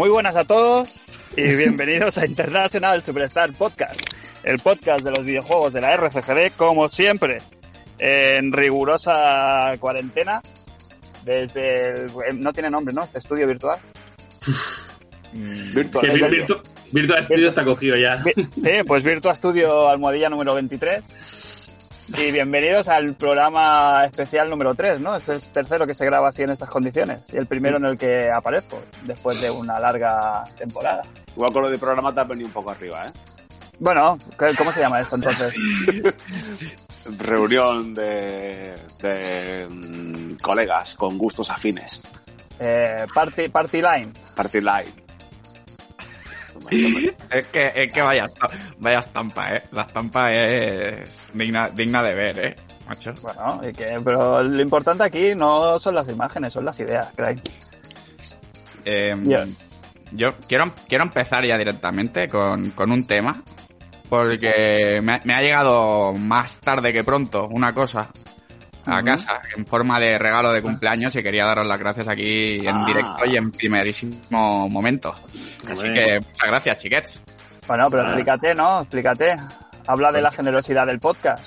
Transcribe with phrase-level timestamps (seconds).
[0.00, 0.88] Muy buenas a todos
[1.36, 4.00] y bienvenidos a International Superstar Podcast,
[4.44, 7.42] el podcast de los videojuegos de la RCGD, como siempre,
[7.98, 10.40] en rigurosa cuarentena,
[11.26, 11.90] desde
[12.30, 13.02] el, no tiene nombre, ¿no?
[13.04, 13.78] Este estudio virtual.
[15.34, 16.62] Virtual, Que Vir- Virtu-
[16.92, 18.16] Virtual Studio está cogido ya.
[18.24, 21.49] Vi- Sí, pues Virtua Studio Almohadilla número 23.
[22.16, 25.14] Y bienvenidos al programa especial número 3, ¿no?
[25.16, 27.20] Este es el tercero que se graba así en estas condiciones.
[27.32, 31.02] Y el primero en el que aparezco, después de una larga temporada.
[31.36, 33.12] Igual con lo de programa te has venido un poco arriba, ¿eh?
[33.78, 35.54] Bueno, ¿qué- ¿cómo se llama esto entonces?
[37.18, 42.02] Reunión de, de mm, colegas con gustos afines.
[42.58, 44.12] Eh, party, party Line.
[44.36, 44.99] Party Line.
[47.30, 48.24] Es que, es que vaya,
[48.78, 49.62] vaya estampa, ¿eh?
[49.70, 52.56] La estampa es digna, digna de ver, ¿eh?
[52.88, 53.14] Macho.
[53.22, 57.40] Bueno, y que, pero lo importante aquí no son las imágenes, son las ideas, Craig.
[58.84, 59.14] Eh.
[60.12, 63.40] Yo quiero, quiero empezar ya directamente con, con un tema,
[64.08, 68.10] porque me ha llegado más tarde que pronto una cosa
[68.86, 72.68] a casa en forma de regalo de cumpleaños y quería daros las gracias aquí en
[72.76, 72.84] Ah.
[72.86, 75.14] directo y en primerísimo momento.
[75.70, 77.20] Así que muchas gracias, chiquets.
[77.66, 78.06] Bueno, pero Ah.
[78.06, 78.80] explícate, ¿no?
[78.82, 79.36] Explícate.
[79.86, 81.44] Habla de la generosidad del podcast.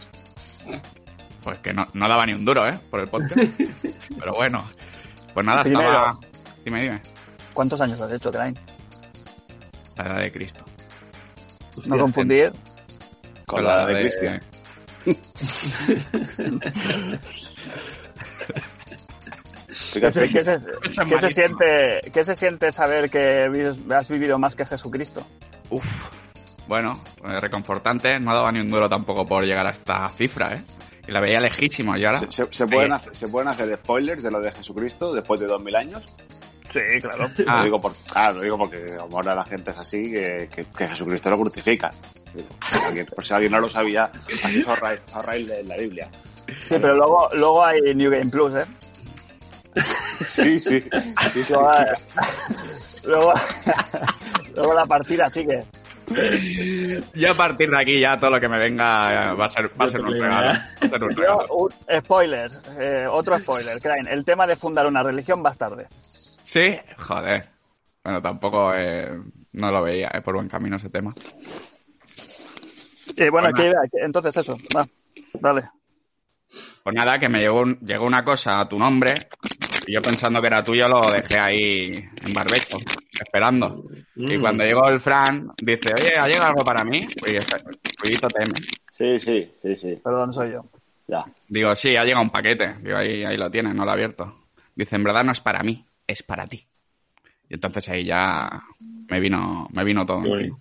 [1.43, 2.77] Pues que no, no daba ni un duro, ¿eh?
[2.89, 3.35] Por el podcast.
[4.19, 4.69] Pero bueno.
[5.33, 5.89] Pues nada, Primero.
[5.91, 6.09] estaba...
[6.63, 7.01] Dime, dime.
[7.53, 8.53] ¿Cuántos años has hecho, Craig?
[9.97, 10.63] La edad de Cristo.
[11.85, 12.53] No confundir.
[13.45, 14.41] Con la de Cristian.
[19.93, 20.59] ¿Qué se, qué se-
[21.07, 23.49] qué se siente, ¿Qué se siente saber que
[23.95, 25.25] has vivido más que Jesucristo?
[25.69, 26.09] Uf.
[26.67, 26.91] Bueno,
[27.25, 28.19] eh, reconfortante.
[28.19, 30.61] No daba ni un duro tampoco por llegar a esta cifra, ¿eh?
[31.07, 31.95] Y la veía lejísimo.
[31.97, 32.19] Y ahora...
[32.19, 35.47] ¿Se, se- se pueden hacer, ¿Se pueden hacer spoilers de lo de Jesucristo después de
[35.47, 36.03] 2000 años?
[36.73, 37.29] Sí, claro.
[37.47, 37.57] Ah.
[37.57, 40.87] Lo, digo por, ah, lo digo porque ahora la gente es así, que, que, que
[40.87, 41.91] Jesucristo lo crucifican.
[43.13, 44.05] Por si alguien, no lo sabía,
[44.43, 44.67] así os
[45.13, 46.09] ahorráis de la Biblia.
[46.67, 48.65] Sí, pero luego, luego hay New Game Plus, ¿eh?
[50.25, 50.83] Sí, sí.
[51.31, 51.53] sí, sí.
[51.53, 51.71] Luego,
[53.05, 53.33] luego,
[54.55, 55.63] luego la partida sigue.
[57.13, 59.69] Yo a partir de aquí ya todo lo que me venga eh, va a ser,
[59.79, 60.47] va a ser un regalo.
[60.47, 61.47] Va a ser un Yo, regalo.
[61.49, 64.11] un spoiler, eh, otro spoiler, Crane.
[64.11, 65.87] El tema de fundar una religión más tarde.
[66.43, 67.49] Sí, joder.
[68.03, 69.17] Bueno, tampoco eh,
[69.53, 71.13] no lo veía eh, por buen camino ese tema.
[73.17, 74.05] Eh, bueno, Pues ¿qué idea?
[74.05, 74.85] Entonces eso, va,
[75.39, 75.63] dale.
[76.83, 79.13] Pues nada, que me llegó, un- llegó una cosa a tu nombre
[79.87, 81.87] y yo pensando que era tuyo lo dejé ahí
[82.25, 82.77] en barbecho,
[83.19, 83.85] esperando.
[84.15, 84.41] Y Mm.
[84.41, 86.99] cuando llegó el Fran, dice, oye, ¿ha llegado algo para mí?
[86.99, 87.37] Y
[87.99, 88.53] Jueguito TM.
[88.97, 89.95] Sí, sí, sí, sí.
[90.03, 90.65] Perdón, soy yo.
[91.07, 91.23] Ya.
[91.47, 92.75] Digo, sí, ha llegado un paquete.
[92.81, 94.45] Digo, ahí, ahí lo tienes, no lo he abierto.
[94.75, 96.65] Dice, en verdad no es para mí, es para ti.
[97.49, 98.49] Y entonces ahí ya
[99.09, 100.21] me vino, me vino todo.
[100.23, 100.57] Qué bonito.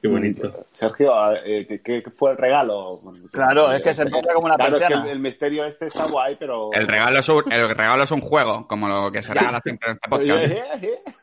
[0.00, 0.66] Qué bonito.
[0.72, 1.12] Sergio,
[1.44, 3.00] eh, ¿qué, qué fue el regalo?
[3.32, 5.04] Claro, es que se enrolla como una Claro, es que persiana.
[5.06, 6.70] el, el misterio este está guay, pero...
[6.72, 9.90] El regalo, es un, el regalo es un juego, como lo que se regala siempre
[9.90, 10.52] en este podcast.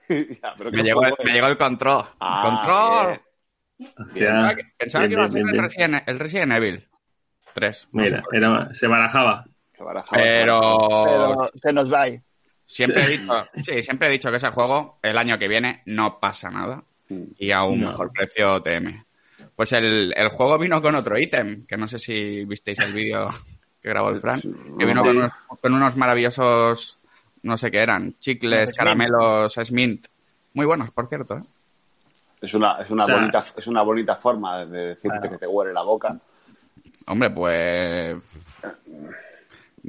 [0.42, 2.04] Ya, pero Me ¿qué llegó, me llegó el control.
[2.20, 3.22] Ah, ¡Control!
[3.98, 4.58] Hostia.
[4.78, 5.62] Pensaba que iba a bien, ser el.
[5.62, 6.88] Resident, el Resident Evil
[7.54, 7.88] 3.
[7.94, 9.46] no sé Mira, era, se barajaba.
[9.78, 10.22] Se barajaba.
[10.22, 10.60] Pero,
[11.06, 12.22] Pero se nos va ahí.
[12.70, 16.20] Siempre he dicho, sí, siempre he dicho que ese juego el año que viene no
[16.20, 17.24] pasa nada Mm.
[17.40, 17.88] y a un No.
[17.88, 19.04] mejor precio TM.
[19.56, 23.30] Pues el, el juego vino con otro ítem, que no sé si visteis el vídeo
[23.82, 27.00] que grabó el Fran, que vino con unos, con unos maravillosos,
[27.42, 30.06] no sé qué eran, chicles, caramelos, Smint.
[30.54, 31.38] Muy buenos, por cierto.
[31.38, 31.44] ¿eh?
[32.42, 35.32] Es una, es, una O sea- bonita, es una bonita forma de decirte Claro.
[35.32, 36.16] que te huele la boca.
[37.08, 38.18] Hombre, pues.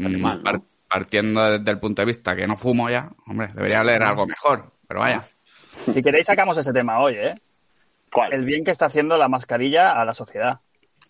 [0.02, 0.64] Animal, ¿no?
[0.90, 4.26] Par- partiendo desde el punto de vista que no fumo ya, hombre, debería leer algo
[4.26, 5.26] mejor, pero vaya.
[5.72, 7.34] Si queréis sacamos ese tema hoy, ¿eh?
[8.12, 8.32] ¿Cuál?
[8.32, 10.58] El bien que está haciendo la mascarilla a la sociedad.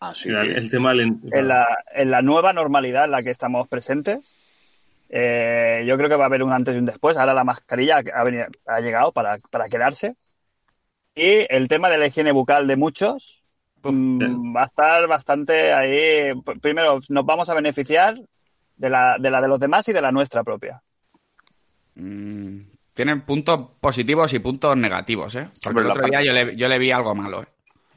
[0.00, 0.28] Ah, sí.
[0.30, 1.16] El tema del...
[1.32, 4.36] En la, en la nueva normalidad en la que estamos presentes,
[5.08, 7.16] eh, yo creo que va a haber un antes y un después.
[7.16, 10.14] Ahora la mascarilla ha, venido- ha llegado para, para quedarse.
[11.14, 13.42] Y el tema de la higiene bucal de muchos
[13.82, 16.32] mm, va a estar bastante ahí.
[16.62, 18.14] Primero, nos vamos a beneficiar
[18.80, 20.82] de la, de la de los demás y de la nuestra propia.
[21.96, 22.60] Mm,
[22.94, 25.50] tienen puntos positivos y puntos negativos, ¿eh?
[25.62, 27.46] Porque el otro día yo le, yo le vi algo malo, ¿eh?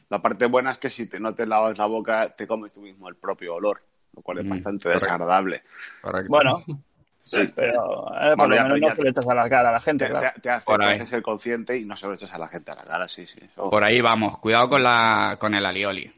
[0.10, 2.82] La parte buena es que si te, no te lavas la boca, te comes tú
[2.82, 3.82] mismo el propio olor,
[4.14, 5.06] lo cual es Mm, bastante correcto.
[5.06, 5.64] desagradable.
[6.02, 6.30] Correcto.
[6.30, 6.64] Bueno,
[7.24, 7.40] Sí.
[7.56, 10.06] pero eh, por lo menos no se le echas a la cara a la gente,
[10.06, 10.32] Te, claro.
[10.36, 10.96] te- te hace, Por te ahí.
[11.00, 13.26] hace ser consciente y no se lo echas a la gente a la cara, sí,
[13.26, 13.40] sí.
[13.56, 16.12] Por ahí vamos, cuidado con la con el alioli.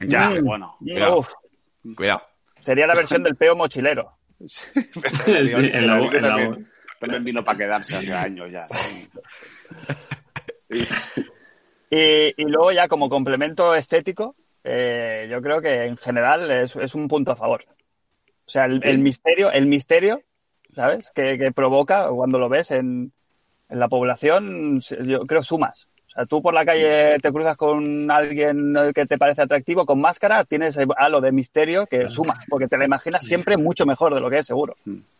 [0.00, 0.44] Ya, Mm.
[0.44, 0.76] bueno.
[0.78, 1.18] Cuidado.
[1.20, 1.32] Uf,
[1.96, 2.22] Cuidado.
[2.60, 4.12] Sería la versión del peo mochilero.
[5.26, 6.46] Sí, en la boca, en la boca.
[6.46, 6.70] También,
[7.00, 8.68] también vino para quedarse hace años ya.
[11.90, 16.94] Y, y luego ya como complemento estético, eh, yo creo que en general es, es
[16.94, 17.64] un punto a favor.
[18.46, 20.22] O sea, el, el misterio, el misterio,
[20.74, 21.12] ¿sabes?
[21.14, 23.12] Que, que provoca cuando lo ves en,
[23.68, 25.88] en la población, yo creo sumas.
[26.28, 30.78] Tú por la calle te cruzas con alguien que te parece atractivo con máscara, tienes
[30.96, 34.38] halo de misterio que suma, porque te la imaginas siempre mucho mejor de lo que
[34.38, 34.76] es, seguro.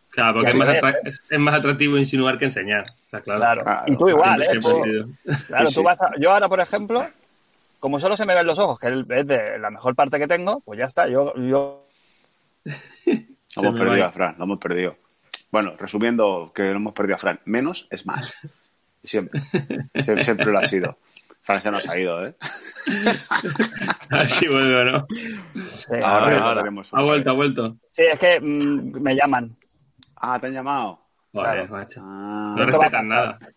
[0.09, 2.85] Claro, porque es más, así atra- es- es más atractivo insinuar que enseñar.
[3.05, 3.39] Está claro.
[3.39, 3.63] Claro.
[3.63, 3.83] Claro.
[3.87, 4.59] Y tú igual, ¿eh?
[4.59, 5.13] Tú-.
[5.47, 7.05] Claro, Sí, tú vas a- yo ahora, por ejemplo,
[7.79, 10.61] como solo se me ven los ojos, que es de la mejor parte que tengo,
[10.61, 11.07] pues ya está.
[11.07, 11.85] Yo, yo
[13.05, 14.95] Lo hemos perdido a Fran, lo hemos perdido.
[15.51, 17.39] Bueno, resumiendo que lo hemos perdido a Fran.
[17.45, 18.31] Menos es más.
[19.07, 19.41] Siempre.
[19.93, 20.97] Siempre, siempre lo ha sido.
[21.41, 22.35] Fran se nos ha ido, ¿eh?
[24.09, 25.07] Así vuelve, ¿no?
[25.63, 26.63] sí, Ahora, ahora.
[26.91, 27.77] Ha vuelto, ha vuelto.
[27.89, 29.55] sí, es que mm, me llaman.
[30.17, 30.99] Ah, ¿te han llamado?
[31.31, 31.67] Claro.
[31.69, 32.01] macho.
[32.03, 33.37] Ah, No respetan nada.
[33.41, 33.47] no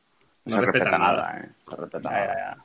[0.45, 1.39] No se respeta respetan nada, nada.
[1.41, 1.49] ¿eh?
[1.69, 2.27] No respeta nada.
[2.37, 2.57] ya.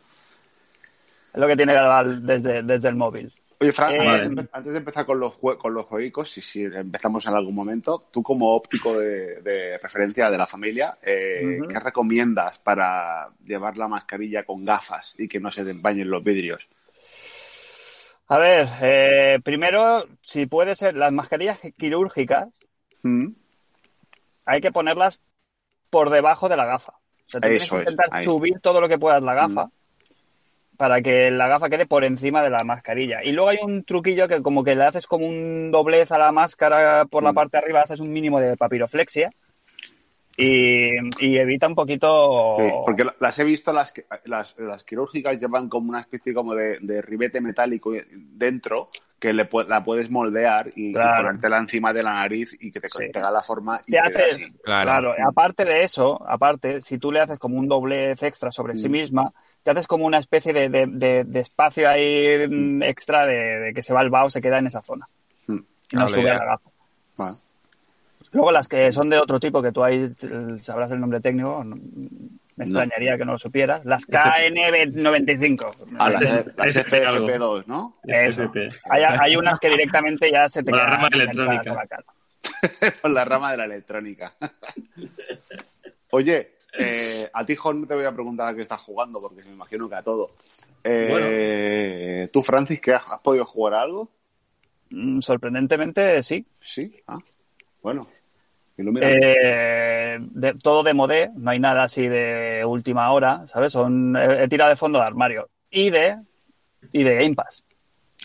[1.33, 3.33] Es lo que tiene que grabar desde, desde el móvil.
[3.59, 6.29] Oye, Fran, Eh, antes, de empe- antes de empezar con los, jue- con los juegos,
[6.29, 10.97] si, si empezamos en algún momento, tú como óptico de, de referencia de la familia,
[11.01, 11.59] eh.
[11.69, 16.23] ¿qué recomiendas para llevar la mascarilla con gafas y que no se te empañen los
[16.23, 16.67] vidrios?
[18.27, 22.47] A ver, eh, primero, si puede ser, las mascarillas quirúrgicas
[23.03, 23.27] ¿Mm?
[24.45, 25.19] hay que ponerlas
[25.89, 26.93] por debajo de la gafa.
[26.93, 29.69] O sea, tienes que intentar subir todo lo que puedas la gafa
[30.77, 33.23] para que la gafa quede por encima de la mascarilla.
[33.23, 36.31] Y luego hay un truquillo que como que le haces como un doblez a la
[36.31, 37.35] máscara por la Mm.
[37.35, 39.31] parte de arriba, haces un mínimo de papiroflexia
[40.37, 40.89] y,
[41.25, 42.57] y evita un poquito...
[42.59, 46.33] Sí, porque la- las he visto, las, que- las, las quirúrgicas llevan como una especie
[46.33, 52.03] como de, de ribete metálico dentro que le la puedes moldear y, ponértela encima de
[52.03, 53.11] la nariz y que te, Sí.
[53.13, 54.45] te haga la forma y te haces.
[54.61, 55.15] Claro.
[55.25, 58.91] aparte de eso, aparte, si tú le haces como un doblez extra sobre sí Mm.
[58.91, 59.31] misma,
[59.65, 63.73] te haces como una especie de, de- de- de espacio ahí mm, extra de, de
[63.73, 65.09] que se va el vaho, se queda en esa zona.
[65.47, 65.57] Mm.
[65.91, 66.39] Y no Vale, sube a ya.
[66.39, 66.69] la gafa.
[67.17, 67.37] Vale.
[68.31, 70.13] Luego las que son de otro tipo, que tú ahí
[70.59, 71.77] sabrás el nombre técnico, no-
[72.57, 73.83] me extrañaría que no lo supieras.
[73.85, 75.75] Las KN95.
[75.97, 76.21] Ah, las,
[76.55, 77.27] las ese es algo.
[77.27, 77.97] FFP2, ¿no?
[78.03, 78.51] Eso.
[78.89, 81.73] Hay, hay unas que directamente ya se te Con la rama electrónica.
[81.73, 82.91] la.
[83.01, 84.31] Por la rama de la electrónica.
[86.11, 89.43] Oye, eh, a ti, Jon, no te voy a preguntar a qué estás jugando, porque
[89.43, 90.31] me imagino que a todo.
[90.83, 94.09] Eh, ¿Tú, Francis, que has, has podido jugar a algo?
[94.89, 96.45] Mm, Sorprendentemente, sí.
[96.61, 96.95] Sí.
[97.07, 97.17] Ah,
[97.81, 98.07] bueno.
[99.01, 103.71] Eh, de- todo de modé, no hay nada así de última hora, ¿sabes?
[103.71, 105.49] Son, he, he tirado de fondo de armario.
[105.69, 106.17] Y de,
[106.91, 107.63] y de Game Pass.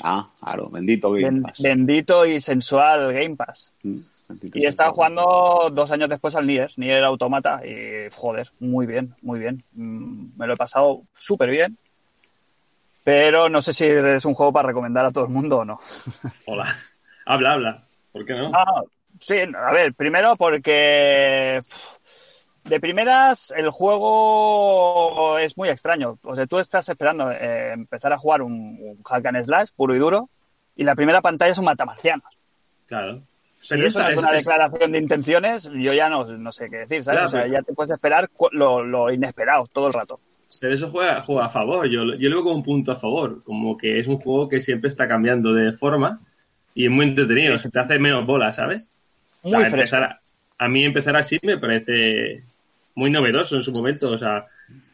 [0.02, 1.61] Ah, claro, bendito Game Ben- Pass.
[1.62, 3.73] bendito y sensual Game Pass.
[3.85, 3.99] Mm,
[4.42, 4.90] Y Pass.
[4.90, 9.64] jugando dos años después al Nier, Nier Automata, y joder, muy bien, muy bien.
[9.72, 11.78] Mm, Me lo he pasado súper bien.
[13.02, 15.80] Pero no sé si es un juego para recomendar a todo el mundo o no.
[16.46, 16.66] Hola.
[17.26, 17.84] Habla, habla.
[18.12, 18.50] ¿Por qué no?
[18.54, 18.82] Ah,
[19.20, 21.60] sí, a ver, primero porque
[22.64, 26.18] de primeras el juego es muy extraño.
[26.22, 29.94] O sea, tú estás esperando eh, empezar a jugar un, un hack and slash puro
[29.94, 30.28] y duro
[30.76, 32.22] y la primera pantalla es un matamarciano.
[32.86, 33.22] Claro.
[33.60, 37.04] Si Pero eso es una declaración de intenciones, yo ya no, no sé qué decir,
[37.04, 37.20] ¿sabes?
[37.20, 40.18] Ya, o sea, ya te puedes esperar lo, lo inesperado todo el rato.
[40.58, 41.87] Pero eso juega, juega a favor.
[41.88, 43.42] Yo, yo lo veo como un punto a favor.
[43.44, 46.20] Como que es un juego que siempre está cambiando de forma
[46.75, 47.56] y es muy entretenido.
[47.56, 47.70] Sí, sí.
[47.70, 48.88] Te hace menos bolas, ¿sabes?
[49.42, 49.76] O Muy sea, fresco.
[49.76, 50.20] empezar a,
[50.58, 52.42] a mí empezar así me parece
[52.94, 54.11] muy novedoso en su momento.
[54.11, 54.46] O sea,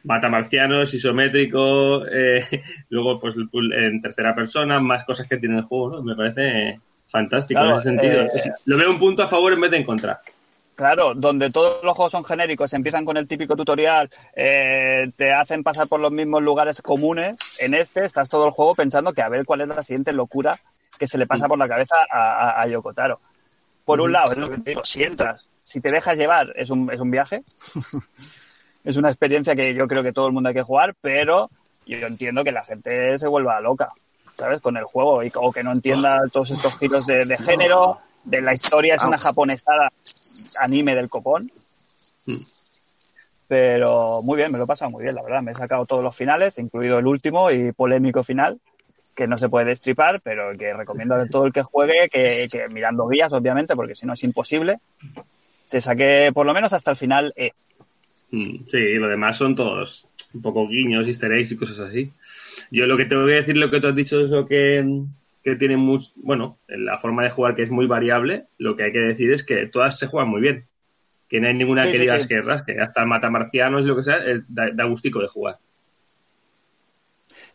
[0.04, 2.44] matamarcianos, isométrico, eh,
[2.90, 3.36] luego pues
[3.76, 6.02] en tercera persona, más cosas que tiene el juego, ¿no?
[6.02, 8.22] Me parece fantástico Claro, en ese sentido.
[8.22, 10.20] eh, Lo veo un punto a favor en vez de en contra.
[10.74, 15.62] Claro, donde todos los juegos son genéricos, empiezan con el típico tutorial, eh, te hacen
[15.62, 17.36] pasar por los mismos lugares comunes.
[17.58, 20.58] En este estás todo el juego pensando que a ver cuál es la siguiente locura
[20.98, 23.20] que se le pasa por la cabeza a, a, a Yoko Taro.
[23.86, 26.68] Por un lado, es lo que te digo, si entras, si te dejas llevar, es
[26.70, 27.42] un, es un viaje.
[28.84, 31.50] es una experiencia que yo creo que todo el mundo hay que jugar, pero
[31.86, 33.92] yo entiendo que la gente se vuelva loca,
[34.36, 34.60] ¿sabes?
[34.60, 38.40] Con el juego y, o que no entienda todos estos giros de, de género, de
[38.40, 39.90] la historia es una japonesada
[40.60, 41.50] anime del copón.
[42.26, 42.36] Mm.
[43.48, 45.42] Pero muy bien, me lo he pasado muy bien, la verdad.
[45.42, 48.58] Me he sacado todos los finales, incluido el último y polémico final,
[49.14, 52.68] que no se puede destripar, pero que recomiendo a todo el que juegue que, que
[52.68, 54.80] mirando guías, obviamente, porque si no es imposible,
[55.64, 57.52] se saque por lo menos hasta el final E.
[58.36, 62.12] Mm, Sí, lo demás son todos un poco guiños, easter eggs y cosas así.
[62.70, 64.84] Yo lo que te voy a decir, lo que tú has dicho es lo que,
[65.42, 68.92] que tiene mucho, bueno, la forma de jugar que es muy variable, lo que hay
[68.92, 70.66] que decir es que todas se juegan muy bien.
[71.28, 72.28] que no hay ninguna Sí, que sí, digas sí.
[72.28, 72.78] que rasque.
[72.80, 75.58] Hasta el matamarcianos y lo que sea, es- da, da gustico de jugar.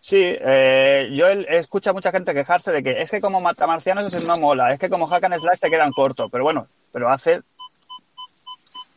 [0.01, 4.25] Sí, eh, yo he, escuchado a mucha gente quejarse de que es que como Matamarcianos
[4.25, 7.41] no mola, es que como Hack and Slash te quedan cortos, pero bueno, pero hace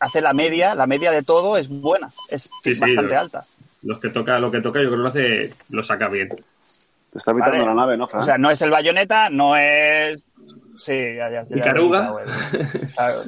[0.00, 3.44] hace la media, la media de todo es buena, es Sí, sí, bastante lo- alta.
[3.82, 6.28] Los que toca, lo que toca, yo creo que lo hace, lo saca bien.
[6.28, 7.66] Te está evitando Vale.
[7.66, 8.22] la nave, ¿no, Fran?
[8.22, 10.20] O sea, no es el bayoneta, no es.
[10.78, 12.14] Sí, ya, ya, Icaruga.
[12.94, 13.22] Claro.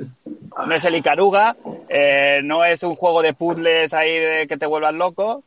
[0.67, 1.55] No es el Icaruga,
[1.89, 5.45] eh, no es un juego de puzzles ahí de que te vuelvan loco,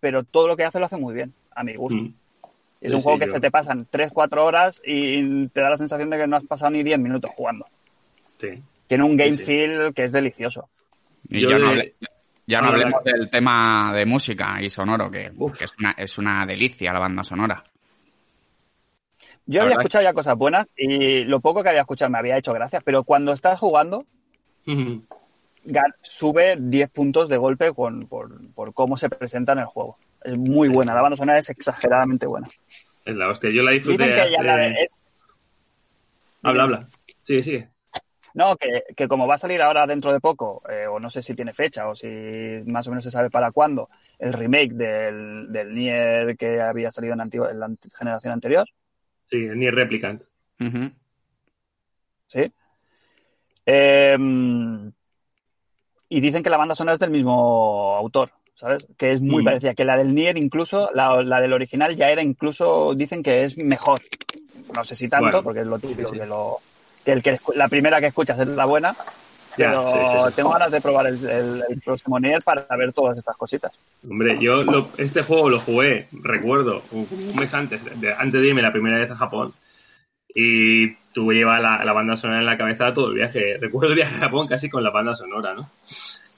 [0.00, 1.98] pero todo lo que hace lo hace muy bien, a mi gusto.
[2.00, 2.14] Mm.
[2.80, 5.68] Es Sí, un juego sí, que yo- se te pasan 3-4 horas y te da
[5.70, 7.66] la sensación de que no has pasado ni 10 minutos jugando.
[8.40, 8.62] Sí.
[8.90, 9.44] Tiene un game Sí, sí.
[9.44, 10.68] feel que es delicioso.
[11.28, 11.94] Y Yo ya, no, de- hable-
[12.44, 15.26] ya no Habla, hablemos del tema de música y sonoro, que,
[15.60, 17.62] es, una, es una delicia la banda sonora.
[19.46, 22.36] Yo La había escuchado ya cosas buenas y lo poco que había escuchado me había
[22.36, 24.06] hecho gracia, pero cuando estás jugando,
[24.66, 29.98] ga- sube 10 puntos de golpe con- por, por cómo se presenta en el juego.
[30.24, 32.48] Es muy buena, la banda sonora es exageradamente buena.
[33.04, 33.50] Es la hostia.
[33.50, 34.02] Yo la disfruté.
[34.08, 34.90] Dicen que ya la- hace- es-
[36.42, 36.86] Habla, habla.
[37.22, 37.68] Sigue, sigue.
[38.34, 41.22] No, que, que como va a salir ahora dentro de poco, eh, o no sé
[41.22, 42.06] si tiene fecha o si
[42.66, 47.14] más o menos se sabe para cuándo, el remake del, del Nier que había salido
[47.14, 47.68] en, antiguo- en la
[47.98, 48.66] generación anterior,
[49.30, 50.22] Sí, ni Replicant.
[50.60, 50.90] Ujú.
[52.28, 52.52] ¿sí?
[53.66, 54.16] Eh,
[56.08, 58.84] y dicen que la banda sonora es del mismo autor, ¿sabes?
[58.98, 59.44] Que es muy Mm.
[59.44, 63.44] parecida, que la del Nier incluso, la, la del original ya era incluso, dicen que
[63.44, 64.00] es mejor.
[64.74, 66.20] No sé si tanto, Bueno, porque es lo típico, sí, sí.
[66.20, 66.58] que, lo,
[67.04, 68.94] que, el que la primera que escuchas es la buena,
[69.56, 70.36] Ya, pero sí, sí, sí.
[70.36, 73.72] tengo ganas de probar el, el- el próximo Nier para ver todas estas cositas.
[74.08, 78.48] Hombre, yo lo- este juego lo jugué, recuerdo, un, un mes antes, de, antes de
[78.48, 79.52] irme la primera vez a Japón.
[80.32, 83.58] Y tuve lleva la, la banda sonora en la cabeza todo el viaje.
[83.60, 85.68] Recuerdo el viaje a Japón casi con la banda sonora, ¿no?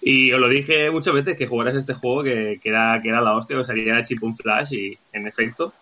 [0.00, 3.20] Y os lo dije muchas veces que jugaras este juego que, que era, que era
[3.20, 5.72] la hostia, que salía chip un flash y en efecto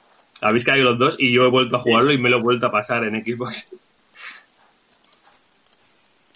[0.42, 2.66] habéis caído los dos y yo he vuelto a jugarlo y me lo he vuelto
[2.66, 3.68] a pasar en Xbox.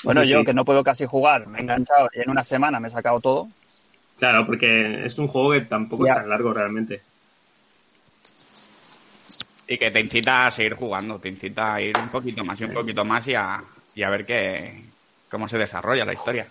[0.05, 0.45] Bueno, Sí, yo sí.
[0.47, 3.17] que no puedo casi jugar, me he enganchado y en una semana me he sacado
[3.19, 3.49] todo.
[4.19, 6.13] Claro, porque es un juego que tampoco Ya.
[6.13, 7.03] es tan largo realmente.
[9.67, 12.65] Y que te incita a seguir jugando, te incita a ir un poquito más y
[12.65, 13.63] un poquito más y a,
[13.95, 14.85] y a ver qué,
[15.31, 16.47] cómo se desarrolla la historia.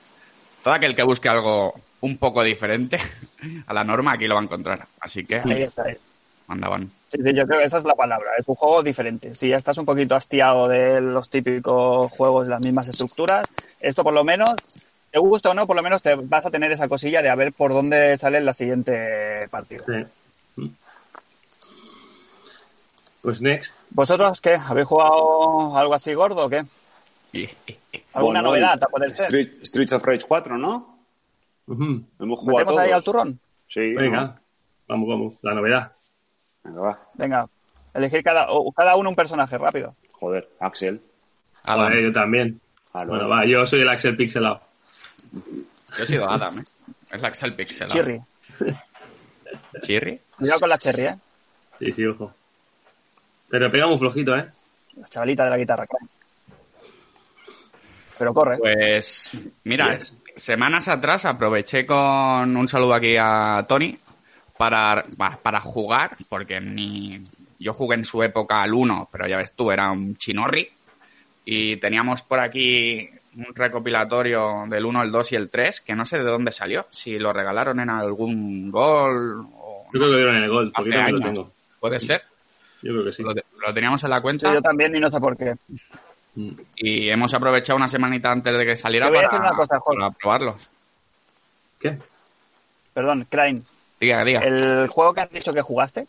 [0.64, 3.00] Todo aquel que busque algo un poco diferente
[3.68, 4.88] a la norma aquí lo va a encontrar.
[5.00, 5.84] Así que Ahí está.
[5.84, 5.96] ahí.
[6.48, 6.90] mandaban.
[7.14, 8.32] Sí, sí, yo creo que esa es la palabra.
[8.40, 9.36] Es un juego diferente.
[9.36, 13.46] Si ya estás un poquito hastiado de los típicos juegos de las mismas estructuras,
[13.80, 14.56] esto por lo menos,
[15.12, 17.36] te gusta o no, por lo menos te vas a tener esa cosilla de a
[17.36, 19.84] ver por dónde sale la siguiente partida.
[19.86, 20.72] Sí.
[23.22, 23.78] Pues next.
[23.92, 24.56] ¿Vosotros qué?
[24.56, 26.64] ¿Habéis jugado algo así gordo o qué?
[28.14, 29.26] ¿Alguna Bueno, novedad a poder ser?
[29.26, 30.98] Street- Streets of Rage 4, ¿no?
[31.68, 32.02] Ujú.
[32.20, 33.40] Hemos jugado ¿Metemos ahí al turrón?
[33.68, 33.94] Sí.
[33.94, 34.40] Venga, ¿no?
[34.88, 35.34] vamos, vamos.
[35.44, 35.92] La novedad.
[36.64, 37.00] Venga, va.
[37.16, 37.48] Venga,
[37.94, 39.96] elegir cada, o cada uno un personaje rápido.
[40.12, 41.02] Joder, Axel.
[41.64, 41.88] Adam.
[41.88, 42.62] Joder, yo también.
[42.94, 43.10] Ah, no.
[43.12, 44.62] Bueno, va, yo soy el Axel Pixelado.
[45.98, 46.64] Yo he sido Adam, ¿eh?
[47.12, 47.88] Es la Axel Pixel.
[47.90, 48.22] Chirri.
[49.82, 50.20] ¿Chirri?
[50.38, 51.16] Cuidado con la cherry, ¿eh?
[51.80, 52.34] Sí, sí, ojo.
[53.50, 54.48] Pero pega muy flojito, ¿eh?
[54.96, 56.06] La chavalita de la guitarra, claro.
[58.18, 58.58] Pero corre.
[58.58, 59.32] Pues,
[59.64, 60.16] mira, Yes.
[60.36, 63.98] semanas atrás aproveché con un saludo aquí a Tony
[64.58, 67.10] para, pa- para jugar, porque ni
[67.60, 70.70] yo jugué en su época al 1, pero ya ves tú, era un chinorri.
[71.46, 76.06] Y teníamos por aquí un recopilatorio del 1, el 2 y el 3, que no
[76.06, 80.18] sé de dónde salió, si lo regalaron en algún gol o Yo creo que lo
[80.18, 81.52] dieron en el gol, porque hace yo lo tengo.
[81.80, 82.22] Puede ser.
[82.82, 83.24] Yo creo que sí.
[83.24, 85.56] Lo, te- lo teníamos en la Sí, cuenta yo también y no sé por qué.
[86.78, 90.70] Y hemos aprovechado una semanita antes de que saliera para, cosa, para probarlos.
[91.80, 91.98] ¿Qué?
[92.94, 93.62] Perdón, Crane.
[94.04, 94.42] Diga, diga.
[94.42, 96.08] El juego que has dicho que jugaste,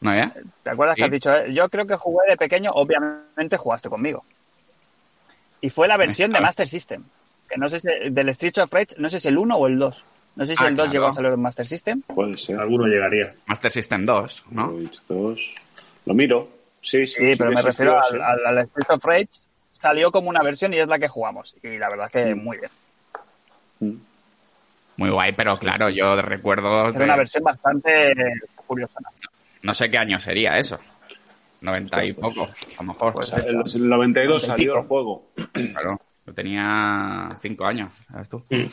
[0.00, 0.30] ¿No, eh?
[0.64, 1.00] ¿te acuerdas Sí.
[1.00, 1.32] que has dicho?
[1.34, 1.52] eh?
[1.54, 4.24] Yo creo que jugué de pequeño, obviamente jugaste conmigo.
[5.60, 6.40] Y fue la versión de.
[6.40, 7.04] Master System.
[7.48, 9.78] Que no sé si, del Street of Rage, no sé si el 1 o el
[9.78, 10.04] 2.
[10.34, 10.92] No sé si Ah, el 2 claro.
[10.92, 12.02] llegó a salir en Master System.
[12.02, 12.58] Puede ser.
[12.58, 13.32] Alguno llegaría.
[13.46, 14.70] Master System 2, ¿no?
[14.70, 15.40] Rage 2.
[16.06, 16.48] Lo miro.
[16.82, 17.14] Sí, sí.
[17.14, 18.42] Sí, pero me refiero existió, al, sí.
[18.44, 19.28] al, al Street of Rage.
[19.78, 21.54] Salió como una versión y es la que jugamos.
[21.62, 22.44] Y la verdad es que Mm.
[22.44, 22.70] muy bien.
[23.80, 23.96] Mm.
[24.96, 26.88] Muy guay, pero claro, yo recuerdo...
[26.88, 28.14] Era de- una versión bastante
[28.66, 28.98] curiosa.
[29.62, 30.78] No sé qué año sería eso.
[31.60, 33.12] 90 y poco, a lo mejor.
[33.14, 35.30] Pues, En el 92 Noventa y salió el juego.
[35.52, 38.44] Claro, yo tenía 5 años, ¿sabes tú?
[38.50, 38.64] Mm.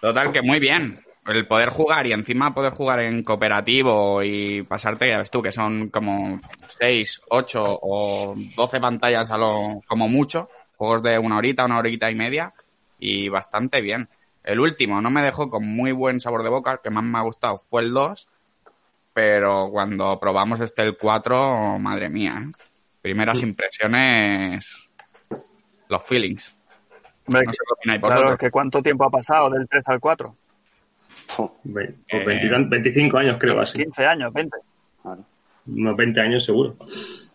[0.00, 1.00] Total, que muy bien.
[1.24, 5.52] El poder jugar y encima poder jugar en cooperativo y pasarte, ya ves tú, que
[5.52, 6.40] son como
[6.80, 10.48] 6, 8 o 12 pantallas a lo como mucho.
[10.76, 12.52] Juegos de una horita, una horita y media.
[12.98, 14.08] y bastante bien.
[14.44, 17.18] El último no me dejó con muy buen sabor de boca, el que más me
[17.18, 18.28] ha gustado fue el 2,
[19.12, 22.50] pero cuando probamos este el 4, madre mía, ¿eh?
[23.00, 24.66] primeras impresiones,
[25.88, 26.56] los feelings.
[27.26, 28.38] Hombre, No sé qué opináis claro, vosotros.
[28.38, 30.36] que ¿cuánto tiempo ha pasado del 3 al 4?
[31.36, 33.78] Jo, Ve- Eh, pues 20 25 años creo así.
[33.78, 34.56] 15 años, 20.
[35.02, 35.24] claro.
[35.66, 36.76] Unos 20 años seguro.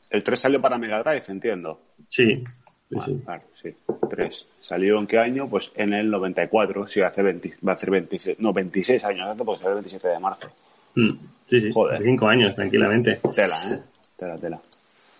[0.09, 1.79] El 3 salió para Mega Drive, entiendo.
[2.09, 2.43] Sí.
[2.89, 3.21] Sí, sí.
[3.25, 3.75] Claro, sí.
[4.09, 4.47] 3.
[4.61, 5.49] ¿Salió en qué año?
[5.49, 6.87] Pues en el 94.
[6.87, 10.07] Sí, hace 20, va a hacer 26, no, 26 años, hace porque salió el 27
[10.07, 10.47] de marzo.
[10.95, 11.11] Mm,
[11.47, 11.71] Sí, sí.
[11.71, 11.93] Joder.
[11.99, 13.19] 25 años, tranquilamente.
[13.33, 13.77] Tela, ¿eh?
[14.17, 14.59] Tela, tela.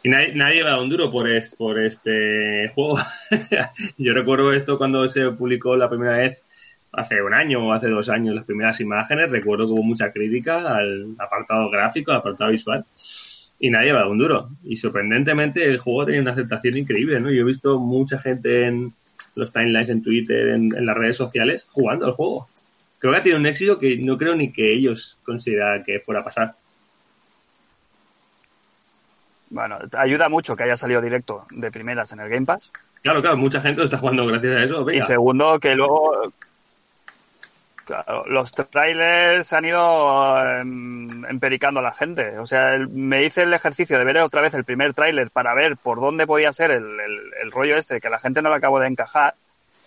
[0.04, 2.98] Y nadie, nadie va a un duro por, es- por este juego.
[3.98, 6.42] Yo recuerdo esto cuando se publicó la primera vez,
[6.92, 9.32] hace un año o hace dos años, las primeras imágenes.
[9.32, 12.86] Recuerdo que hubo mucha crítica al apartado gráfico, al apartado visual.
[13.60, 14.50] Y nadie va a un duro.
[14.64, 17.32] Y sorprendentemente el juego tenía una aceptación increíble, ¿no?
[17.32, 18.94] Yo he visto mucha gente en
[19.36, 22.48] los timelines, en Twitter, en, en las redes sociales, jugando al juego.
[23.00, 26.22] Creo que ha tenido un éxito que no creo ni que ellos consideraran que fuera
[26.22, 26.56] a pasar.
[29.50, 32.72] Bueno, ayuda mucho que haya salido directo de primeras en el Game Pass.
[33.02, 34.92] Claro, claro, mucha gente lo está jugando gracias a eso.
[34.92, 36.34] Y segundo, que luego.
[37.88, 42.38] Claro, los trailers han ido em, empericando a la gente.
[42.38, 45.54] O sea, el- me hice el ejercicio de ver otra vez el primer tráiler para
[45.56, 48.50] ver por dónde podía ser el, el- el rollo este, que a la gente no
[48.50, 49.36] le acabo de encajar.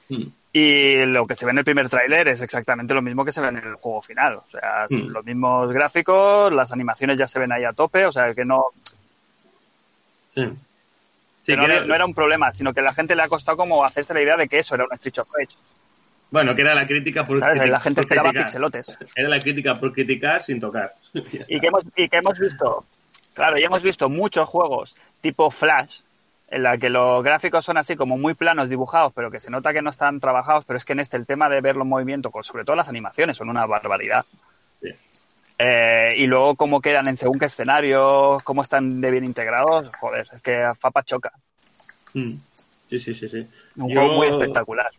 [0.09, 0.23] Mm.
[0.55, 3.43] Y lo que se ve en el primer tráiler es exactamente lo mismo que se
[3.43, 4.37] ve en el juego final.
[4.37, 5.09] O sea, Mm.
[5.09, 8.07] los mismos gráficos, las animaciones ya se ven ahí a tope.
[8.07, 8.65] O sea, que no,
[10.35, 10.43] Sí.
[11.43, 13.23] Sí, que no, que era- no era un problema, sino que a la gente le
[13.23, 15.57] ha costado como hacerse la idea de que eso era un Street of Rage.
[16.31, 17.69] Bueno, que era la crítica por, ¿sabes?
[17.69, 18.47] La gente por esperaba criticar.
[18.47, 18.99] pixelotes.
[19.17, 20.95] Era la crítica por criticar sin tocar.
[21.13, 22.85] y que hemos y que hemos visto
[23.35, 26.01] claro y hemos visto muchos juegos tipo Flash
[26.49, 29.73] en la que los gráficos son así como muy planos dibujados pero que se nota
[29.73, 32.33] que no están trabajados pero es que en este el tema de ver los movimientos
[32.33, 34.25] con sobre todo las animaciones son una barbaridad
[34.83, 34.89] Sí.
[35.59, 40.27] Eh, y luego cómo quedan en según qué escenarios cómo están de bien integrados joder
[40.33, 41.33] es que Fapa choca
[42.15, 42.37] Mm.
[42.89, 43.47] Sí, sí, sí, sí.
[43.77, 44.91] un Yo juego muy espectacular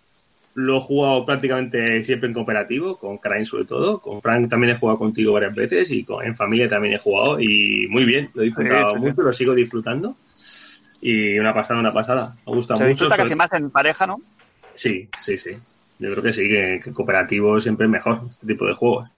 [0.54, 4.02] Lo he jugado prácticamente siempre en cooperativo, con Crane sobre todo.
[4.02, 7.40] Con Frank también he jugado contigo varias veces y con- en familia también he jugado
[7.40, 8.30] y muy bien.
[8.34, 9.10] Lo he disfrutado Sí, sí, sí.
[9.12, 10.16] mucho, lo sigo disfrutando.
[11.00, 12.36] Y una pasada, una pasada.
[12.46, 12.90] Me gusta se mucho.
[12.92, 14.20] disfruta sobre- casi más en pareja no
[14.74, 15.52] Sí, sí, sí.
[16.00, 19.10] Yo creo que sí, que, que cooperativo siempre es mejor, este tipo de juegos.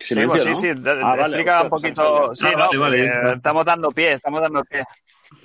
[0.00, 0.54] Sí, silencio, pues ¿no?
[0.56, 2.34] sí, sí, de- Ah, vale, explica un poquito.
[2.34, 2.46] Sí.
[2.48, 3.12] Ah, no, vale, vale.
[3.22, 4.84] porque estamos dando pie, estamos dando pie.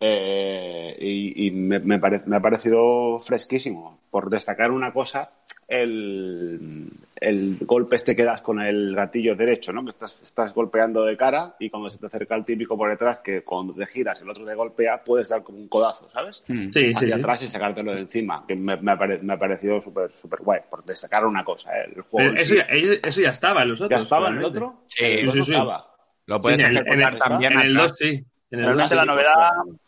[0.00, 4.00] eh, y, y me, me pare- me ha parecido fresquísimo.
[4.10, 5.30] Por destacar una cosa,
[5.70, 9.84] el, el golpe este que das con el gatillo derecho, ¿no?
[9.84, 13.18] Que estás, estás golpeando de cara y cuando se te acerca el típico por detrás,
[13.18, 16.42] que cuando te giras el otro te golpea, puedes dar como un codazo, ¿sabes?
[16.48, 16.70] Mm.
[16.70, 17.12] Sí, hacia sí.
[17.12, 20.40] atrás y sacártelo de encima, que me, me ha, pare- me ha parecido súper súper
[20.40, 21.92] guay, por destacar una cosa, ¿eh?
[21.94, 22.56] el juego eso, sí.
[22.58, 23.98] ya, eso ya estaba en los otros.
[23.98, 24.84] ¿Ya estaba en el otro?
[24.88, 25.86] Sí, el estaba.
[26.26, 27.88] Lo puedes Sí, en el- ejecutar en el- también En el atrás.
[27.90, 28.24] 2 sí.
[28.52, 29.08] En el Realmente 2 la sí.
[29.08, 29.50] novedad.
[29.64, 29.78] Pues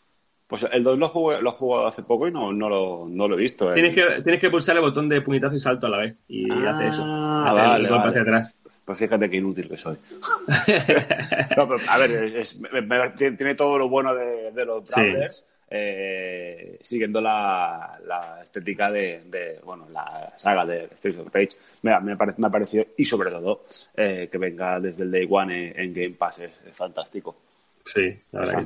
[0.73, 3.37] el 2 lo, jugué, lo he jugado hace poco y no, no, lo, no lo
[3.37, 3.71] he visto.
[3.71, 3.75] ¿eh?
[3.75, 6.15] Tienes que, tienes que pulsar el botón de puñetazo y salto a la vez.
[6.29, 7.03] Y hace eso.
[7.07, 8.11] Ah, Hace vale, el golpe vale.
[8.11, 8.55] hacia atrás.
[8.85, 9.97] Pues fíjate qué inútil que soy.
[11.57, 14.93] No, pero, a ver, es- me- me- tiene todo lo bueno de, de los Sí.
[15.01, 21.51] Brawlers, eh, siguiendo la, la estética de, de, bueno, la saga de Streets of Rage.
[21.83, 23.65] Me, me, pare- me ha parecido, y sobre todo,
[23.97, 27.37] eh, que venga desde el Day One en, en Game Pass es, es fantástico.
[27.85, 28.57] Sí, la Es sí.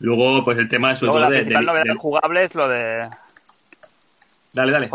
[0.00, 2.54] Luego, pues el tema sobre Luego todo la de, principal de- novedad de- jugable es
[2.54, 3.08] lo de.
[4.52, 4.88] Dale, dale.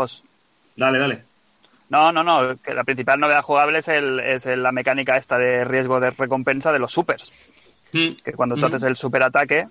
[0.76, 1.22] Dale, dale.
[1.88, 2.56] No, no, no.
[2.58, 6.72] Que la principal novedad jugable es, el, es la mecánica esta de riesgo de recompensa
[6.72, 7.32] de los supers.
[7.92, 8.10] Mm.
[8.24, 8.66] Que cuando tú Mm.
[8.66, 9.68] haces el superataque,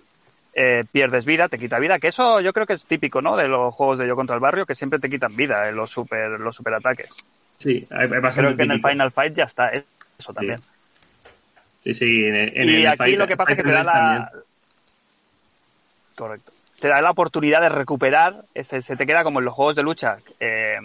[0.53, 1.99] eh, pierdes vida, te quita vida.
[1.99, 3.35] Que eso yo creo que es típico, ¿no?
[3.35, 5.91] De los juegos de Yo contra el Barrio, que siempre te quitan vida en los
[5.91, 7.09] super, los superataques.
[7.57, 8.81] Sí, hay, Creo que en el.
[8.81, 9.69] Final Fight ya está
[10.17, 10.59] eso también.
[11.83, 12.23] Sí, sí.
[12.25, 14.31] En, en y el aquí Fight- lo que pasa es que te da la...
[16.15, 16.51] Correcto.
[16.79, 19.83] Te da la oportunidad de recuperar, ese- se te queda como en los juegos de
[19.83, 20.77] lucha, eh,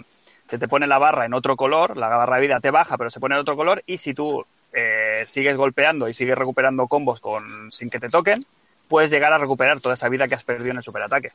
[0.47, 3.09] se te pone la barra en otro color, la barra de vida te baja, pero
[3.09, 7.19] se pone en otro color, y si tú eh, sigues golpeando y sigues recuperando combos
[7.19, 8.45] con, sin que te toquen,
[8.87, 11.31] puedes llegar a recuperar toda esa vida que has perdido en el superataque.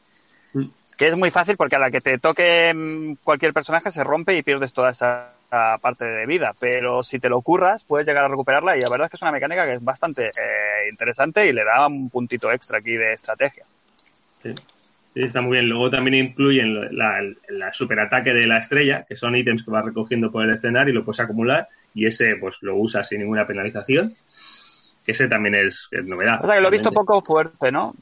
[0.55, 0.67] Mm.
[0.97, 4.35] Que es muy fácil porque a la que te toque mm, cualquier personaje se rompe
[4.37, 8.25] y pierdes toda esa esa parte de vida, pero si te lo curras puedes llegar
[8.25, 11.47] a recuperarla y la verdad es que es una mecánica que es bastante eh, interesante
[11.47, 13.65] y le da un puntito extra aquí de estrategia.
[14.42, 14.55] Sí.
[15.16, 15.70] Sí, está muy bien.
[15.70, 20.31] Luego también incluyen la, la, superataque de la estrella, que son ítems que vas recogiendo
[20.31, 21.68] por el escenario y lo puedes acumular.
[21.94, 24.12] Y ese, pues, lo usas sin ninguna penalización.
[25.07, 26.40] Que ese también es, novedad.
[26.42, 27.94] O sea, que lo he visto poco fuerte, ¿no?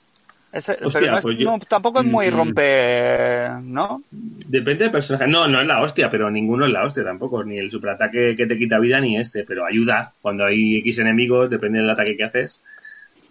[0.50, 4.02] Ese, pero pues tampoco es muy mm, rompe, ¿no?
[4.10, 5.28] Depende del personaje.
[5.28, 7.44] No, no es la hostia, pero ninguno es la hostia tampoco.
[7.44, 9.44] Ni el superataque que te quita vida ni este.
[9.44, 12.60] Pero ayuda cuando hay X enemigos, depende del ataque que haces.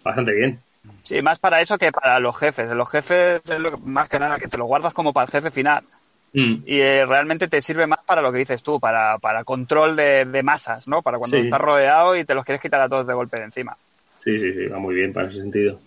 [0.02, 0.58] Bastante bien.
[1.02, 2.70] Sí, más para eso que para los jefes.
[2.70, 5.50] Los jefes es lo más que nada que te lo guardas como para el jefe
[5.50, 5.84] final.
[6.32, 6.62] Mm.
[6.66, 10.42] Y eh, realmente te sirve más para lo que dices tú, para, para control de,
[10.42, 11.00] masas, ¿no?
[11.02, 13.76] Para cuando estás rodeado y te los quieres quitar a todos de golpe de encima.
[14.18, 15.78] Sí, sí, sí, va muy bien para ese sentido.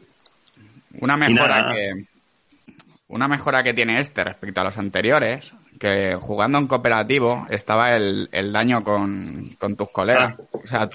[0.99, 2.05] Una mejora que
[3.09, 8.29] una mejora que tiene este respecto a los anteriores, que jugando en cooperativo estaba el,
[8.51, 9.45] daño con,
[9.77, 10.35] tus colegas.
[10.37, 10.43] Ah.
[10.51, 10.89] O sea,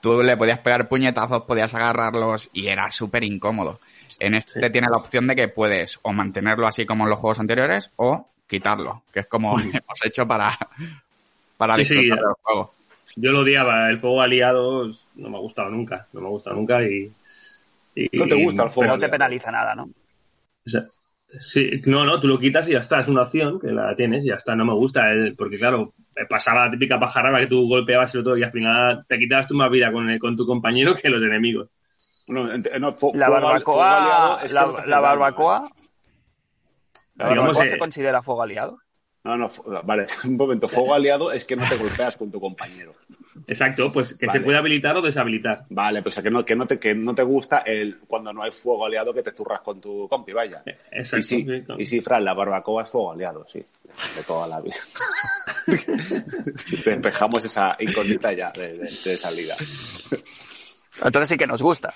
[0.00, 3.80] tú, le podías pegar puñetazos, podías agarrarlos y era súper incómodo.
[4.18, 7.40] En este tiene la opción de que puedes o mantenerlo así como en los juegos
[7.40, 10.56] anteriores o quitarlo, que es como hemos hecho para,
[11.56, 12.74] para disfrutar del juego.
[13.16, 16.56] Yo lo odiaba, el fuego aliado no me ha gustado nunca, no me ha gustado
[16.56, 17.12] nunca y
[18.12, 18.94] no te gusta el fuego.
[18.94, 19.88] no te penaliza nada, ¿no?
[21.40, 24.24] Sí, no, no, tú lo quitas y ya está, es una opción que la tienes
[24.24, 25.94] y ya está, no me gusta, porque claro,
[26.28, 29.54] pasaba la típica pajarraba que tú golpeabas y todo y al final te quitabas tú
[29.54, 31.68] más vida con, con tu compañero que los enemigos.
[32.26, 34.64] la barbacoa, la,
[35.00, 35.70] barbacoa,
[37.16, 38.78] la barbacoa se considera fuego aliado.
[39.24, 39.48] No, no,
[39.84, 40.68] vale, un momento.
[40.68, 42.94] Fuego aliado es que no te golpeas con tu compañero.
[43.46, 45.64] Exacto, pues que se puede habilitar o deshabilitar.
[45.70, 48.52] Vale, pues que no, que no, te, que no te gusta el cuando no hay
[48.52, 50.62] fuego aliado que te zurras con tu compi, vaya.
[50.66, 51.18] Eh, exacto.
[51.18, 53.64] Y sí, y sí Fran, la barbacoa es fuego aliado, sí.
[54.16, 54.76] De toda la vida.
[56.84, 59.54] Despejamos esa incógnita ya de, de, salida.
[61.02, 61.94] Entonces sí que nos gusta.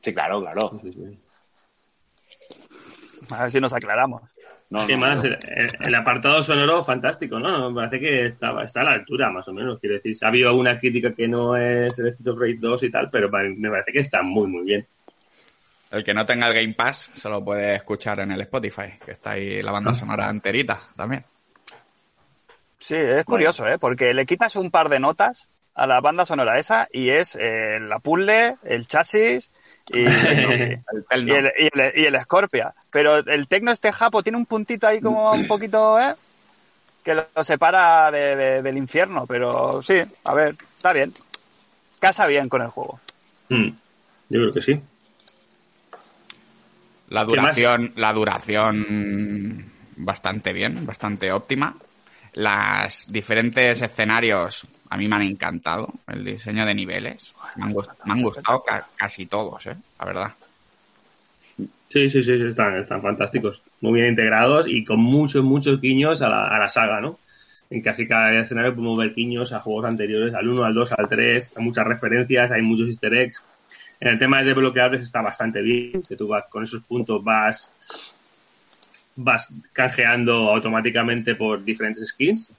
[0.00, 0.80] Sí, claro, claro.
[3.30, 4.22] A ver si nos aclaramos.
[4.70, 5.24] No, más?
[5.24, 7.70] El, apartado sonoro fantástico, ¿no?
[7.70, 9.80] Me parece que está, está a la altura, más o menos.
[9.80, 12.90] Quiero decir, ha habido alguna crítica que no es el Street of Rage 2 y
[12.90, 14.86] tal, pero me parece que está muy, muy bien.
[15.90, 19.10] El que no tenga el Game Pass se lo puede escuchar en el Spotify, que
[19.10, 21.24] está ahí la banda sonora enterita también.
[22.78, 23.76] Sí, es curioso, ¿eh?
[23.76, 27.80] Porque le quitas un par de notas a la banda sonora esa y es eh,
[27.80, 29.50] la puzzle, el chasis,
[29.92, 31.52] y, el,
[31.96, 32.72] y, el, Scorpia.
[32.90, 36.14] Pero el Tecno este japo tiene un puntito ahí como un poquito, ¿eh?
[37.02, 41.12] Que lo, separa del infierno, pero sí, a ver, está bien.
[41.98, 43.00] Casa bien con el juego.
[43.48, 43.68] Hmm,
[44.28, 44.80] yo creo que sí.
[47.08, 49.64] La duración, la duración
[49.96, 51.74] bastante bien, bastante óptima.
[52.34, 55.92] Las diferentes escenarios a mí me han encantado.
[56.06, 57.32] El diseño de niveles.
[57.56, 57.72] Me han,
[58.22, 58.64] gustado,
[58.96, 59.76] casi todos, ¿eh?
[59.98, 60.34] La verdad.
[61.88, 63.62] Sí, sí, sí, están, están fantásticos.
[63.80, 67.18] Muy bien integrados y con muchos, muchos guiños a la, a la saga, ¿no?
[67.68, 71.08] En casi cada escenario podemos ver guiños a juegos anteriores, al 1, al 2, al
[71.08, 71.52] 3.
[71.56, 73.42] Hay muchas referencias, hay muchos easter eggs.
[74.00, 77.70] En el tema de desbloqueables está bastante bien, que tú vas con esos puntos vas
[79.22, 82.50] vas canjeando automáticamente por diferentes skins.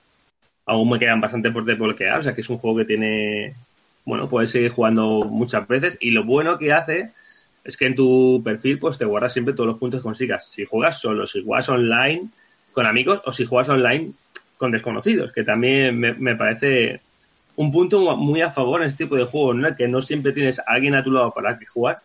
[0.65, 3.55] Aún me quedan bastante por desbloquear, o sea que es un juego que tiene,
[4.05, 7.11] bueno, puedes seguir jugando muchas veces y lo bueno que hace
[7.63, 10.47] es que en tu perfil pues te guardas siempre todos los puntos que consigas.
[10.49, 12.29] Si juegas solo, si juegas online
[12.73, 14.11] con amigos o si juegas online
[14.57, 17.01] con desconocidos, que también me, parece
[17.55, 20.63] un punto muy a favor en este tipo de juegos, que no siempre tienes a
[20.67, 21.99] alguien a tu lado para que jugar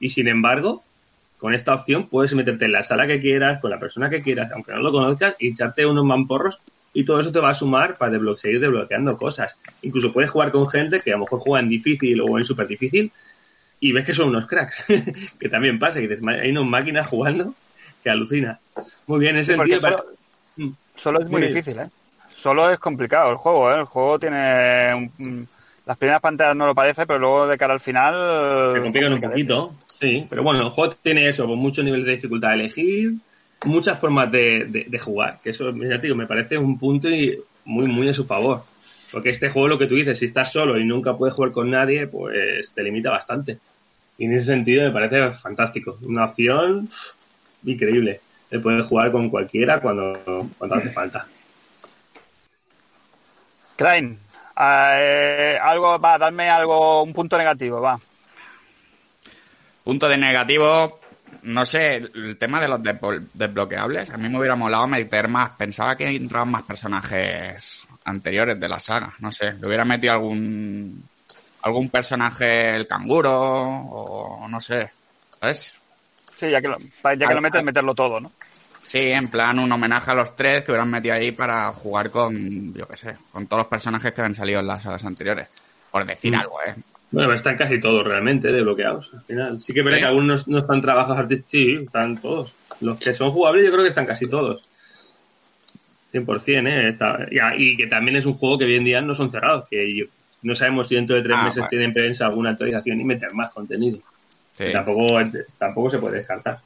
[0.00, 0.82] y sin embargo
[1.42, 4.52] con esta opción puedes meterte en la sala que quieras, con la persona que quieras,
[4.52, 6.60] aunque no lo conozcas, y echarte unos mamporros
[6.94, 9.58] y todo eso te va a sumar para seguir desbloqueando cosas.
[9.82, 12.68] Incluso puedes jugar con gente que a lo mejor juega en difícil o en súper
[12.68, 13.10] difícil
[13.80, 14.84] y ves que son unos cracks,
[15.40, 17.52] que también pasa, que hay unas máquinas jugando
[18.04, 18.60] que alucina.
[19.08, 19.80] Muy bien, ese sentido...
[19.80, 20.04] Solo,
[20.58, 20.70] mm.
[20.94, 21.88] solo, es muy difícil, ¿eh?
[22.36, 23.80] Solo es complicado el juego, ¿eh?
[23.80, 25.10] El juego tiene...
[25.86, 28.74] las primeras pantallas no lo parece, pero luego de cara al final...
[28.74, 29.74] Te complican un poquito.
[30.02, 33.12] Sí, pero bueno, el juego tiene eso, con muchos niveles de dificultad a elegir,
[33.66, 37.86] muchas formas de, de, jugar, que eso, ya digo, me parece un punto y muy,
[37.86, 38.64] muy a su favor.
[39.12, 41.70] Porque este juego, lo que tú dices, si estás solo y nunca puedes jugar con
[41.70, 43.58] nadie, pues te limita bastante.
[44.18, 45.98] Y en ese sentido me parece fantástico.
[46.08, 46.88] Una opción
[47.64, 48.20] increíble.
[48.50, 50.18] De poder jugar con cualquiera cuando,
[50.58, 51.26] cuando hace falta.
[53.76, 54.16] Crane,
[54.58, 58.00] eh, algo, va, darme algo, un punto negativo, va.
[59.84, 61.00] Punto de negativo,
[61.42, 62.80] no sé, el tema de los
[63.34, 68.68] desbloqueables, a mí me hubiera molado meter más, pensaba que entraban más personajes anteriores de
[68.68, 71.02] la saga, no sé, le hubiera metido algún
[71.62, 74.90] algún personaje el canguro o no sé,
[75.40, 75.72] ¿sabes?
[76.36, 78.28] Sí, ya que lo, ya que Al- lo metes, meterlo todo, ¿no?
[78.84, 82.74] Sí, en plan un homenaje a los tres que hubieran metido ahí para jugar con,
[82.74, 85.48] yo qué sé, con todos los personajes que han salido en las sagas anteriores.
[85.90, 86.40] Por decir Mm.
[86.40, 86.74] algo, ¿eh?
[87.12, 89.12] Bueno, pero están casi todos realmente desbloqueados.
[89.14, 91.50] Al final, sí que es verdad que algunos no están trabajos artísticos.
[91.50, 92.52] Sí, están todos.
[92.80, 94.60] Los que son jugables, yo creo que están casi todos.
[96.12, 96.88] 100%, ¿eh?
[96.88, 99.66] Está- y, que también es un juego que hoy en día no son cerrados.
[99.70, 100.06] Que
[100.42, 101.68] no sabemos si dentro de tres Ah, meses bueno.
[101.70, 103.98] tienen prensa alguna actualización y meter más contenido.
[104.56, 104.64] Sí.
[104.72, 105.20] Tampoco,
[105.58, 106.58] tampoco se puede descartar.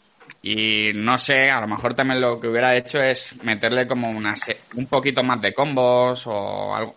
[0.42, 4.34] Y no sé, a lo mejor también lo que hubiera hecho es meterle como una
[4.76, 6.92] un poquito más de combos o algo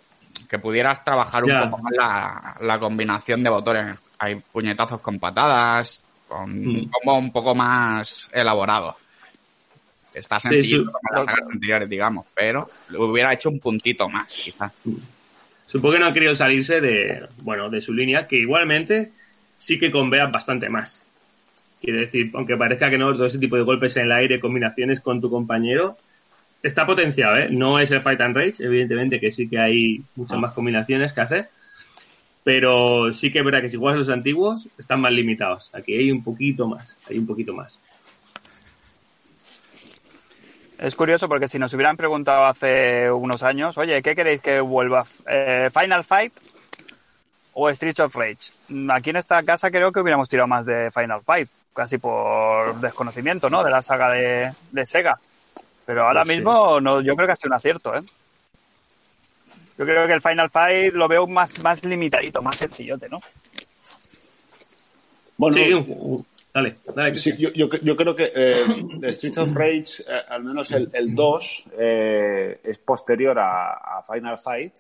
[0.50, 1.70] que pudieras trabajar un Ya.
[1.70, 3.98] poco más la, la combinación de botones.
[4.18, 6.90] Hay puñetazos con patadas, con un Mm.
[6.90, 8.96] combo un poco más elaborado.
[10.14, 10.86] Está sencillo sí.
[10.86, 14.72] como las sagas anteriores, digamos, pero lo hubiera hecho un puntito más, quizás.
[15.68, 19.12] Supongo que no ha querido salirse de, bueno, de su línea, que igualmente
[19.60, 21.00] sí que convean bastante más.
[21.80, 25.00] Quiere decir, aunque parezca que no, todo ese tipo de golpes en el aire, combinaciones
[25.00, 25.96] con tu compañero,
[26.64, 27.48] está potenciado, ¿eh?
[27.50, 31.22] No es el Fight and Rage, evidentemente que sí que hay muchas más combinaciones que
[31.22, 31.50] hacer,
[32.44, 35.70] pero sí que es verdad que si juegas los antiguos, están más limitados.
[35.74, 37.78] Aquí hay un poquito más, hay un poquito más.
[40.78, 45.06] Es curioso porque si nos hubieran preguntado hace unos años, oye, ¿qué queréis que vuelva?
[45.28, 46.32] Eh, ¿Final Fight
[47.54, 48.54] o Streets of Rage?
[48.70, 52.80] Mm, Aquí en esta casa creo que hubiéramos tirado más de Final Fight, casi por
[52.80, 53.62] desconocimiento, ¿no?
[53.62, 55.20] De la saga de, de Sega.
[55.90, 56.36] Pero ahora Pues sí.
[56.36, 58.04] mismo no, yo creo que ha sido un acierto, ¿eh?
[59.76, 63.20] Yo creo que el Final Fight lo veo más, más limitadito, más sencillote, ¿no?
[65.36, 66.24] Bueno, Sí,
[66.54, 67.16] dale, dale.
[67.16, 71.16] Sí, yo, yo, yo creo que eh, Streets of Rage, eh, al menos el, el
[71.16, 74.76] 2, eh, es posterior a, a Final Fight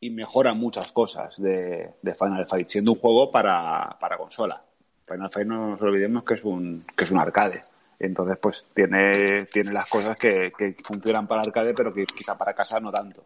[0.00, 4.62] y mejora muchas cosas de, de Final Fight, siendo un juego para, para consola.
[5.08, 7.58] Final Fight no nos olvidemos que es un, que es un arcade.
[7.98, 12.54] Entonces, pues tiene, tiene las cosas que, que funcionan para arcade, pero que quizá para
[12.54, 13.24] casa no tanto.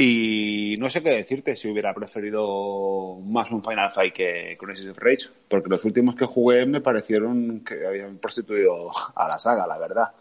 [0.00, 4.98] Y no sé qué decirte si hubiera preferido más un Final Fight que Streets of
[4.98, 9.76] Rage, porque los últimos que jugué me parecieron que habían prostituido a la saga, la
[9.78, 10.12] verdad.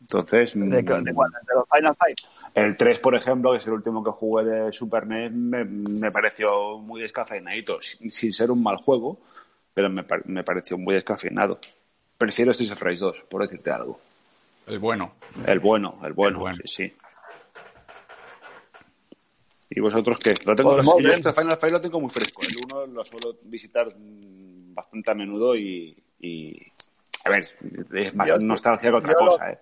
[0.00, 1.30] Entonces, ¿De, mm, qué- de cuál?
[1.48, 2.18] ¿De los Final Fight?
[2.54, 6.10] el 3, por ejemplo, que es el último que jugué de Super NES, me, me
[6.12, 9.20] pareció muy descafeinadito, sin, sin ser un mal juego,
[9.72, 11.58] pero me, me pareció muy descafeinado.
[12.18, 14.00] Prefiero Streets of Rage 2, por decirte algo.
[14.66, 15.14] El bueno.
[15.46, 16.56] El bueno, el bueno, El bueno.
[16.64, 16.96] sí, sí.
[19.70, 20.34] ¿Y vosotros qué?
[20.44, 22.42] Lo tengo, Pues yo este Final Fight lo tengo muy fresco.
[22.42, 26.72] El 1 lo suelo visitar bastante a menudo y, y-
[27.24, 27.40] a ver,
[27.94, 29.58] es más Yo- nostalgia que otra lo- cosa, ¿eh?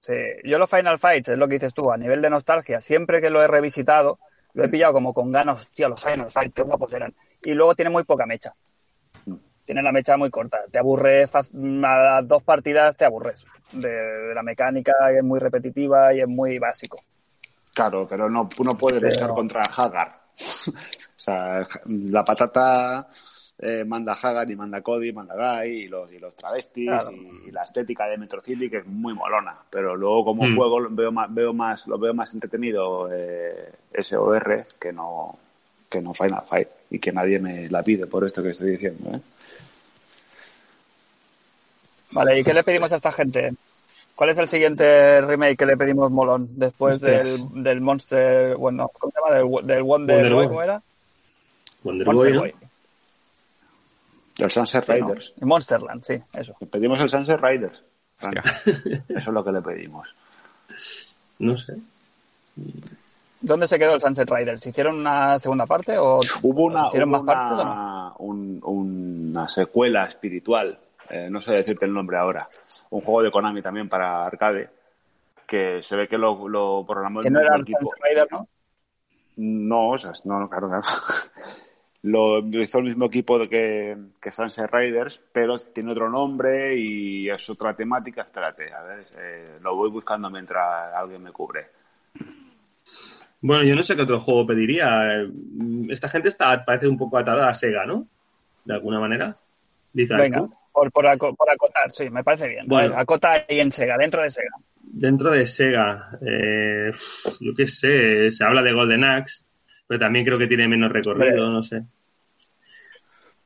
[0.00, 3.20] Sí, yo los Final Fights, es lo que dices tú, a nivel de nostalgia, siempre
[3.20, 4.18] que lo he revisitado,
[4.54, 7.14] lo he pillado como con ganas, tío, los Final Fights, qué guapos eran.
[7.44, 8.54] Y luego tiene muy poca mecha.
[9.68, 10.60] Tiene la mecha muy corta.
[10.70, 13.44] Te aburre, faz- a las dos partidas te aburres.
[13.70, 17.02] De, de la mecánica que es muy repetitiva y es muy básico.
[17.74, 20.20] Claro, pero no, no puedes Pero- luchar contra Hagar.
[20.68, 20.72] o
[21.16, 23.08] sea, la patata
[23.58, 27.12] eh, manda Hagar y manda Cody, manda Guy y los, y los travestis Claro.
[27.12, 29.54] y, y la estética de Metro City que es muy molona.
[29.68, 30.56] Pero luego como Mm.
[30.56, 35.38] juego lo veo más, veo más, lo veo más entretenido eh, SOR que no,
[35.90, 36.68] que no Final Fight.
[36.90, 39.20] Y que nadie me la pide por esto que estoy diciendo, ¿eh?
[42.12, 43.52] Vale, ¿y qué le pedimos a esta gente?
[44.14, 47.24] ¿Cuál es el siguiente remake que le pedimos molón después Ostras.
[47.24, 49.34] del, del Monster, bueno, ¿cómo se llama?
[49.60, 50.48] Del, del Wonder, Wonder Boy, Boy.
[50.48, 50.82] ¿cómo era?
[51.84, 52.58] Wonder Monster Boy, ¿no?
[52.58, 52.68] Boy.
[54.38, 55.08] El Sunset Sí, ¿no?
[55.08, 55.32] Riders.
[55.40, 56.56] Monsterland, sí, eso.
[56.60, 57.84] Le pedimos el Sunset Riders.
[58.24, 60.08] Eso es lo que le pedimos.
[61.38, 61.74] No sé.
[63.40, 64.66] ¿Dónde se quedó el Sunset Riders?
[64.66, 67.72] ¿Hicieron una segunda parte o Hubo una, hicieron hubo más partes o no?
[67.72, 70.76] una, un- una secuela espiritual,
[71.10, 72.48] eh, no sé decirte el nombre ahora,
[72.90, 74.70] un juego de Konami también para arcade,
[75.46, 77.92] que se ve que lo, lo programó el no mismo era el equipo.
[78.02, 78.48] Rider, ¿no?
[79.36, 80.82] No, o sea, no, no, claro, claro.
[82.02, 87.28] Lo hizo el mismo equipo de que, que Sunset Riders, pero tiene otro nombre y
[87.28, 88.22] es otra temática.
[88.22, 91.66] Espérate, a ver, eh, lo voy buscando mientras alguien me cubre.
[93.40, 95.24] Bueno, yo no sé qué otro juego pediría.
[95.88, 98.06] Esta gente está, parece un poco atada a Sega, ¿no?
[98.64, 99.36] De alguna manera.
[99.92, 100.48] Dice Venga.
[100.78, 102.66] Por, por, aco- por acotar, sí, me parece bien.
[102.68, 102.96] Bueno.
[102.96, 104.50] Acota ahí en Sega, dentro de Sega.
[104.80, 106.92] Dentro de Sega, eh,
[107.40, 109.44] yo qué sé, se habla de Golden Axe,
[109.86, 111.82] pero también creo que tiene menos recorrido, no sé.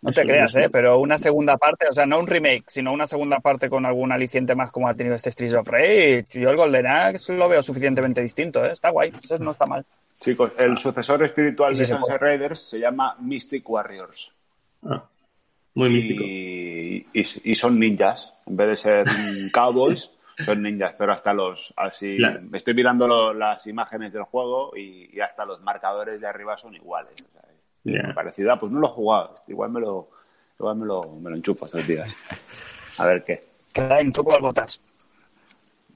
[0.03, 0.59] No te Eso, creas, eso.
[0.61, 0.69] ¿eh?
[0.71, 4.11] Pero una segunda parte, o sea, no un remake, sino una segunda parte con algún
[4.13, 6.27] aliciente más como ha tenido este Streets of Rage.
[6.33, 8.73] Yo el Golden Axe lo veo suficientemente distinto, ¿eh?
[8.73, 9.85] Está guay, eso no está mal.
[10.21, 14.31] Chicos, el sucesor espiritual Sí, de Sunset Riders se llama Mystic Warriors.
[14.85, 15.05] Ah,
[15.75, 16.23] Muy místico.
[16.25, 18.33] Y, y- y son ninjas.
[18.47, 19.07] En vez de ser
[19.53, 20.11] cowboys,
[20.45, 20.95] son ninjas.
[20.99, 21.73] Pero hasta los.
[21.77, 22.41] así Claro.
[22.53, 26.75] Estoy mirando lo- las imágenes del juego y, y hasta los marcadores de arriba son
[26.75, 27.15] iguales.
[27.23, 28.13] O sea.
[28.15, 29.35] Parecida, pues no lo he jugado.
[29.49, 30.11] Igual me lo,
[30.59, 32.15] igual me lo, me lo enchufo estos días.
[32.99, 33.43] A ver qué.
[33.73, 34.81] Crane, ¿tú cuál votas?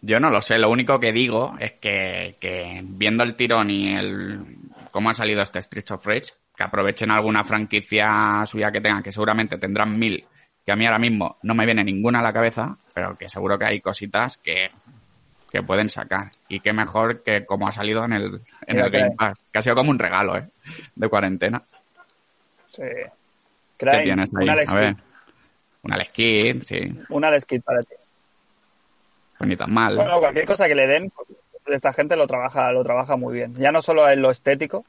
[0.00, 3.94] Yo no lo sé, lo único que digo es que, que viendo el tirón y
[3.94, 4.40] el
[4.92, 9.12] cómo ha salido este Streets of Rage, que aprovechen alguna franquicia suya que tengan, que
[9.12, 10.26] seguramente tendrán mil,
[10.64, 13.58] que a mí ahora mismo no me viene ninguna a la cabeza, pero que seguro
[13.58, 14.70] que hay cositas que,
[15.50, 16.30] que pueden sacar.
[16.48, 19.62] Y qué mejor que como ha salido en el, en el Game Pass, que ha
[19.62, 20.48] sido como un regalo, ¿eh?
[20.94, 21.62] De cuarentena.
[22.66, 22.82] Sí.
[22.82, 23.10] ¿Qué
[23.76, 24.44] Crane, tienes ahí?
[24.44, 24.96] una A ver.
[25.88, 26.12] Alex
[26.66, 26.88] sí.
[27.10, 27.94] Una Alex Kidd para ti.
[29.38, 29.96] Pues ni tan mal.
[29.96, 31.28] Bueno, cualquier cosa que le den, pues,
[31.66, 33.52] esta gente lo trabaja, lo trabaja muy bien.
[33.54, 34.84] Ya no solo en lo estético,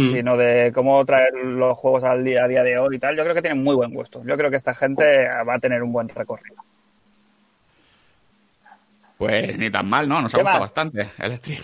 [0.00, 0.12] Mm.
[0.12, 3.16] sino de cómo traer los juegos al día a día de hoy y tal.
[3.16, 4.22] Yo creo que tienen muy buen gusto.
[4.24, 6.56] Yo creo que esta gente va a tener un buen recorrido.
[9.18, 10.22] Pues ni tan mal, ¿no?
[10.22, 10.70] Nos ha ¿Qué gustado más?
[10.70, 11.58] bastante el Street.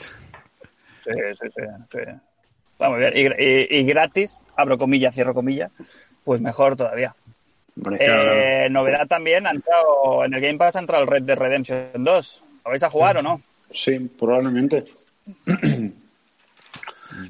[1.05, 1.63] Sí, sí, sí.
[1.91, 1.99] sí.
[2.83, 3.13] Va muy bien.
[3.17, 5.73] Y, y- y gratis, abro comillas, cierro comillas,
[6.25, 7.15] pues mejor todavía.
[7.77, 11.39] Hombre, Eh, novedad también, ha entrado, en el Game Pass ha entrado el Red Dead
[11.39, 12.45] Redemption 2.
[12.65, 13.41] ¿Lo vais a jugar o no?
[13.73, 14.85] Sí, probablemente.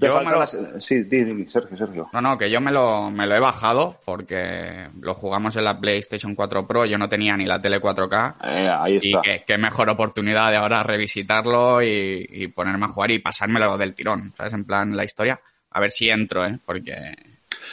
[0.01, 0.46] Yo lo-
[0.81, 1.05] Sí,
[1.49, 2.09] Sergio, Sergio.
[2.12, 5.79] No, no, que yo me lo, me lo he bajado porque lo jugamos en la
[5.79, 9.20] PlayStation 4 Pro, yo no tenía ni la tele 4K Eh, ahí y está.
[9.22, 13.94] qué, qué mejor oportunidad de ahora revisitarlo y, y ponerme a jugar y pasármelo del
[13.94, 14.53] tirón, ¿sabes?
[14.53, 16.59] En plan, la historia, a ver si entro, ¿eh?
[16.64, 16.94] Porque...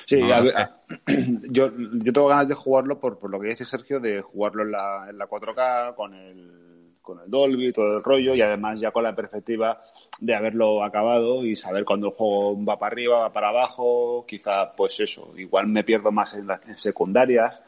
[0.06, 0.62] Sí, no a lo ver, sé.
[0.62, 0.76] a-
[1.50, 4.72] yo, yo tengo ganas de jugarlo por, por lo que dice Sergio, de jugarlo en
[4.72, 6.52] la, en la 4K con el,
[7.04, 9.80] con el Dolby y todo el rollo, y además ya con la perspectiva
[10.20, 14.74] de haberlo acabado y saber cuándo el juego va para arriba, va para abajo, quizá
[14.74, 17.62] pues eso, igual me pierdo más en, las- en secundarias,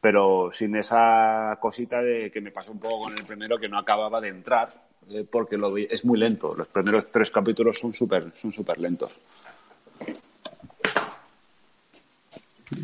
[0.00, 3.78] pero sin esa cosita de que me pasó un poco con el primero que no
[3.78, 4.72] acababa de entrar,
[5.10, 8.78] eh, porque lo vi- es muy lento, los primeros tres capítulos son súper son súper
[8.78, 9.18] lentos.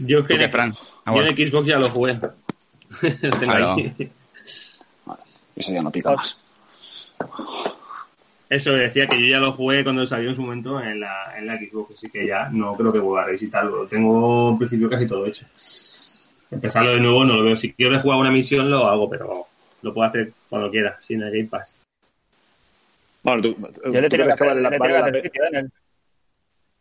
[0.05, 0.73] Yo que ¿Tú en?
[1.05, 2.19] Ah, Xbox ya lo jugué.
[3.41, 3.77] Claro.
[5.57, 6.37] Eso ya no pica más.
[8.49, 11.47] Eso decía que yo ya lo jugué cuando salió en su momento en la, en
[11.49, 13.77] la Xbox, así que ya no creo que vuelva a revisitarlo.
[13.83, 15.47] Lo tengo en principio casi todo hecho.
[16.53, 17.57] Empezarlo de nuevo no lo veo.
[17.57, 19.47] Si quiero jugar una misión lo hago, pero
[19.83, 21.75] lo puedo hacer cuando quiera, sin el Game Pass.
[23.25, 24.99] Bueno, tú, Yo le ¿tú tengo crees que, vale la, le vale tengo que la
[25.01, 25.73] hacer pe- sitio en el...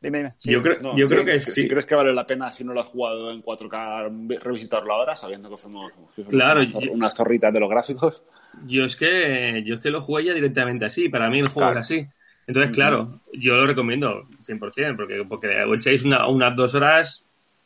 [0.01, 0.33] Dime, dime.
[0.38, 0.51] Sí.
[0.51, 1.67] yo creo, no, yo sí, creo que si sí.
[1.67, 5.49] crees que vale la pena si no lo has jugado en 4K revisitarlo ahora, sabiendo
[5.49, 8.21] que somos, que somos Claro, unas, zor- yo- unas zorritas de los gráficos?
[8.67, 11.09] Yo es que yo es que lo jugué ya directamente así.
[11.09, 11.79] Para mí el juego Claro.
[11.81, 12.07] es así.
[12.47, 17.25] Entonces, claro, yo lo recomiendo 100%, porque, porque el 6 una, unas dos horas,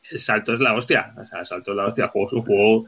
[0.10, 1.14] el salto es la hostia.
[1.18, 2.06] O sea, el salto es la hostia.
[2.06, 2.86] El juego es un juego,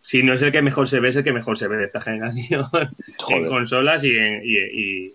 [0.00, 1.84] si no es el que mejor se ve, es el que mejor se ve de
[1.84, 2.64] esta generación.
[3.30, 4.56] en consolas y, en, y,
[5.06, 5.14] y,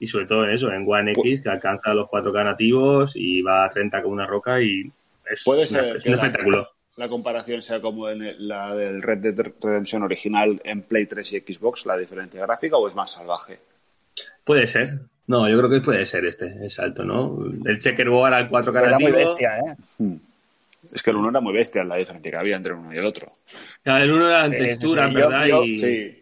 [0.00, 3.64] y sobre todo en eso, en One X, que alcanza los 4K nativos y va
[3.64, 4.90] a 30 como una roca y
[5.30, 6.68] es, Puede una- ser es que un espectáculo.
[6.96, 11.32] La comparación sea como en el- la del Red Dead Redemption original en Play 3
[11.32, 13.58] y Xbox, la diferencia gráfica, o es más salvaje.
[14.44, 14.98] Puede ser.
[15.26, 17.38] No, yo creo que puede ser este, el salto, ¿no?
[17.64, 19.76] El checkerboard al 4K Era muy bestia, ¿eh?
[19.98, 20.16] Hmm.
[20.82, 23.04] Es que el uno era muy bestia la diferencia que había entre uno y el
[23.04, 23.36] otro.
[23.82, 25.14] Claro, el uno era en Sí, sí, textura, sí.
[25.14, 25.46] ¿verdad?
[25.46, 25.74] yo- y...
[25.74, 26.16] Sí.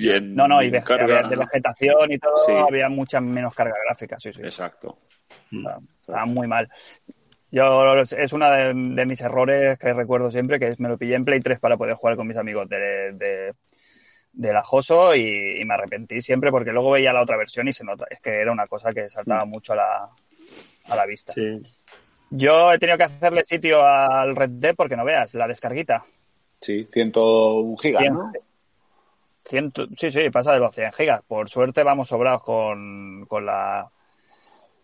[0.00, 2.52] Y en No, no, y carga- de vegetación y todo, Sí.
[2.52, 4.40] había mucha menos carga gráfica, sí, sí.
[4.42, 4.98] Exacto.
[5.50, 6.68] Estaba, estaba muy mal.
[7.50, 11.14] Yo es uno de, de mis errores que recuerdo siempre, que es me lo pillé
[11.14, 13.54] en Play 3 para poder jugar con mis amigos de, de,
[14.32, 17.72] de la Joso y, y me arrepentí siempre porque luego veía la otra versión y
[17.72, 20.10] se nota, es que era una cosa que saltaba mucho a la,
[20.88, 21.32] a la vista.
[21.32, 21.62] Sí.
[22.30, 26.04] Yo he tenido que hacerle sitio al Red Dead porque no veas, la descarguita.
[26.60, 28.32] Sí, 101 gigas, ¿no?
[29.96, 31.22] sí, sí, pasa de los 100 gigas.
[31.26, 33.90] Por suerte vamos sobrados con, con la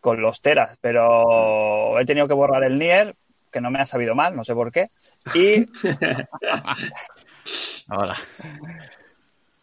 [0.05, 3.17] con los teras, pero he tenido que borrar el Nier,
[3.51, 4.91] que no me ha sabido mal, no sé por qué.
[5.35, 5.67] Y,
[7.89, 8.15] Hola.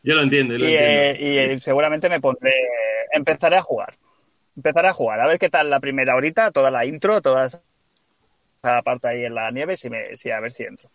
[0.01, 1.19] Yo lo entiendo, yo lo y, entiendo.
[1.19, 2.55] eh, y seguramente me pondré,
[3.13, 3.93] empezaré a jugar.
[4.55, 7.61] Empezaré a jugar, a ver qué tal la primera horita, toda la intro, toda esa
[8.83, 10.89] parte ahí en la nieve, si me, si, a ver si entro.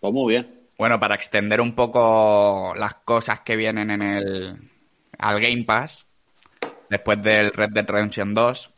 [0.00, 0.62] Pues muy bien.
[0.76, 4.56] Bueno, para extender un poco las cosas que vienen en el
[5.16, 6.07] al Game Pass,
[6.90, 8.70] después del Red Dead Redemption 2,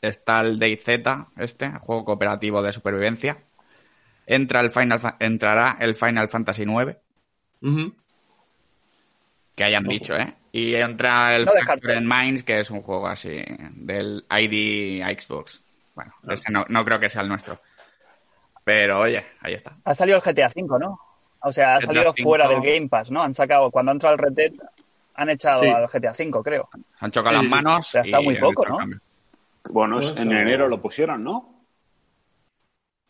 [0.00, 0.88] está el DayZ,
[1.36, 3.38] este, el juego cooperativo de supervivencia.
[4.26, 6.96] Entra el Final, Fa- entrará el Final Fantasy IX,
[9.54, 10.34] que hayan dicho, ¿eh?
[10.52, 11.52] Y entra el No
[12.02, 15.62] Minds, que es un juego así del ID Xbox.
[15.94, 17.60] Bueno, ese no, no creo que sea el nuestro.
[18.64, 19.76] Pero oye, ahí está.
[19.84, 20.98] Ha salido el GTA V, ¿no?
[21.40, 23.22] O sea, ha GTA salido fuera del Game Pass, ¿no?
[23.22, 24.52] Han sacado, cuando ha entrado el Red Dead,
[25.16, 25.68] han echado Sí.
[25.68, 26.68] al GTA V, creo.
[27.00, 27.88] Han chocado Sí, las manos.
[27.92, 28.76] pero ha estado muy poco, ¿no?
[28.78, 29.00] cambio.
[29.70, 31.52] Bueno, en enero lo pusieron, ¿no?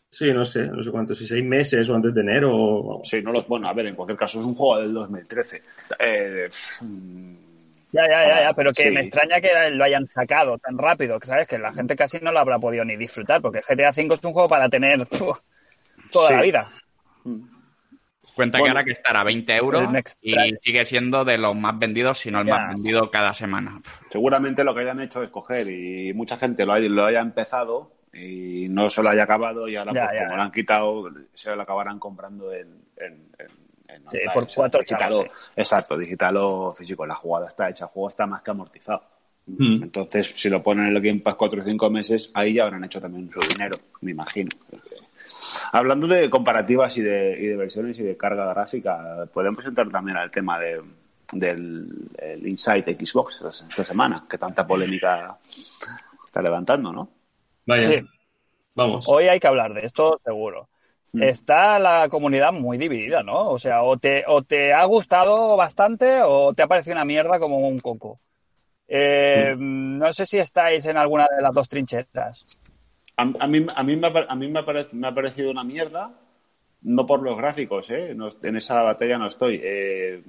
[0.09, 3.01] Sí, no sé, no sé cuánto, si seis meses o antes de enero o...
[3.03, 3.45] Sí, no los.
[3.47, 5.61] Bueno, a ver, en cualquier caso es un juego del 2013.
[5.99, 6.49] Eh,
[6.81, 7.35] mm,
[7.91, 8.91] Ya, ya, ya, ya, pero que Sí.
[8.91, 12.31] me extraña que lo hayan sacado tan rápido, que sabes que la gente casi no
[12.31, 15.05] lo habrá podido ni disfrutar, porque GTA V es un juego para tener
[16.11, 16.33] toda Sí.
[16.33, 16.69] la vida.
[18.35, 19.83] Cuenta Bueno, que ahora que estará a 20 euros
[20.21, 23.81] y sigue siendo de los más vendidos, si no el más vendido cada semana.
[24.11, 27.93] Seguramente lo que hayan hecho es coger y mucha gente lo haya, lo haya empezado
[28.13, 30.25] y no se lo haya acabado y ahora, Ya, pues ya.
[30.25, 31.03] como lo han quitado,
[31.33, 32.67] se lo acabarán comprando en.
[32.97, 33.47] en, en,
[33.87, 37.05] en Sí, online, por cuatro digital Exacto, digital o físico.
[37.05, 39.01] La jugada está hecha, el juego está más que amortizado.
[39.47, 39.83] Mm.
[39.83, 42.83] Entonces, si lo ponen en el Game Pass 4 o 5 meses, ahí ya habrán
[42.83, 44.49] hecho también su dinero, me imagino.
[45.71, 50.17] Hablando de comparativas y de, y de versiones y de carga gráfica, podemos entrar también
[50.17, 50.81] al tema de,
[51.33, 55.37] del el Insight Xbox esta, esta semana, que tanta polémica
[56.25, 57.09] está levantando, ¿no?
[57.65, 57.99] Vaya, Sí.
[58.75, 59.05] vamos.
[59.07, 60.69] Hoy hay que hablar de esto, seguro.
[61.13, 61.23] Mm.
[61.23, 63.49] Está la comunidad muy dividida, ¿no?
[63.49, 67.39] O sea, o te, o te ha gustado bastante o te ha parecido una mierda
[67.39, 68.19] como un coco.
[68.87, 72.45] Eh, No sé si estáis en alguna de las dos trincheras.
[73.17, 73.83] A, mí, a mí, me, a
[74.35, 76.11] mí me, parec- me ha parecido una mierda,
[76.83, 78.13] no por los gráficos, ¿eh?
[78.15, 80.23] No- en esa batalla no estoy, eh,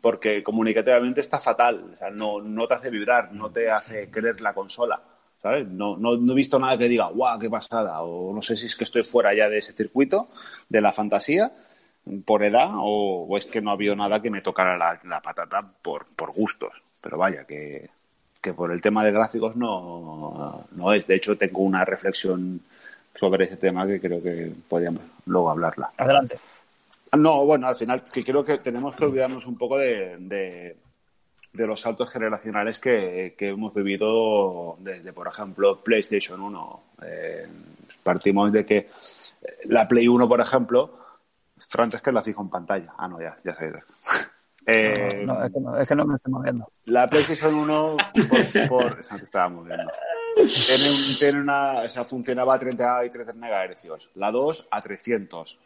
[0.00, 4.40] porque comunicativamente está fatal, o sea, no, no te hace vibrar, no te hace querer
[4.40, 5.02] la consola,
[5.42, 5.66] ¿sabes?
[5.68, 8.66] No, no, no he visto nada que diga, guau, qué pasada, o no sé si
[8.66, 10.28] es que estoy fuera ya de ese circuito,
[10.68, 11.52] de la fantasía,
[12.26, 15.20] por edad, o, o es que no ha habido nada que me tocara la, la
[15.22, 17.88] patata por, por gustos, pero vaya, que,
[18.44, 21.06] que por el tema de gráficos no, no es.
[21.06, 22.60] De hecho, tengo una reflexión
[23.14, 25.92] sobre ese tema que creo que podríamos luego hablarla.
[25.96, 26.38] Adelante.
[27.16, 30.76] No, bueno, al final que creo que tenemos que olvidarnos un poco de, de,
[31.54, 36.80] de los saltos generacionales que, que hemos vivido desde, por ejemplo, PlayStation 1.
[37.02, 37.46] Eh,
[38.02, 38.90] partimos de que
[39.64, 40.98] la Play 1, por ejemplo,
[41.66, 42.92] Fran, es que la fijo en pantalla.
[42.98, 43.72] Ah, no, ya, ya sé.
[44.66, 46.70] Eh, No, es, que no, es que no me estoy moviendo.
[46.86, 47.96] la PlayStation 1,
[48.28, 49.90] por, por esa que estábamos viendo,
[50.36, 54.10] tiene, un- tiene una, o sea, funcionaba a 30 y 13 MHz.
[54.14, 55.58] La 2 a 300,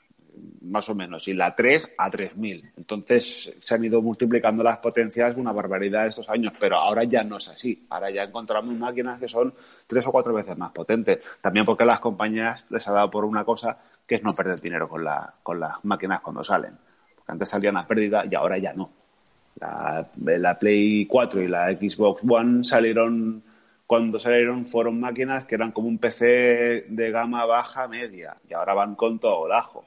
[0.63, 1.27] más o menos.
[1.29, 2.73] Y la 3 a 3000.
[2.77, 6.53] Entonces se han ido multiplicando las potencias una barbaridad estos años.
[6.61, 7.87] Pero ahora ya no es así.
[7.91, 9.55] Ahora ya encontramos máquinas que son
[9.87, 11.25] tres o cuatro veces más potentes.
[11.41, 14.89] También porque las compañías les ha dado por una cosa que es no perder dinero
[14.89, 16.77] con, la, con las máquinas cuando salen.
[17.29, 18.91] Antes salían a pérdida y ahora ya no.
[19.61, 23.43] La, la Play 4 y la Xbox One salieron,
[23.87, 28.75] cuando salieron fueron máquinas que eran como un PC de gama baja media y ahora
[28.75, 29.85] van con todo bajo.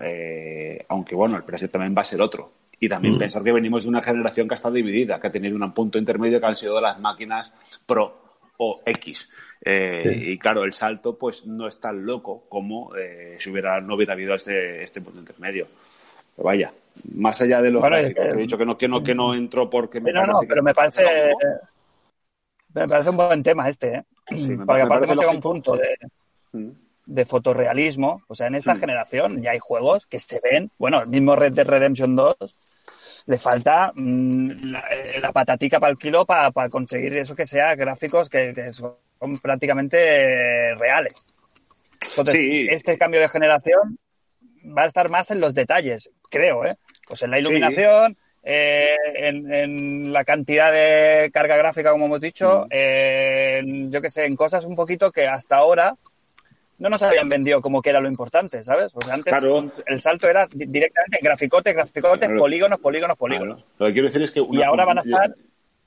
[0.00, 2.52] Eh, aunque bueno, el precio también va a ser otro.
[2.78, 3.18] Y también Mm.
[3.18, 5.98] pensar que venimos de una generación que ha estado dividida, que ha tenido un punto
[5.98, 7.52] intermedio que han sido las máquinas
[7.84, 9.28] Pro o X.
[9.62, 10.32] Eh, Sí.
[10.32, 14.14] Y claro, el salto pues no es tan loco como eh, si hubiera, no hubiera
[14.14, 15.66] habido este, este punto intermedio.
[16.36, 16.72] Pero vaya,
[17.14, 19.14] más allá de los Bueno, gráficos, que- que he dicho que no, que no, que
[19.14, 21.04] no entró porque me No, parece pero me parece,
[22.74, 24.04] me parece un buen tema este, ¿eh?
[24.32, 25.96] Sí, Porque aparte hemos llegado a un punto de,
[27.06, 28.22] de fotorrealismo.
[28.28, 28.78] O sea, en esta Mm.
[28.78, 30.70] generación ya hay juegos que se ven.
[30.78, 32.36] Bueno, el mismo Red Dead Redemption 2
[33.26, 37.74] le falta mm, la, eh, la patatica para el kilo para conseguir eso que sea
[37.74, 38.94] gráficos que, que son
[39.42, 39.98] prácticamente
[40.70, 41.24] eh, reales.
[42.10, 42.36] Entonces,
[42.70, 43.98] este cambio de generación
[44.64, 46.76] va a estar más en los detalles, creo, ¿eh?
[47.06, 52.66] Pues en la iluminación, eh, en, en la cantidad de carga gráfica, como hemos dicho,
[52.66, 52.68] Mm.
[52.72, 55.94] en, yo que sé, en cosas un poquito que hasta ahora
[56.78, 58.90] no nos habían vendido como que era lo importante, ¿sabes?
[58.94, 59.70] O sea, antes Claro.
[59.86, 62.40] el salto era di- directamente en graficotes, graficotes, Claro.
[62.40, 63.56] polígonos, polígonos, polígonos.
[63.58, 63.70] Claro.
[63.78, 64.40] Lo que quiero decir es que...
[64.50, 65.34] Y ahora van a estar-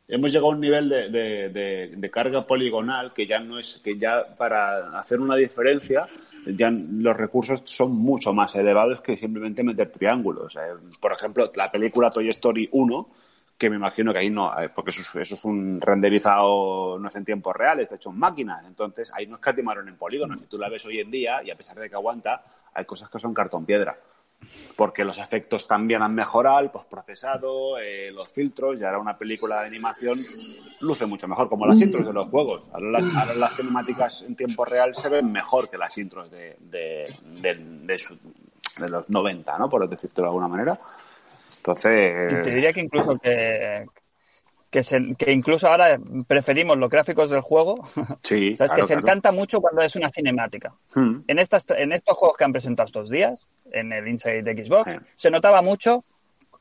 [0.08, 3.82] Hemos llegado a un nivel de, de- de- de carga poligonal que ya no es...
[3.84, 6.06] que ya para hacer una diferencia
[6.46, 10.56] ya los recursos son mucho más elevados que simplemente meter triángulos.
[10.56, 10.60] Eh,
[11.00, 13.10] por ejemplo, la película Toy Story 1,
[13.58, 17.08] que me imagino que ahí no, eh, porque eso, es- eso es un renderizado, no
[17.08, 20.40] es en tiempo real, está hecho en máquinas, entonces ahí no escatimaron en polígonos.
[20.40, 23.10] Si tú la ves hoy en día, y a pesar de que aguanta, hay cosas
[23.10, 23.98] que son cartón piedra
[24.76, 29.62] porque los efectos también han mejorado, el postprocesado, eh, los filtros, y ahora una película
[29.62, 30.20] de animación
[30.82, 32.68] luce mucho mejor, como las intros de los juegos.
[32.74, 36.56] Ahora las, ahora las cinemáticas en tiempo real se ven mejor que las intros de,
[36.60, 38.18] de, de- de su-
[38.80, 39.70] de los 90, ¿no?
[39.70, 40.74] Por decirlo de alguna manera.
[40.74, 40.80] Y
[41.46, 43.86] te Entonces, diría que incluso que,
[44.74, 47.88] que, se, que incluso ahora preferimos los gráficos del juego.
[48.24, 48.72] Sí, ¿Sabes?
[48.72, 49.02] claro, que se claro.
[49.08, 50.74] encanta mucho cuando es una cinemática.
[50.96, 51.18] Mm.
[51.28, 54.92] En, estas, en estos juegos que han presentado estos días, en el Inside de Xbox,
[54.92, 54.98] Sí.
[55.16, 56.04] se notaba mucho,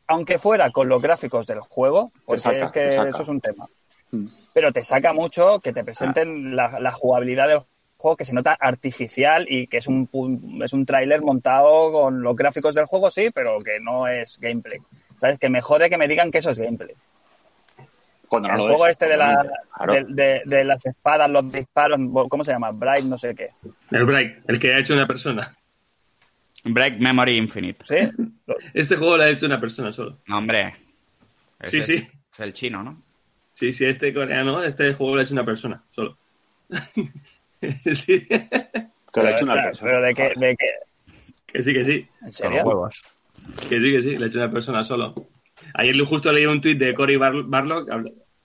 [0.07, 3.67] aunque fuera con los gráficos del juego, porque saca, es que eso es un tema.
[4.11, 4.27] Mm.
[4.53, 5.85] Pero te saca mucho que te Ah.
[5.85, 7.61] presenten la, la jugabilidad del
[7.97, 12.37] juego que se nota artificial y que es un, es un tráiler montado con los
[12.37, 14.81] gráficos del juego, sí, pero que no es gameplay.
[15.19, 15.39] ¿Sabes?
[15.39, 16.95] Que me jode que me digan que eso es gameplay.
[18.33, 19.93] Cuando no el lo juego es, este de, la, claro.
[19.93, 22.71] de, de- de las espadas, los disparos, ¿cómo se llama?
[22.71, 23.49] Bright, no sé qué.
[23.91, 25.55] El Bright, el que ha hecho una persona.
[26.65, 27.85] Break Memory Infinite.
[27.87, 28.11] ¿Sí?
[28.75, 30.19] Este juego lo ha hecho una persona solo.
[30.27, 30.75] No, hombre.
[31.65, 31.95] Sí, sí.
[32.33, 33.03] Es el chino, ¿no?
[33.53, 36.17] Sí, sí, este coreano, este juego lo ha hecho una persona solo.
[37.95, 38.41] sí, Que
[39.15, 39.91] lo ha hecho una Claro, persona.
[39.91, 40.67] Pero de qué, de qué,
[41.47, 42.09] que sí, que sí.
[42.23, 42.63] ¿en serio?
[42.65, 43.03] huevos.
[43.69, 45.15] Que sí, que sí, lo ha hecho una persona solo.
[45.75, 47.89] Ayer justo leí un tuit de Cory Bar- Barlock,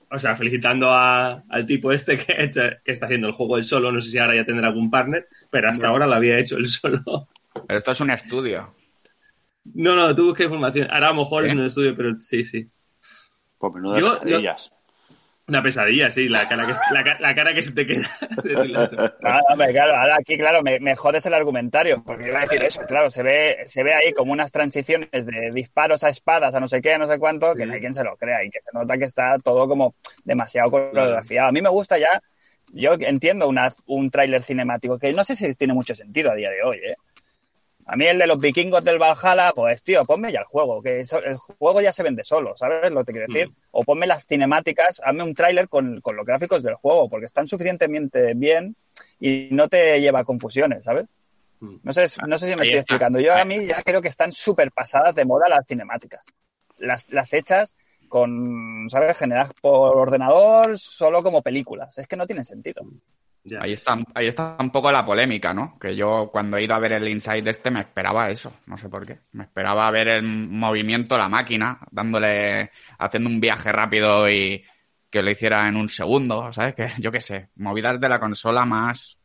[0.09, 3.57] o sea, felicitando a- al tipo este que, ha hecho- que está haciendo el juego
[3.57, 3.91] él solo.
[3.91, 6.67] No sé si ahora ya tendrá algún partner, pero hasta ahora lo había hecho él
[6.69, 7.27] solo.
[7.67, 8.73] Pero esto es un estudio.
[9.73, 10.87] No, no, tú busca información.
[10.91, 11.47] Ahora a lo mejor ¿Eh?
[11.49, 12.69] es un estudio, pero sí, sí.
[13.57, 14.71] Pues menuda Yo- pesadillas.
[15.47, 18.07] Una pesadilla, sí, la cara que, la, ca- la cara que se te queda.
[19.19, 22.61] Claro, hombre, claro, ahora aquí, claro, me, me jodes el argumentario, porque iba a decir
[22.61, 26.59] eso, claro, se ve, se ve ahí como unas transiciones de disparos a espadas, a
[26.59, 28.51] no sé qué, a no sé cuánto, que no hay quien se lo crea y
[28.51, 31.47] que se nota que está todo como demasiado coreografiado.
[31.49, 32.21] A mí me gusta ya,
[32.67, 36.51] yo entiendo una, un tráiler cinemático, que no sé si tiene mucho sentido a día
[36.51, 36.95] de hoy, ¿eh?
[37.89, 40.99] A mí el de los vikingos del Valhalla, pues tío, ponme ya el juego, que
[40.99, 43.49] eso- el juego ya se vende solo, ¿sabes lo que te quiero decir?
[43.71, 47.47] O ponme las cinemáticas, hazme un tráiler con, con los gráficos del juego, porque están
[47.47, 48.75] suficientemente bien
[49.19, 51.05] y no te lleva a confusiones, ¿sabes?
[51.61, 51.77] Mm.
[51.81, 52.93] No sé, no sé si me Ahí estoy está.
[52.93, 53.19] explicando.
[53.19, 56.23] Yo a mí ya creo que están súper pasadas de moda las cinemáticas.
[56.79, 57.75] Las, las hechas
[58.09, 59.17] con, ¿sabes?
[59.17, 61.97] Generadas por ordenador solo como películas.
[61.97, 62.83] Es que no tienen sentido.
[63.59, 65.77] Ahí está, ahí está un poco la polémica, ¿no?
[65.79, 68.89] Que yo cuando he ido a ver el Inside este me esperaba eso, no sé
[68.89, 69.19] por qué.
[69.31, 74.63] Me esperaba ver el movimiento, la máquina, dándole, haciendo un viaje rápido y
[75.09, 76.75] que lo hiciera en un segundo, ¿sabes?
[76.75, 79.17] Que yo qué sé, movidas de la consola más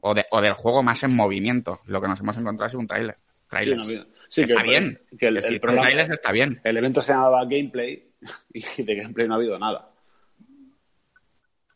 [0.00, 1.80] o, de, o del juego más en movimiento.
[1.86, 3.16] Lo que nos hemos encontrado es un tráiler.
[3.62, 3.84] Sí, no.
[4.28, 5.00] Sí, está que- bien.
[5.10, 6.60] el- Que el programa- está bien.
[6.62, 8.10] El evento se llamaba Gameplay
[8.54, 9.89] y de gameplay no ha habido nada.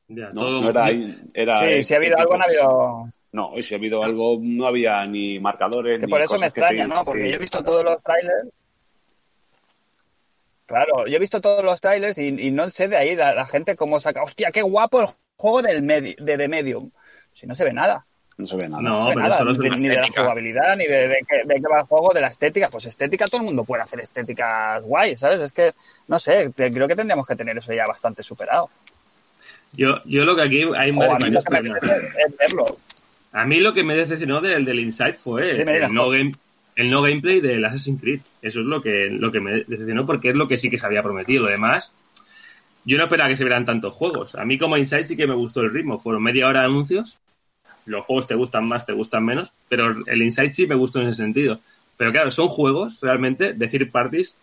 [0.08, 3.08] Ya, No, todo- no era, ahí- era Sí, si ha habido algo, no ha habido...
[3.32, 5.98] No, y si ha habido algo, no había ni marcadores.
[5.98, 7.02] Que ni por eso me extraña, te- ¿no?
[7.04, 7.30] Porque sí.
[7.30, 8.48] yo he visto todos los trailers.
[10.66, 13.46] Claro, yo he visto todos los trailers y, y no sé de ahí la, la
[13.46, 14.22] gente cómo saca.
[14.22, 16.90] ¡Hostia, qué guapo el juego del medi de The Medium!
[17.32, 18.06] Si no se ve nada.
[18.38, 18.82] No se ve nada.
[18.82, 21.18] No, No se ve pero nada, solo es ni, de la jugabilidad, ni de, de
[21.28, 22.68] qué- de qué va el juego, de la estética.
[22.70, 25.40] Pues estética, todo el mundo puede hacer estéticas guay, ¿sabes?
[25.42, 25.74] Es que,
[26.08, 28.70] no sé, te- creo que tendríamos que tener eso ya bastante superado.
[29.76, 31.44] Yo, yo lo que aquí hay varios
[32.38, 32.78] verlo.
[33.32, 36.36] A mí lo que me decepcionó del, del Inside fue el, no game,
[36.76, 38.20] el no gameplay del Assassin's Creed.
[38.40, 40.86] Eso es lo que, lo que me decepcionó porque es lo que sí que se
[40.86, 41.42] había prometido.
[41.42, 41.92] Lo demás,
[42.84, 44.36] yo no esperaba que se vieran tantos juegos.
[44.36, 45.98] A mí como Inside sí que me gustó el ritmo.
[45.98, 47.18] Fueron media hora de anuncios.
[47.86, 49.52] Los juegos te gustan más, te gustan menos.
[49.68, 51.58] Pero el Inside sí me gustó en ese sentido.
[51.96, 54.36] Pero claro, son juegos realmente de third parties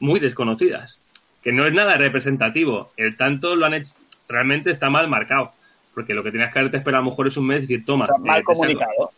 [0.00, 0.98] muy desconocidas.
[1.40, 2.90] Que no es nada representativo.
[2.96, 3.92] El tanto lo han hecho,
[4.28, 5.52] realmente está mal marcado.
[5.94, 7.84] Porque lo que tenías que haberte esperado a lo mejor es un mes y decir,
[7.84, 8.06] toma.
[8.06, 9.10] Está eh, mal te saco- comunicado.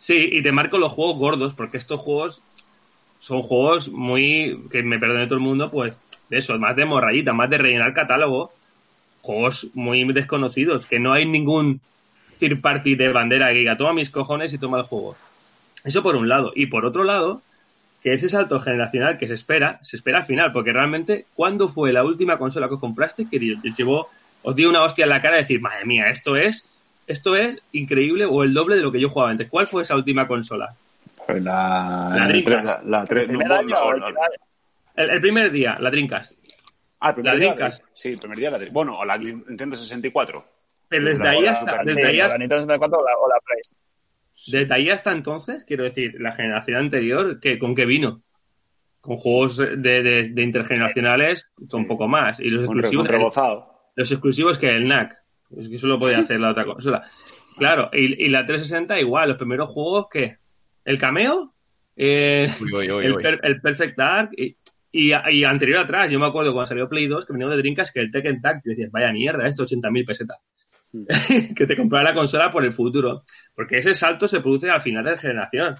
[0.00, 2.40] Sí, y te marco los juegos gordos, porque estos juegos
[3.20, 7.32] son juegos muy, que me perdone todo el mundo, pues de eso, más de morrayita,
[7.32, 8.52] más de rellenar catálogo,
[9.22, 11.80] juegos muy desconocidos, que no hay ningún
[12.38, 15.16] third party de bandera que diga, toma mis cojones y toma el juego.
[15.82, 16.52] Eso por un lado.
[16.54, 17.42] Y por otro lado,
[18.02, 21.92] que ese salto generacional que se espera, se espera al final, porque realmente, ¿cuándo fue
[21.92, 24.08] la última consola que compraste que os llevó,
[24.42, 26.66] os dio una hostia en la cara de decir, madre mía, esto es,
[27.06, 29.48] esto es increíble o el doble de lo que yo jugaba antes?
[29.48, 30.74] ¿Cuál fue esa última consola?
[31.26, 32.64] Pues la, La Dreamcast.
[32.64, 34.30] la, la El primer no, año, no, el no, final-
[34.96, 36.34] El, el primer día, la Dreamcast.
[37.00, 37.54] Ah, el primer la día.
[37.54, 37.84] Dreamcast.
[37.92, 38.58] Sí, el primer día la.
[38.72, 40.42] Bueno, o la Nintendo 64.
[40.88, 43.16] Pero desde La- ahí la hasta, desde Sí, ahí la hasta, Nintendo 64 o la,
[43.18, 43.60] o la Play.
[44.60, 48.22] desde ahí hasta entonces, quiero decir, la generación anterior, que ¿con qué vino?
[49.00, 50.42] Con juegos de, de, de
[51.82, 51.88] Sí.
[51.88, 52.40] poco más.
[52.40, 53.77] Y los exclusivos, un rebozado.
[53.98, 55.16] Los exclusivos que el NAC.
[55.56, 57.02] Es que eso lo podía hacer la otra consola.
[57.56, 60.36] Claro, y, y la 360 igual, los primeros juegos que
[60.84, 61.52] el cameo,
[61.96, 63.22] eh, Uy, uy, uy, el, uy.
[63.22, 64.56] per- el Perfect Dark y,
[64.92, 67.92] y, y anterior atrás, yo me acuerdo cuando salió Play 2 que venía de Dreamcast
[67.92, 70.38] que el Tekken Tag, y decías, vaya mierda, esto 80.000 pesetas.
[70.92, 71.04] Mm.
[71.54, 73.24] que te comprara la consola por el futuro.
[73.54, 75.76] Porque ese salto se produce al final de la generación.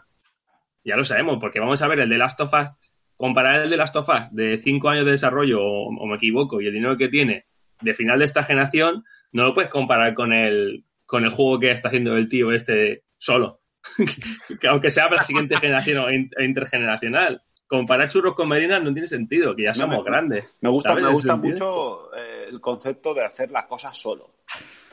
[0.85, 2.71] Ya lo sabemos, porque vamos a ver el de Last of Us
[3.17, 6.67] comparar el de las tofas de 5 años de desarrollo, o, o me equivoco, y
[6.67, 7.47] el dinero que tiene
[7.81, 11.71] de final de esta generación, no lo puedes comparar con el, con el juego que
[11.71, 13.61] está haciendo el tío este solo.
[14.61, 17.43] que aunque sea para la siguiente generación o in- intergeneracional.
[17.67, 20.55] Comparar churros con merinas no tiene sentido, que ya No, somos me- grandes.
[20.63, 21.03] Me gusta, ¿Sabes?
[21.05, 24.37] me ¿En gusta mucho eh, el concepto de hacer las cosas solo.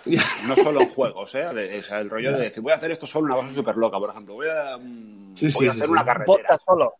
[0.47, 1.53] No solo en juegos, ¿eh?
[1.53, 3.75] De- o sea, el rollo de decir, voy a hacer esto solo, una cosa súper
[3.77, 4.35] loca, por ejemplo.
[4.35, 5.91] Voy a, mm, Sí, voy sí, a hacer sí.
[5.91, 6.59] una carretera.
[6.65, 6.93] Solo.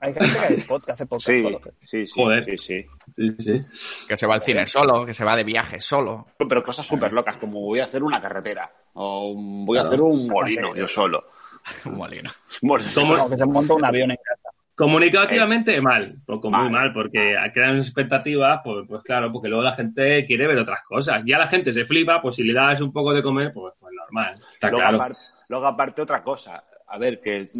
[0.00, 1.60] Hay gente que hace podcast, hace podcast Sí, solo.
[1.84, 2.44] sí, sí, Joder.
[2.44, 2.86] sí, sí.
[3.16, 4.04] Sí, sí.
[4.06, 6.26] Que se va al cine solo, que se va de viaje solo.
[6.38, 8.70] Pero cosas súper locas, como voy a hacer una carretera.
[8.94, 9.88] O voy a Claro.
[9.88, 11.24] hacer un molino, yo solo.
[11.86, 12.30] Un molino.
[12.62, 14.50] Bueno, Como- No, que se monta un avión en casa.
[14.76, 16.70] Comunicativamente mal, poco muy Mal.
[16.70, 21.22] mal, porque crean expectativas, pues, pues claro, porque luego la gente quiere ver otras cosas.
[21.24, 23.92] Ya la gente se flipa, pues si le das un poco de comer, pues, pues
[23.94, 24.96] normal, está luego, claro.
[24.96, 26.62] aparte, luego aparte otra cosa.
[26.88, 27.50] A ver, que,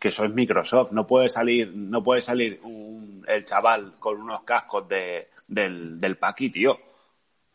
[0.00, 0.92] que eso es Microsoft.
[0.92, 6.16] No puede salir, no puede salir un- el chaval con unos cascos de, del, del
[6.16, 6.78] Paqui, tío.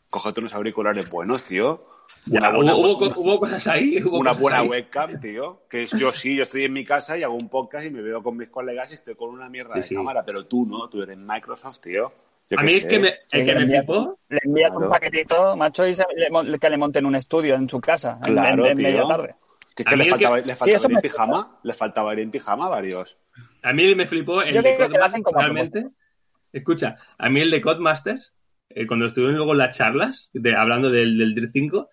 [0.10, 1.86] Cógete unos auriculares buenos, tío.
[2.26, 4.02] Ya, Una buena, hubo, hubo co- hubo cosas ahí.
[4.04, 4.68] Hubo una cosas buena ahí.
[4.68, 5.62] webcam, tío.
[5.70, 8.02] Que es- yo sí, yo estoy en mi casa y hago un podcast y me
[8.02, 9.96] veo con mis colegas y estoy con una mierda Sí, de sí.
[9.96, 10.24] cámara.
[10.26, 12.12] Pero tú no, tú eres Microsoft, tío.
[12.50, 14.86] Yo A mí el que me, el Sí, que le me flipó, Le envías Claro.
[14.88, 16.04] un paquetito, macho, y se-
[16.44, 18.88] le que le monten un estudio en su casa en- Claro, en, en tío.
[18.88, 19.36] media tarde.
[19.86, 21.60] A que le que- faltaba, le Sí, faltaba ir en pijama.
[21.64, 23.18] Le faltaba ir en pijama a varios.
[23.64, 25.88] a mí me flipó el Yo de Codemasters, como a realmente.
[26.54, 28.34] Escucha, a mí el de Codemasters,
[28.70, 31.90] eh, cuando estuvieron luego en las charlas, de, hablando del, del Drift 5,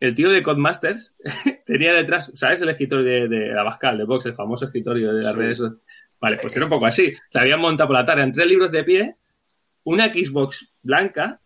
[0.00, 1.14] el tío de Codemasters
[1.66, 2.60] tenía detrás, ¿sabes?
[2.60, 5.38] El escritorio de, de Abascal, de Vox, el famoso escritorio de las Sí.
[5.38, 5.82] redes sociales.
[6.20, 7.12] Vale, pues era un poco así.
[7.30, 9.16] Se habían montado por la tarde en tres libros de pie,
[9.84, 11.40] una Xbox blanca,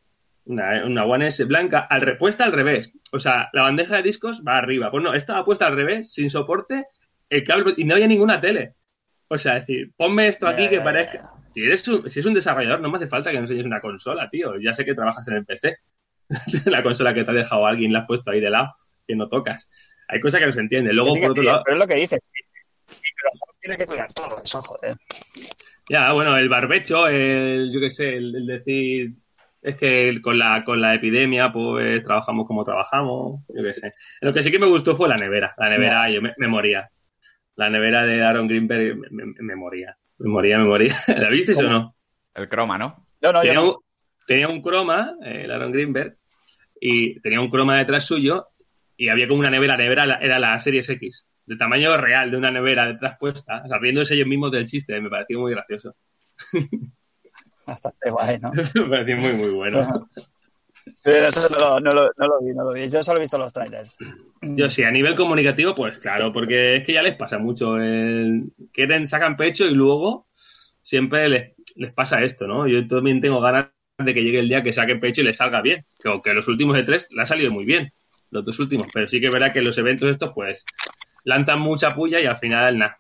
[0.46, 2.92] una, una One S blanca, al, re- puesta al revés.
[3.12, 4.90] O sea, la bandeja de discos va arriba.
[4.90, 6.86] Pues no, estaba puesta al revés, sin soporte,
[7.30, 8.74] el cable, y no había ninguna tele.
[9.28, 11.30] O sea, es decir, ponme esto aquí que parezca.
[11.54, 13.80] Si eres un, si es un desarrollador, no me hace falta que me enseñes una
[13.80, 14.58] consola, tío.
[14.60, 15.76] Ya sé que trabajas en el PC.
[16.66, 18.74] la consola que te ha dejado alguien la has puesto ahí de lado,
[19.06, 19.68] que no tocas.
[20.08, 20.94] Hay cosas que no se entienden.
[20.94, 22.20] Luego, sí, por otro sí, lado, Pero es lo que dices.
[22.88, 24.94] Microsoft tiene que cuidar todo eso, joder.
[25.88, 29.12] Ya, bueno, el barbecho, el, yo qué sé, el, el decir,
[29.64, 33.92] es que con la, con la epidemia, pues trabajamos como trabajamos, yo qué sé.
[34.20, 35.54] Lo que sí que me gustó fue la nevera.
[35.58, 36.88] La nevera, yo me, me moría.
[37.56, 39.96] La nevera de Aaron Greenberg me, me- me moría.
[40.18, 40.94] Me moría, me moría.
[41.08, 41.96] ¿La visteis o no?
[42.34, 43.06] El croma, ¿no?
[43.22, 43.68] No, no, yo Tenía no.
[43.70, 43.76] un,
[44.26, 46.16] tenía un croma, eh, el Aaron Greenberg,
[46.80, 48.48] y tenía un croma detrás suyo,
[48.96, 52.50] y había como una nevera, nevera era la Series X, de tamaño real, de una
[52.50, 55.96] nevera detrás puesta, o sea, riéndose ellos mismos del chiste, me pareció muy gracioso.
[57.66, 58.52] Bastante guay, ¿no?
[58.74, 60.08] me pareció muy, muy bueno.
[61.02, 62.88] Pero eso no lo, no, lo, no lo vi, no lo vi.
[62.88, 63.96] Yo solo he visto los trailers.
[64.42, 67.76] Yo sí, a nivel comunicativo, pues claro, porque es que ya les pasa mucho.
[67.78, 68.52] El...
[68.72, 70.26] Quieren, sacan pecho y luego
[70.82, 72.66] siempre les, les pasa esto, ¿no?
[72.66, 75.62] Yo también tengo ganas de que llegue el día que saquen pecho y les salga
[75.62, 75.84] bien.
[76.02, 77.92] Que aunque los últimos de tres le ha salido muy bien,
[78.30, 78.88] los dos últimos.
[78.92, 80.64] Pero sí que verá que los eventos estos, pues,
[81.24, 82.98] lanzan mucha puya y al final nada.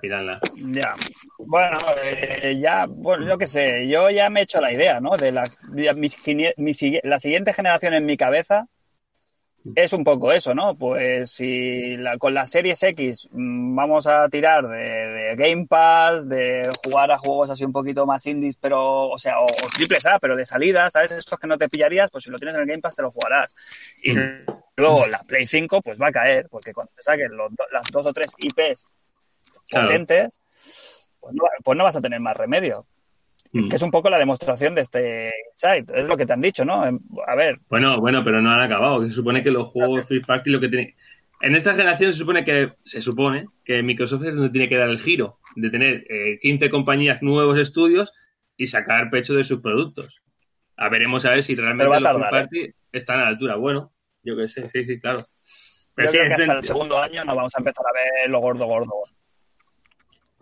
[0.00, 0.40] Final nada.
[0.56, 0.94] Ya.
[1.38, 5.16] Bueno, eh, ya, bueno, yo qué sé, yo ya me he hecho la idea, ¿no?
[5.16, 5.48] De la,
[5.96, 6.18] mis
[7.04, 8.66] la siguiente generación en mi cabeza
[9.74, 10.76] es un poco eso, ¿no?
[10.76, 16.28] Pues si la- con la Series X mm, vamos a tirar de, de Game Pass,
[16.28, 20.06] de jugar a juegos así un poquito más indies, pero, o sea, o, o triples
[20.06, 21.12] A, pero de salida, ¿sabes?
[21.12, 23.10] Estos que no te pillarías, pues si lo tienes en el Game Pass te lo
[23.12, 23.54] jugarás.
[24.02, 24.46] Y Mm.
[24.76, 28.06] luego la Play 5, pues va a caer, porque cuando te saquen los las dos
[28.06, 28.84] o tres IPs
[29.68, 29.88] Claro.
[29.88, 30.40] potentes,
[31.20, 32.86] pues no, pues no vas a tener más remedio.
[33.52, 33.68] Mm.
[33.68, 35.86] Que es un poco la demostración de este site.
[35.94, 36.82] Es lo que te han dicho, ¿no?
[37.26, 39.04] A ver, Bueno, bueno, pero no han acabado.
[39.06, 40.96] Se supone que los juegos Free Party lo que tiene.
[41.40, 44.88] En esta generación se supone que se supone que Microsoft es donde tiene que dar
[44.88, 48.12] el giro de tener eh, 15 compañías, nuevos estudios
[48.56, 50.22] y sacar pecho de sus productos.
[50.76, 52.48] A veremos a ver si realmente los tardar, ¿eh?
[52.48, 53.56] Free Party están a la altura.
[53.56, 53.92] Bueno,
[54.22, 55.26] yo qué sé, sí, sí, claro.
[55.94, 58.30] Pero yo sí, creo que hasta el segundo año no vamos a empezar a ver
[58.30, 58.92] lo gordo, gordo.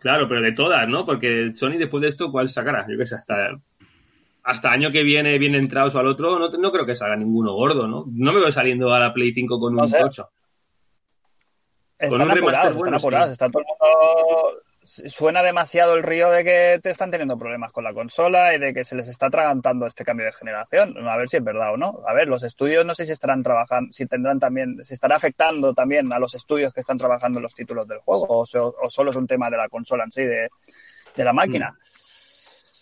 [0.04, 1.06] Claro, pero de todas, ¿no?
[1.06, 2.86] Porque Sony después de esto, ¿cuál sacará?
[2.86, 3.58] Yo qué sé, hasta,
[4.42, 7.54] hasta año que viene, bien entrados o al otro, no, no creo que salga ninguno
[7.54, 8.04] gordo, ¿no?
[8.12, 10.04] No me veo saliendo a la Play 5 con No un sé.
[10.04, 10.30] 8.
[12.00, 13.28] Están apurados, bueno, están apurados.
[13.28, 13.32] sí.
[13.32, 14.62] Está todo el mundo...
[14.84, 18.74] Suena demasiado el río de que te están teniendo problemas con la consola y de
[18.74, 20.96] que se les está atragantando este cambio de generación.
[21.08, 22.02] A ver si es verdad o no.
[22.06, 25.72] A ver, los estudios no sé si estarán trabajando, si tendrán también, si estará afectando
[25.72, 28.88] también a los estudios que están trabajando en los títulos del juego o, so- o
[28.90, 30.48] solo es un tema de la consola en sí, de,
[31.16, 31.74] de la máquina.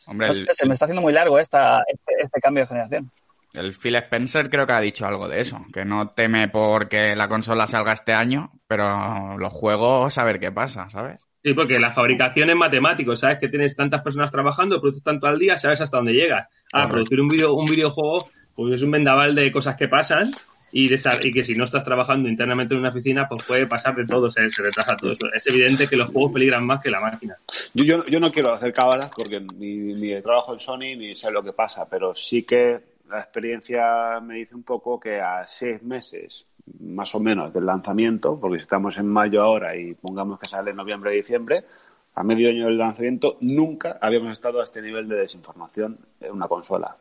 [0.09, 2.68] Hombre, No el, sé, se me está haciendo muy largo esta, este, este cambio de
[2.68, 3.11] generación.
[3.55, 7.28] el Phil Spencer creo que ha dicho algo de eso, que no teme porque la
[7.28, 11.18] consola salga este año, pero los juegos a ver qué pasa, ¿sabes?
[11.43, 15.38] Sí, porque la fabricación es matemático, sabes que tienes tantas personas trabajando, produces tanto al
[15.38, 16.49] día, sabes hasta dónde llegas.
[16.72, 20.30] A producir un video, un videojuego, pues es un vendaval de cosas que pasan
[20.70, 23.97] y, de, y que si no estás trabajando internamente en una oficina, pues puede pasar
[23.97, 25.26] de todo, se, se retrasa todo eso.
[25.34, 27.36] Es evidente que los juegos peligran más que la máquina.
[27.74, 31.30] Yo, yo, yo no quiero hacer cábalas porque ni, ni trabajo en Sony ni sé
[31.32, 32.80] lo que pasa, pero sí que
[33.11, 36.47] la experiencia me dice un poco que a seis meses
[36.81, 40.71] más o menos del lanzamiento, porque si estamos en mayo ahora y pongamos que sale
[40.71, 41.65] en noviembre o diciembre,
[42.15, 46.47] a medio año del lanzamiento nunca habíamos estado a este nivel de desinformación en una
[46.47, 46.97] consola.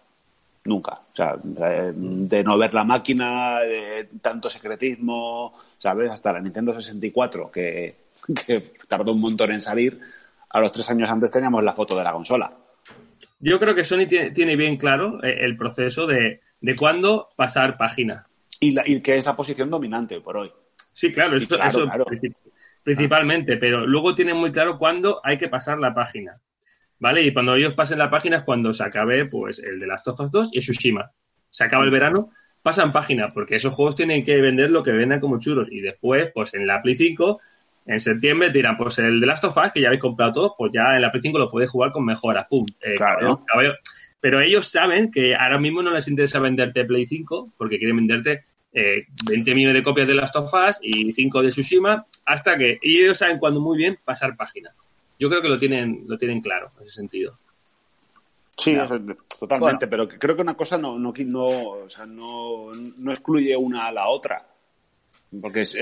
[0.64, 1.02] Nunca.
[1.12, 6.12] O sea, de no ver la máquina, de tanto secretismo, ¿sabes?
[6.12, 7.96] Hasta la Nintendo 64, que,
[8.46, 10.00] que tardó un montón en salir,
[10.50, 12.52] a los tres años antes teníamos la foto de la consola.
[13.40, 18.28] Yo creo que Sony tiene, bien claro eh, el proceso de, de cuándo pasar página.
[18.62, 20.52] Y, la, y que es la posición dominante por hoy.
[20.94, 21.58] Sí, claro, eso,
[22.84, 26.40] principalmente, pero luego tienen muy claro cuándo hay que pasar la página.
[27.00, 27.24] ¿Vale?
[27.24, 30.32] Y cuando ellos pasen la página es cuando se acabe pues el de las Tofas
[30.32, 31.12] 2 y Tsushima.
[31.50, 32.30] Se acaba el verano,
[32.62, 35.68] pasan página, porque esos juegos tienen que vender lo que vendan como churos.
[35.72, 37.42] Y después, pues en la Play 5,
[37.88, 40.72] en septiembre dirán, pues el de Last of Us, que ya habéis comprado todos, pues
[40.72, 42.46] ya en la Play 5 lo podéis jugar con mejoras.
[42.48, 42.68] ¡Pum!
[42.82, 43.44] Eh, claro.
[44.20, 48.46] Pero ellos saben que ahora mismo no les interesa venderte Play 5 porque quieren venderte
[48.74, 52.80] eh, 20 millones de copias de Last of Us y 5 de Tsushima, hasta que
[52.82, 54.74] y ellos saben cuándo muy bien pasar página.
[55.20, 57.38] Yo creo que lo tienen, lo tienen claro en ese sentido.
[58.58, 58.78] Sí,
[59.40, 63.88] totalmente, pero creo que una cosa no, no, no, o sea, no, no excluye una
[63.88, 64.46] a la otra.
[65.42, 65.76] Porque, es,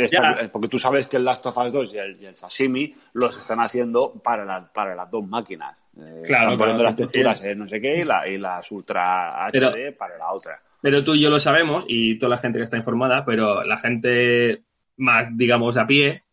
[0.52, 4.14] porque tú sabes que el Last of Us 2 y el, Sashimi los están haciendo
[4.24, 5.76] para, la, para las dos máquinas.
[5.98, 9.48] Eh, claro, están poniendo las texturas en no sé qué y, la, y las Ultra
[9.50, 10.62] HD para la otra.
[10.82, 13.78] Pero tú y yo lo sabemos y toda la gente que está informada, pero la
[13.78, 14.64] gente
[14.98, 16.24] más, digamos, a pie,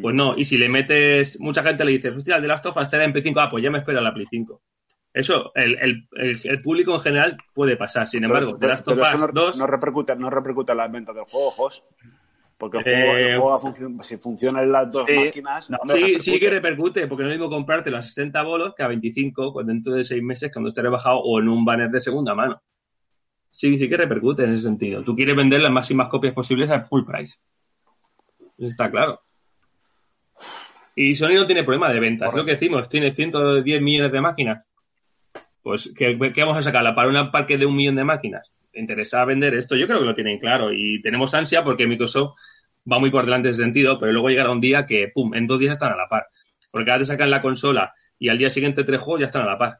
[0.00, 0.36] pues no.
[0.36, 3.24] Y si le metes, mucha gente le dice, hostia, de las tofas está en Play
[3.24, 4.60] 5, ah, pues ya me espero a la Play 5.
[5.12, 6.08] Eso, el, el,
[6.44, 8.08] el, público en general puede pasar.
[8.08, 9.58] Sin embargo, de las tofas no, 2.
[9.58, 11.70] No repercute, no repercute en las ventas del juego,
[12.56, 13.60] Porque el juego,
[14.00, 15.68] eh, si funciona en las dos máquinas.
[15.92, 18.88] sí, sí que repercute, porque no es lo mismo comprarte los 60 bolos que a
[18.88, 22.62] 25 dentro de 6 meses cuando esté rebajado o en un banner de segunda mano
[23.52, 25.04] sí, sí que repercute en ese sentido.
[25.04, 27.36] Tú quieres vender las máximas copias posibles al full price.
[28.58, 29.20] está claro.
[30.96, 32.34] Y Sony no tiene problema de ventas.
[32.34, 34.66] Lo que decimos, tiene 110 millones de máquinas.
[35.62, 36.94] Pues, ¿qué, vamos a sacarla?
[36.94, 38.52] ¿Para un parque de un millón de máquinas?
[38.72, 39.76] ¿Te interesa vender esto?
[39.76, 40.72] Yo creo que lo tienen claro.
[40.72, 42.32] Y tenemos ansia porque Microsoft
[42.90, 45.46] va muy por delante en ese sentido, pero luego llegará un día que, pum, en
[45.46, 46.26] dos días están a la par.
[46.70, 49.46] Porque ahora te sacan la consola y al día siguiente tres juegos ya están a
[49.46, 49.78] la par.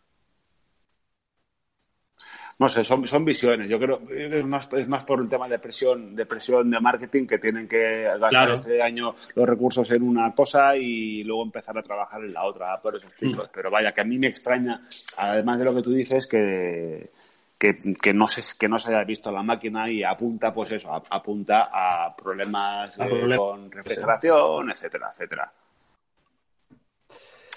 [2.62, 3.68] No sé, son, son visiones.
[3.68, 7.26] Yo creo es más, es más por un tema de presión, de presión de marketing
[7.26, 11.82] que tienen que gastar este año los recursos en una cosa y luego empezar a
[11.82, 13.48] trabajar en la otra por esos ciclos.
[13.48, 13.50] Mm.
[13.52, 14.86] Pero vaya, que a mí me extraña,
[15.16, 17.10] además de lo que tú dices, que,
[17.58, 21.68] que, no se, que no se haya visto la máquina y apunta, pues eso, apunta
[21.72, 25.52] a problemas, eh, con refrigeración, etcétera, etcétera.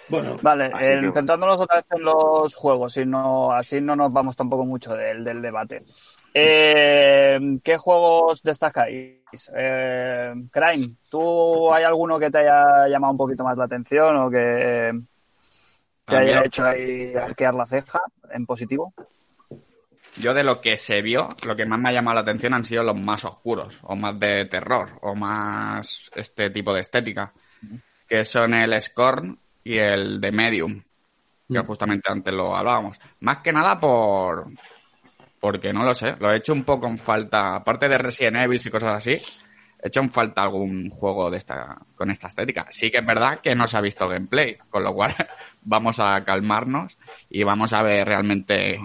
[0.07, 4.35] Bueno, vale, eh, centrándonos otra vez en los juegos, y no, así no nos vamos
[4.35, 5.83] tampoco mucho del, del debate.
[6.33, 9.21] Eh, ¿Qué juegos destacáis?
[9.55, 14.29] Eh, Crime, ¿tú hay alguno que te haya llamado un poquito más la atención o
[14.29, 14.91] que
[16.05, 18.01] te haya hecho ahí arquear la ceja
[18.31, 18.93] en positivo?
[20.17, 22.63] Yo de lo que se vio, lo que más me ha llamado la atención han
[22.63, 27.33] sido los más oscuros, o más de terror, o más este tipo de estética,
[28.07, 30.81] que son el Scorn y el de Medium,
[31.51, 31.65] que mm.
[31.65, 32.97] justamente antes lo hablábamos.
[33.19, 34.47] Más que nada por...
[35.39, 38.61] Porque no lo sé, lo he hecho un poco en falta, aparte de Resident Evil
[38.63, 42.65] y cosas así, he hecho en falta algún juego de esta, con esta estética.
[42.71, 45.13] Sí que es verdad que no se ha visto gameplay, con lo cual
[45.61, 46.97] vamos a calmarnos
[47.29, 48.79] y vamos a ver realmente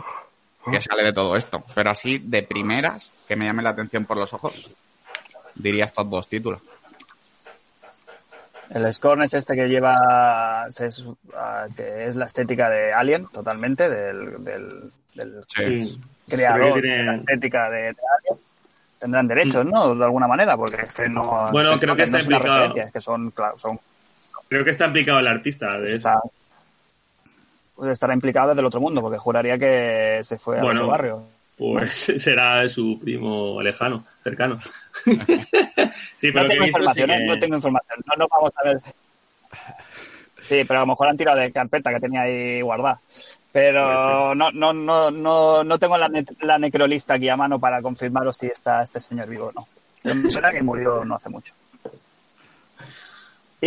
[0.71, 1.65] qué sale de todo esto.
[1.75, 4.71] Pero así, de primeras, que me llame la atención por los ojos,
[5.55, 6.61] diría estos dos títulos.
[8.71, 14.45] El Scorn es este que lleva, ah, que es la estética de Alien, totalmente, del,
[14.45, 14.93] del,
[16.29, 18.41] creador de la estética de, Alien.
[18.99, 19.95] Tendrán derechos, ¿no?
[19.95, 21.51] De alguna manera, porque es que no.
[21.51, 22.75] Bueno, creo que está implicado.
[22.77, 23.81] Es que son, son.
[24.49, 26.21] Creo que está implicado el artista de está,
[27.75, 31.25] pues estará implicado desde el otro mundo, porque juraría que se fue a otro barrio.
[31.61, 34.59] Pues será su primo lejano, cercano.
[36.17, 37.27] sí, pero no tengo información, ¿eh?
[37.27, 38.01] no tengo información.
[38.07, 38.81] No, no vamos a ver.
[40.41, 42.99] Sí, pero a lo mejor han tirado de carpeta que tenía ahí guardada.
[43.53, 48.37] Pero no, no, no, no, no tengo la, la necrolista aquí a mano para confirmaros
[48.39, 50.31] si está este señor vivo o no.
[50.31, 51.53] será que murió no hace mucho.
[53.61, 53.67] Y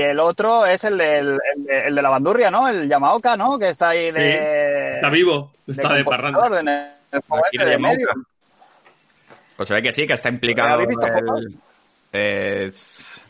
[0.00, 2.66] el otro es el, del, el, de, el de la bandurria, ¿no?
[2.68, 3.56] El Yamaoka, ¿no?
[3.56, 4.94] Que está ahí Sí, de...
[4.96, 6.99] Está vivo, está de compositor parranda.
[7.12, 8.08] El, de medio.
[9.56, 10.70] Pues se ve que sí, que está implicado.
[10.70, 11.44] ¿Habéis visto el- fotos?
[12.12, 12.70] Eh,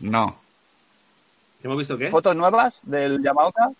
[0.00, 0.40] no.
[1.62, 2.08] ¿Hemos visto qué?
[2.08, 3.70] Fotos nuevas del Yamaoka.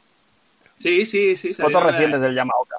[0.79, 1.55] Sí, sí, sí.
[1.55, 2.77] Fotos recientes del Yamaoka.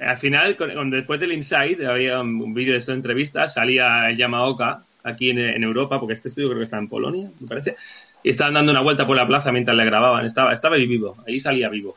[0.00, 4.08] Al final, con- con- después del Inside, había un, un vídeo de esta entrevista, salía
[4.08, 7.46] el Yamaoka aquí en, en Europa, porque este estudio creo que está en Polonia, me
[7.48, 7.76] parece,
[8.22, 10.24] y estaban dando una vuelta por la plaza mientras le grababan.
[10.26, 11.96] Estaba, estaba ahí vivo, ahí salía vivo.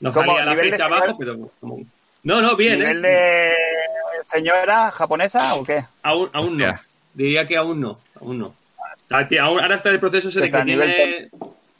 [0.00, 1.80] No salía la ¿Nivel de fecha abajo, pero como...
[2.22, 3.52] No, no, bien, ¿Nivel es- de
[4.26, 5.84] señora japonesa o qué?
[6.02, 6.64] aún, aún no.
[6.64, 6.80] Ya.
[7.14, 8.46] Diría que aún no, aún no.
[8.46, 8.54] O
[9.06, 11.30] sea, que aún- ahora está el proceso ese de que tiene,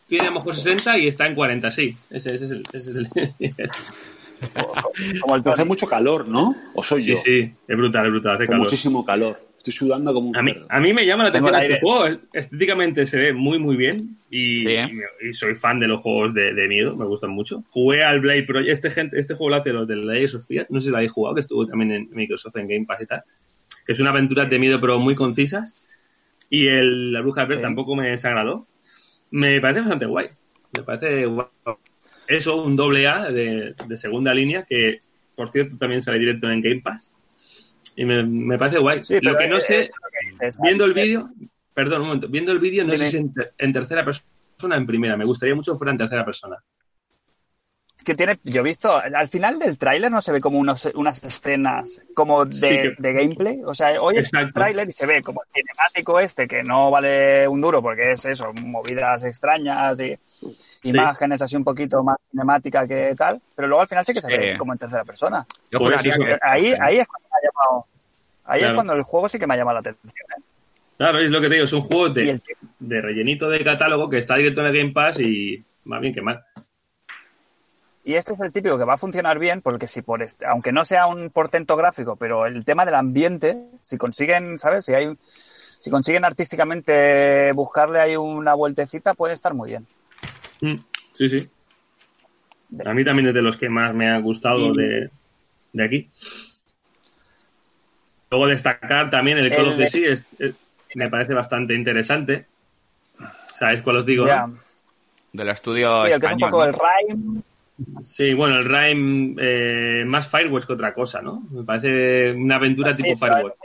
[0.06, 1.96] tiene a lo mejor 60 y está en 40, sí.
[2.10, 2.62] Ese, ese es el...
[2.62, 3.08] ese es el-
[5.20, 6.54] Como el Hace mucho calor, ¿no?
[6.74, 7.16] ¿O soy sí, yo?
[7.16, 8.64] sí, es brutal, es brutal, hace Hace calor.
[8.66, 9.40] muchísimo calor.
[9.58, 10.66] Estoy sudando como un A mí, cerdo.
[10.70, 12.18] a mí me llama la atención este juego.
[12.32, 14.16] Estéticamente se ve muy, muy bien.
[14.30, 14.90] Y, Sí, ¿eh?
[15.28, 17.64] y soy fan de los juegos de, de miedo, me gustan mucho.
[17.70, 18.70] Jugué al Blade Project.
[18.70, 20.66] Este, gente, este juego lo hace los de la of Fear.
[20.70, 23.06] No sé si lo habéis jugado, que estuvo también en Microsoft en Game Pass y
[23.06, 23.22] tal.
[23.84, 25.88] Que es una aventura de miedo, pero muy concisas.
[26.48, 27.62] Y el, la Bruja del Blair Sí.
[27.64, 28.66] tampoco me desagradó.
[29.30, 30.28] Me parece bastante guay.
[30.76, 31.46] Me parece guay.
[32.28, 35.00] Eso, un doble A de, de segunda línea, que
[35.34, 37.10] por cierto también sale directo en Game Pass.
[38.00, 39.02] Y me, me parece guay.
[39.02, 40.58] Sí, lo que no es- sé, es lo que dices.
[40.62, 41.30] viendo el vídeo,
[41.74, 43.04] perdón, un momento, viendo el vídeo, no Dime.
[43.06, 45.16] sé si en, ter- en tercera persona o en primera.
[45.16, 46.56] Me gustaría mucho que fuera en tercera persona.
[47.96, 50.84] Es que tiene, yo he visto, al final del tráiler no se ve como unos,
[50.94, 53.60] unas escenas como de, Sí, que- de gameplay.
[53.66, 54.54] O sea, hoy el Exacto.
[54.54, 58.24] tráiler y se ve como el cinemático este que no vale un duro porque es
[58.24, 60.16] eso, movidas extrañas y
[60.84, 63.42] imágenes así un poquito más cinemática que tal.
[63.56, 64.36] Pero luego al final sí que se Sí.
[64.36, 65.44] ve como en tercera persona.
[65.72, 67.86] Yo Pues juraría eso- que- Ahí, ahí es cuando ha llamado.
[68.44, 68.72] Ahí Claro.
[68.72, 70.12] es cuando el juego sí que me ha llamado la atención.
[70.38, 70.42] ¿eh?
[70.96, 72.42] Claro, es lo que te digo, es un juego de, el-
[72.80, 76.22] de rellenito de catálogo que está directo en el Game Pass y más bien que
[76.22, 76.42] mal.
[78.04, 80.72] Y este es el típico que va a funcionar bien porque si por este, aunque
[80.72, 84.86] no sea un portento gráfico, pero el tema del ambiente, si consiguen, ¿sabes?
[84.86, 85.14] Si hay
[85.80, 89.86] si consiguen artísticamente buscarle ahí una vueltecita, puede estar muy bien.
[90.62, 90.76] Mm,
[91.12, 91.48] Sí, sí.
[92.84, 95.10] A mí también es de los que más me ha gustado de,
[95.72, 96.10] de aquí.
[98.30, 100.54] Luego destacar también el Call El of Sea, es- es-
[100.94, 102.46] me parece bastante interesante.
[103.54, 104.26] ¿Sabéis cuál os digo?
[104.26, 104.58] No?
[105.32, 106.70] Del estudio Sí, el que es un poco ¿no?
[106.70, 107.42] el Rime.
[108.02, 111.42] Sí, bueno, el Rime eh, más Firewatch que otra cosa, ¿no?
[111.50, 113.58] Me parece una aventura Sí, tipo pero Firewatch.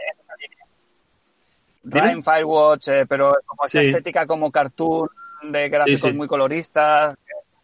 [1.86, 3.88] Rime, Firewatch, eh, pero como esa Sí.
[3.88, 5.09] estética como cartoon
[5.43, 6.14] de gráficos Sí, sí.
[6.14, 7.16] muy coloristas,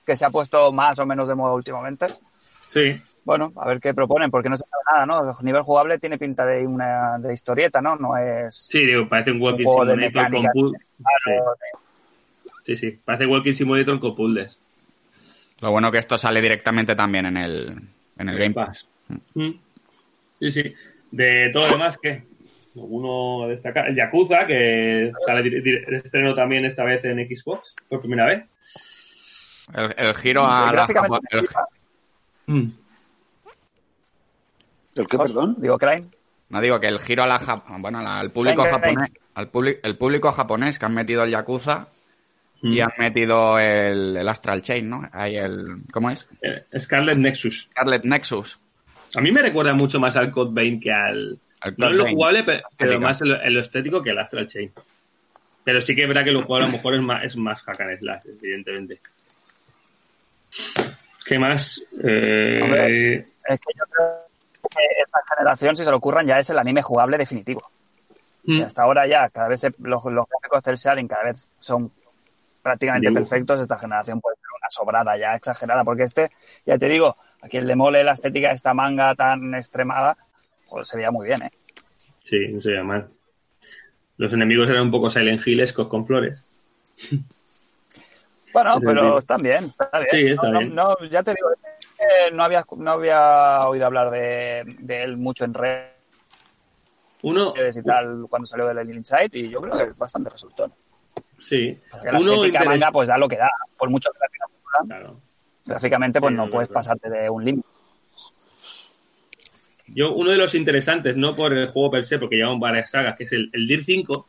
[0.06, 2.08] que se ha puesto más o menos de moda últimamente.
[2.74, 5.30] Sí, Bueno, a ver qué proponen, porque no se sabe nada, ¿no?
[5.38, 7.96] A nivel jugable tiene pinta de una de historieta, ¿no?
[7.96, 10.52] No es sí, digo, parece un Walking un juego de Simulator con mecánica.
[10.54, 11.44] pu- Claro,
[12.64, 14.58] Sí, sí, parece Walking Simulator con puzzles.
[15.62, 17.80] Lo bueno que esto sale directamente también en el,
[18.18, 18.88] en el Game Pass.
[19.36, 19.50] Mm.
[20.40, 20.74] Sí, sí.
[21.12, 22.24] De todo lo demás, ¿qué?
[22.74, 23.90] Uno a destacar.
[23.90, 28.44] El Yakuza, que sale estreno también esta vez en Xbox, por primera vez.
[29.76, 30.88] El, el giro a la
[31.30, 31.48] el-.
[32.48, 32.72] Mm.
[35.00, 35.56] ¿El qué, perdón?
[35.60, 36.02] Digo, Crime.
[36.50, 39.50] no digo que el giro a la jap- bueno, la- al público japonés, al
[39.84, 41.88] el público japonés que han metido el Yakuza
[42.62, 42.84] y Mm.
[42.84, 45.08] han metido el, el Astral Chain, ¿no?
[45.14, 46.28] Ahí el ¿cómo es?
[46.42, 47.70] Eh, Scarlet Nexus.
[47.72, 48.60] Scarlet Nexus.
[49.16, 51.40] A mí me recuerda mucho más al Code Vein que al.
[51.62, 54.20] Al no en lo jugable, pe- pero, más en lo, en lo estético que el
[54.20, 54.72] Astral Chain.
[55.64, 57.62] Pero sí que es verdad que lo jugable a lo mejor es más, es más
[57.64, 59.00] hack and slash, evidentemente.
[61.26, 61.84] ¿Qué más?
[62.04, 63.16] Eh, Hombre.
[63.18, 64.12] Es que yo creo
[64.98, 67.62] esta generación, si se lo ocurran, ya es el anime jugable definitivo.
[68.48, 71.52] O sea, mm, hasta ahora ya, cada vez los, los gráficos del shading cada vez
[71.60, 71.92] son
[72.62, 73.30] prácticamente Dibujo.
[73.30, 73.60] perfectos.
[73.60, 76.32] Esta generación puede ser una sobrada ya exagerada, porque este,
[76.66, 80.18] ya te digo, a quien le mole la estética de esta manga tan extremada,
[80.68, 81.52] pues se veía muy bien, ¿eh?
[82.20, 83.10] sí, no se veía mal.
[84.18, 85.42] Los enemigos eran un poco Silent
[85.90, 86.44] con flores.
[88.54, 90.10] Bueno, pero están bien, está bien.
[90.12, 90.76] Sí, está no, no- bien.
[90.76, 91.50] no, ya te digo,
[92.00, 95.90] eh, no había, no había oído hablar de, de él mucho en redes
[97.22, 100.74] Uno, y tal cuando salió del Inside y yo creo que es bastante resultón.
[101.38, 104.20] sí, Porque la uno estética interes- manga pues da lo que da, por mucho que
[104.20, 105.22] gráficamente, Claro.
[105.66, 106.74] gráficamente pues Sí, no no, puedes claro.
[106.80, 107.68] pasarte de un límite.
[109.88, 113.18] Yo, uno de los interesantes, no por el juego per se, porque llevan varias sagas,
[113.18, 114.26] que es el, el Dir 5.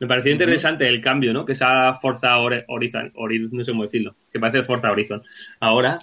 [0.00, 1.44] Me pareció interesante el cambio, ¿no?
[1.44, 5.22] Que esa Forza Hor- Horizon, Hori- no sé cómo decirlo, que parece Forza Horizon.
[5.60, 5.98] Ahora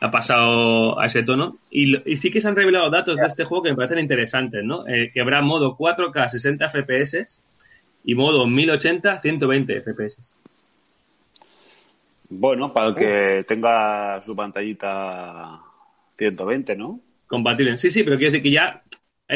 [0.00, 1.58] ha pasado a ese tono.
[1.70, 4.86] Y sí que se han revelado datos de este juego que me parecen interesantes, ¿no?
[4.88, 7.38] Eh, que habrá modo 4K 60 FPS
[8.04, 10.18] y modo 1080 120 FPS.
[12.28, 15.60] Bueno, para el que tenga su pantallita
[16.18, 17.00] 120, ¿no?
[17.26, 17.78] Compatible.
[17.78, 18.82] Sí, sí, pero quiero decir que ya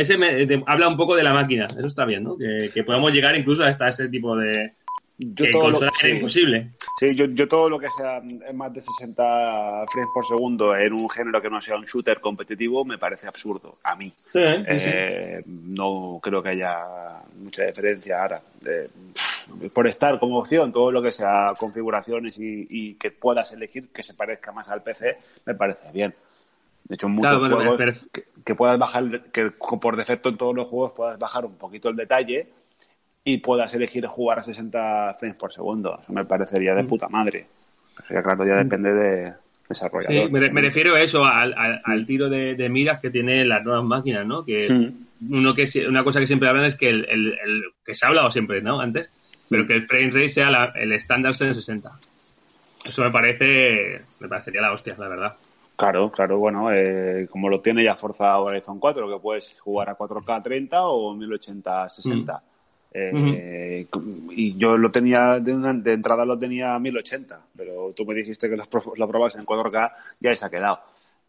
[0.01, 1.67] ese me, de- habla un poco de la máquina.
[1.67, 2.37] Eso está bien, ¿no?
[2.37, 4.73] Que, que podamos llegar incluso hasta ese tipo de
[5.19, 6.09] Yo que todo lo- era sí.
[6.09, 6.71] imposible.
[7.01, 10.93] Sí, yo, yo todo lo que sea mm, más de 60 frames por segundo en
[10.93, 14.13] un género que no sea un shooter competitivo me parece absurdo, a mí.
[14.17, 14.91] Sí, sí, sí.
[14.93, 16.79] Eh, no creo que haya
[17.37, 18.41] mucha diferencia ahora.
[18.67, 18.89] Eh,
[19.73, 24.03] por estar como opción, todo lo que sea configuraciones y, y que puedas elegir que
[24.03, 26.15] se parezca más al PC, me parece bien.
[26.85, 27.93] De hecho, muchos Claro, juegos pero-
[28.49, 31.97] que puedas bajar, que por defecto en todos los juegos puedas bajar un poquito el
[31.97, 32.49] detalle
[33.23, 35.99] y puedas elegir jugar a 60 frames por segundo.
[36.03, 36.77] Eso me parecería Mm.
[36.79, 37.47] de puta madre.
[38.09, 39.35] Pero ya, claro, ya depende de
[39.69, 40.29] desarrollador.
[40.29, 43.51] Sí, me, me refiero a eso, al, al- al tiro de, de miras que tienen
[43.51, 44.47] las nuevas máquinas, ¿no?
[44.47, 45.35] Que Mm.
[45.35, 48.09] uno que una cosa que siempre hablan es que el, el- el- que se ha
[48.09, 48.81] hablado siempre, ¿no?
[48.81, 49.13] Antes,
[49.51, 51.93] pero que el frame rate sea la- el estándar en 60.
[52.83, 55.35] Eso me parece, me parecería la hostia, la verdad.
[55.79, 59.97] Claro, claro, bueno, eh, como lo tiene ya Forza Horizon 4, que puedes jugar a
[59.97, 62.43] 4K 30 o 1080 60.
[62.93, 63.87] Eh,
[64.35, 68.15] Y yo lo tenía, de, una- de entrada lo tenía a 1080, pero tú me
[68.15, 70.81] dijiste que lo, pro- lo probas en 4K y ahí se ha quedado.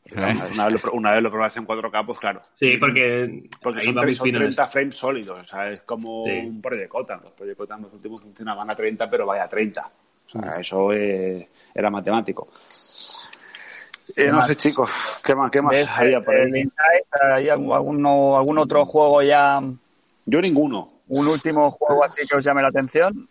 [0.05, 0.13] Eh.
[0.15, 2.41] Una, una vez lo, una vez lo probas en 4K, pues claro.
[2.59, 4.71] Sí, porque, Porque son, va tre- muy son fino 30 eso.
[4.71, 6.31] frames sólidos, o sea, es como Sí.
[6.47, 7.19] un Project Gotham.
[7.23, 9.91] Los Project Gotham los últimos funcionaban a 30, pero vaya a 30.
[10.25, 12.47] O sea, eso eh, era matemático.
[14.15, 14.47] Eh, no más?
[14.47, 14.89] sé, chicos,
[15.23, 15.87] ¿qué más, qué más ¿Ves?
[15.87, 16.61] había por El ahí?
[16.61, 19.61] Inside, ¿Hay algún, alguno- algún otro juego ya,
[20.25, 20.87] Yo ninguno.
[21.07, 23.27] un último juego así que os llame la atención?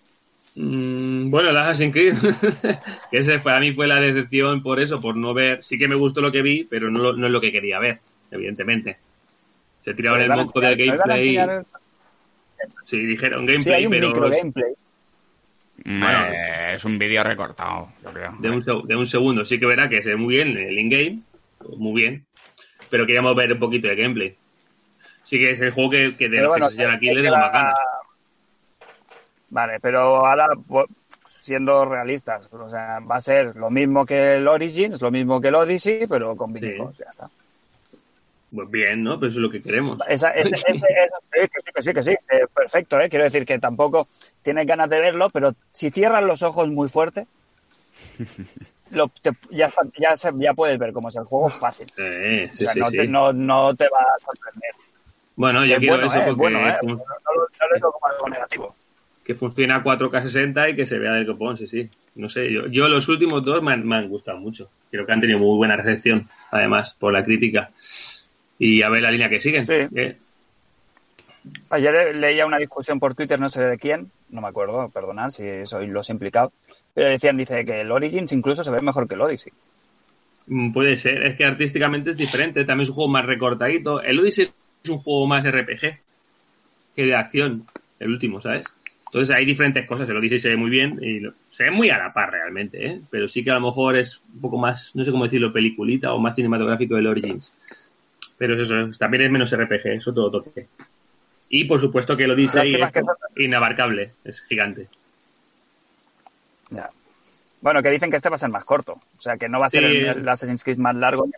[0.57, 2.15] Mm, bueno, el Assassin's Creed,
[3.11, 5.63] que ese para mí fue la decepción por eso, por no ver.
[5.63, 7.79] Sí que me gustó lo que vi, pero no, lo- no es lo que quería
[7.79, 8.01] ver,
[8.31, 8.99] evidentemente.
[9.81, 11.25] Se tiraron el ¿Os van a moco del gameplay.
[12.85, 14.73] Sí, dijeron Sí, gameplay, hay un pero micro gameplay.
[15.85, 16.27] Bueno.
[16.29, 18.35] eh, es un vídeo recortado, yo creo.
[18.39, 19.45] de un, de un segundo.
[19.45, 21.21] Sí que verá que se ve muy bien el in-game,
[21.77, 22.27] muy bien,
[22.91, 24.37] pero queríamos ver un poquito de gameplay.
[25.25, 27.37] Sí que es el juego que, que de los bueno, que se aquí le tengo
[27.37, 27.79] la- más ganas.
[29.51, 30.47] Vale, pero ahora,
[31.31, 35.49] siendo realistas, o sea, va a ser lo mismo que el Origins, lo mismo que
[35.49, 36.61] el Odyssey, pero con Sí.
[36.61, 37.31] videojuegos, ya está.
[38.51, 39.19] Pues bien, ¿no?
[39.21, 39.99] Pero eso es lo que queremos.
[40.09, 40.65] Esa, sí, que sí,
[41.75, 43.09] que sí, que sí, eh, perfecto, ¿eh?
[43.09, 44.09] Quiero decir que tampoco
[44.43, 47.27] tienes ganas de verlo, pero si cierras los ojos muy fuerte,
[48.91, 51.93] lo, te- ya, ya, se- ya puedes ver cómo es el juego fácil.
[51.99, 52.97] Eh, sí, o sea, sí, no, sí.
[52.97, 54.71] Te, no, no te va a sorprender.
[55.37, 56.23] Bueno, yo Es quiero bueno, eso ¿eh?
[56.25, 56.77] Porque bueno, ¿eh?
[56.81, 58.75] fun- No, no lo, no lo digo como algo negativo.
[59.25, 61.89] que funciona a 4K 60 y que se vea del copón, sí, sí.
[62.15, 64.71] No sé, yo, yo los últimos dos me han, me han gustado mucho.
[64.91, 67.71] Creo que han tenido muy buena recepción, además, por la crítica.
[68.59, 69.65] Y a ver la línea que siguen.
[69.67, 69.73] Sí.
[69.95, 70.17] Eh,
[71.71, 75.45] Ayer leía una discusión por Twitter, no sé de quién, no me acuerdo, perdonad si
[75.65, 76.53] soy los implicados,
[76.95, 79.53] pero decían, dice que el Origins incluso se ve mejor que el Odyssey.
[80.47, 84.03] Mm, Puede ser, es que artísticamente es diferente, también es un juego más recortadito.
[84.03, 84.45] El Odyssey
[84.83, 85.99] es un juego más RPG
[86.97, 87.67] que de acción,
[88.01, 88.67] el último, ¿sabes?
[89.07, 91.89] Entonces hay diferentes cosas, el Odyssey se ve muy bien y lo- se ve muy
[91.91, 93.01] a la par realmente, ¿eh?
[93.11, 96.13] Pero sí que a lo mejor es un poco más, no sé cómo decirlo, peliculita
[96.13, 97.53] o más cinematográfico del Origins.
[98.39, 100.67] Pero es eso, es- también es menos RPG, eso todo toque.
[101.51, 104.89] Y por supuesto que Odyssey Lástima es que- inabarcable, es gigante.
[106.71, 106.91] Ya.
[107.61, 109.67] Bueno, que dicen que este va a ser más corto, o sea, que no va
[109.67, 109.97] a ser Sí.
[109.97, 111.29] el, el Assassin's Creed más largo,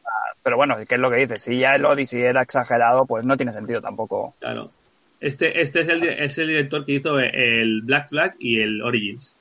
[0.43, 1.43] pero bueno, ¿qué es lo que dices?
[1.43, 4.35] Si ya el Odyssey era exagerado, pues no tiene sentido tampoco.
[4.41, 4.71] Claro.
[5.21, 9.35] Este, este es, el, es el director que hizo el Black Flag y el Origins.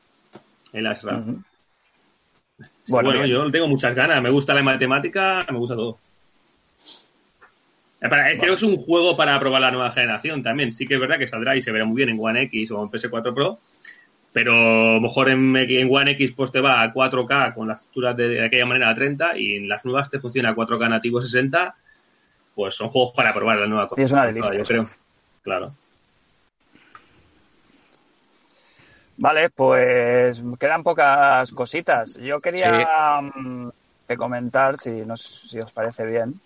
[0.73, 1.21] El Ashraf.
[1.27, 1.41] Ujú.
[2.87, 3.25] Bueno, bien.
[3.27, 4.21] yo tengo muchas ganas.
[4.21, 5.97] Me gusta la matemática, me gusta todo.
[8.01, 10.73] Eh, para- eh, Creo que es un juego para probar la nueva generación también.
[10.73, 12.81] Sí que es verdad que saldrá y se verá muy bien en One X o
[12.83, 13.59] en PS4 Pro.
[14.31, 17.83] Pero a lo mejor en, en One X pues te va a 4K con las
[17.83, 20.87] texturas de, de aquella manera a 30 y en las nuevas te funciona a 4K
[20.89, 21.75] nativo 60.
[22.55, 24.67] Pues son juegos para probar la nueva Y es una delicia Yo eso.
[24.67, 24.89] creo.
[25.41, 25.73] Claro.
[29.17, 32.15] Vale, pues quedan pocas cositas.
[32.15, 33.69] Yo quería mm,
[34.07, 36.39] que comentar, si, no, sé si os parece bien,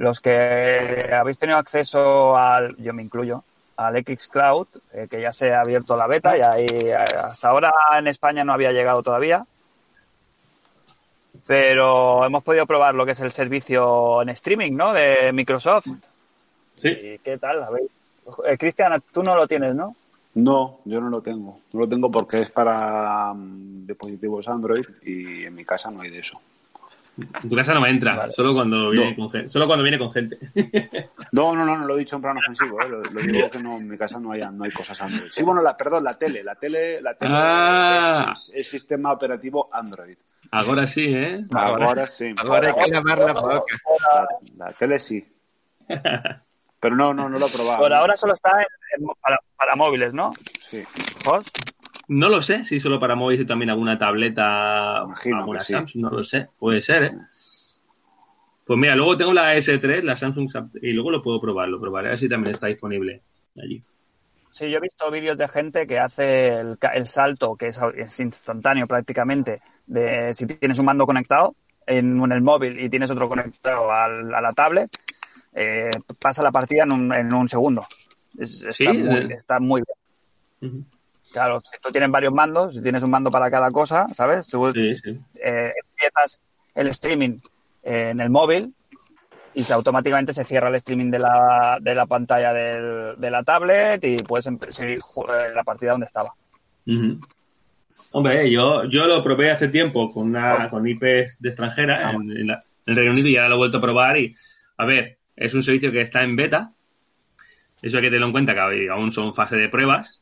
[0.00, 3.44] los que habéis tenido acceso al, yo me incluyo,
[3.76, 7.50] al X Cloud, eh, que ya se ha abierto la beta y ahí eh, hasta
[7.50, 9.44] ahora en España no había llegado todavía.
[11.46, 14.94] Pero hemos podido probar lo que es el servicio en streaming, ¿no?
[14.94, 15.88] De Microsoft.
[16.76, 16.88] Sí.
[16.88, 17.62] ¿Y qué tal?
[17.62, 17.82] A ver.
[18.46, 19.94] Eh, Cristian, tú no lo tienes, ¿no?
[20.32, 21.60] No, yo no lo tengo.
[21.74, 26.08] No lo tengo porque es para mm, dispositivos Android y en mi casa no hay
[26.08, 26.40] de eso.
[27.42, 28.32] En tu casa no me entra, Vale.
[28.32, 29.16] solo cuando viene No.
[29.16, 29.48] con gente.
[29.48, 30.38] Solo cuando viene con gente.
[31.32, 32.88] No, no, no, no lo he dicho en plan ofensivo, ¿eh?
[32.88, 35.30] lo, lo digo que no, en mi casa no hay, no hay cosas Android.
[35.30, 38.32] Sí, bueno, la, perdón, la tele, la tele, la tele Ah.
[38.34, 40.16] es, es sistema operativo Android.
[40.50, 41.44] Ahora sí, ¿eh?
[41.54, 42.34] Ahora, sí.
[42.36, 43.62] Ahora hay que lavar la boca.
[44.58, 45.24] La, la tele sí.
[46.80, 47.78] Pero no, no, no lo he probado.
[47.78, 50.32] Por ahora solo está en- en- para, para móviles, ¿no?
[50.60, 50.82] Sí.
[51.24, 51.44] Jos?
[52.10, 55.74] No lo sé, si solo para móviles y también alguna tableta, Imagino alguna sí.
[55.74, 57.12] Samsung, no lo sé, puede ser, ¿eh?
[58.66, 60.50] Pues mira, luego tengo la S3, la Samsung,
[60.82, 63.22] y luego lo puedo probar, lo probaré a ver si también está disponible
[63.62, 63.80] allí.
[64.50, 68.88] Sí, yo he visto vídeos de gente que hace el, salto, que es, es instantáneo
[68.88, 71.54] prácticamente, de si tienes un mando conectado
[71.86, 74.90] en, en el móvil y tienes otro conectado al- a la tablet,
[75.54, 77.86] eh, pasa la partida en un, en un segundo.
[78.36, 79.34] Es- está, Sí, muy, eh.
[79.36, 79.82] está muy
[80.60, 80.86] bien.
[81.32, 84.48] Claro, si tú tienes varios mandos, si tienes un mando para cada cosa, ¿sabes?
[84.48, 85.18] Tú Sí, sí.
[85.42, 86.40] eh, empiezas
[86.74, 87.38] el streaming
[87.82, 88.74] eh, en el móvil
[89.54, 93.42] y se, automáticamente se cierra el streaming de la, de la pantalla del- de la
[93.44, 96.32] tablet y puedes empe- seguir eh, la partida donde estaba.
[98.12, 102.30] Hombre, yo, yo lo probé hace tiempo con una con IPs de extranjera Ah, en,
[102.36, 104.34] en la- en el Reino Unido y ahora lo he vuelto a probar y,
[104.78, 106.72] a ver, es un servicio que está en beta.
[107.82, 110.19] Eso hay que tenerlo en cuenta, que aún son fase de pruebas.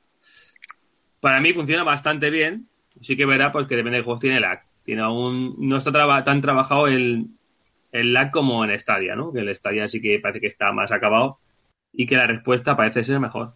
[1.21, 2.69] Para mí funciona bastante bien.
[3.01, 4.63] Sí que verá pues que depende de juegos tiene lag.
[4.83, 5.93] Tiene aún, no está
[6.25, 7.27] tan trabajado el,
[7.93, 9.33] el lag como en Stadia, ¿no?
[9.33, 11.39] Que el Stadia sí que parece que está más acabado
[11.93, 13.55] y que la respuesta parece ser mejor.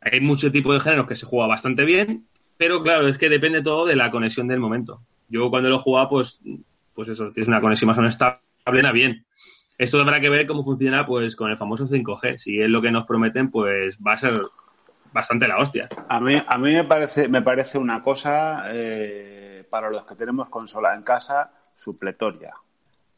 [0.00, 2.26] Hay mucho tipo de géneros que se juega bastante bien,
[2.56, 5.02] pero claro, es que depende todo de la conexión del momento.
[5.28, 6.40] Yo cuando lo jugaba, pues,
[6.94, 9.24] pues eso, tienes una conexión más o menos estable, bien.
[9.78, 12.36] Esto habrá que ver cómo funciona pues con el famoso 5G.
[12.36, 14.34] Si es lo que nos prometen, pues va a ser
[15.12, 15.88] bastante la hostia.
[16.08, 20.48] A mí, a mí me parece, me parece una cosa eh, para los que tenemos
[20.48, 22.52] consola en casa supletoria.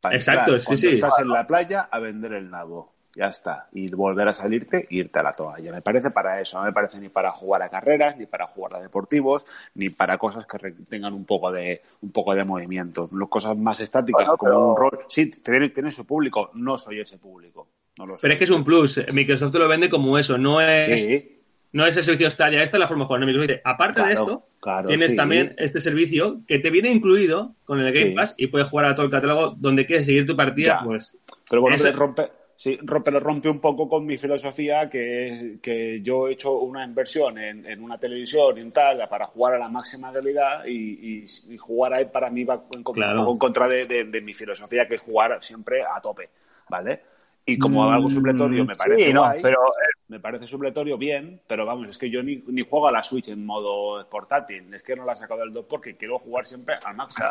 [0.00, 0.88] Para Exacto, entrar sí, cuando sí.
[0.88, 2.92] estás en la playa a vender el nabo.
[3.14, 3.68] Ya está.
[3.72, 5.70] Y volver a salirte e irte a la toalla.
[5.70, 6.58] Me parece para eso.
[6.58, 10.16] No me parece ni para jugar a carreras, ni para jugar a deportivos, ni para
[10.16, 13.06] cosas que tengan un poco de un poco de movimiento.
[13.12, 14.98] Lo- Cosas más estáticas Bueno, como pero- un rol.
[15.08, 16.50] Sí, tiene, tiene su público.
[16.54, 17.68] No soy ese público.
[17.98, 18.20] No lo soy.
[18.22, 18.98] Pero es que es un plus.
[19.12, 20.38] Microsoft te lo vende como eso.
[20.38, 21.31] No es, Sí,
[21.72, 22.62] no es el servicio Stadia.
[22.62, 23.04] Esta es la forma.
[23.08, 25.16] No, Microsoft dice, aparte de esto, claro, tienes sí.
[25.16, 28.14] también este servicio que te viene incluido con el Game Sí.
[28.14, 30.78] Pass y puedes jugar a todo el catálogo donde quieres seguir tu partida.
[30.80, 30.84] Ya.
[30.84, 31.16] Pues
[31.48, 36.00] Pero bueno, Ese- rompe, sí, rompe, lo rompe un poco con mi filosofía que, que
[36.02, 39.58] yo he hecho una inversión en, en una televisión y en tal para jugar a
[39.58, 43.30] la máxima calidad y, y- y jugar ahí para mí va en, contra- Claro.
[43.30, 46.28] en contra de, de- de mi filosofía que es jugar siempre a tope,
[46.68, 47.00] ¿vale?
[47.44, 51.40] Y como algo supletorio me parece Mm, no, guay, pero eh, me parece supletorio bien,
[51.46, 54.82] pero vamos, es que yo ni, ni juego a la Switch en modo portátil, es
[54.82, 57.26] que no la he sacado del 2 porque quiero jugar siempre al máximo.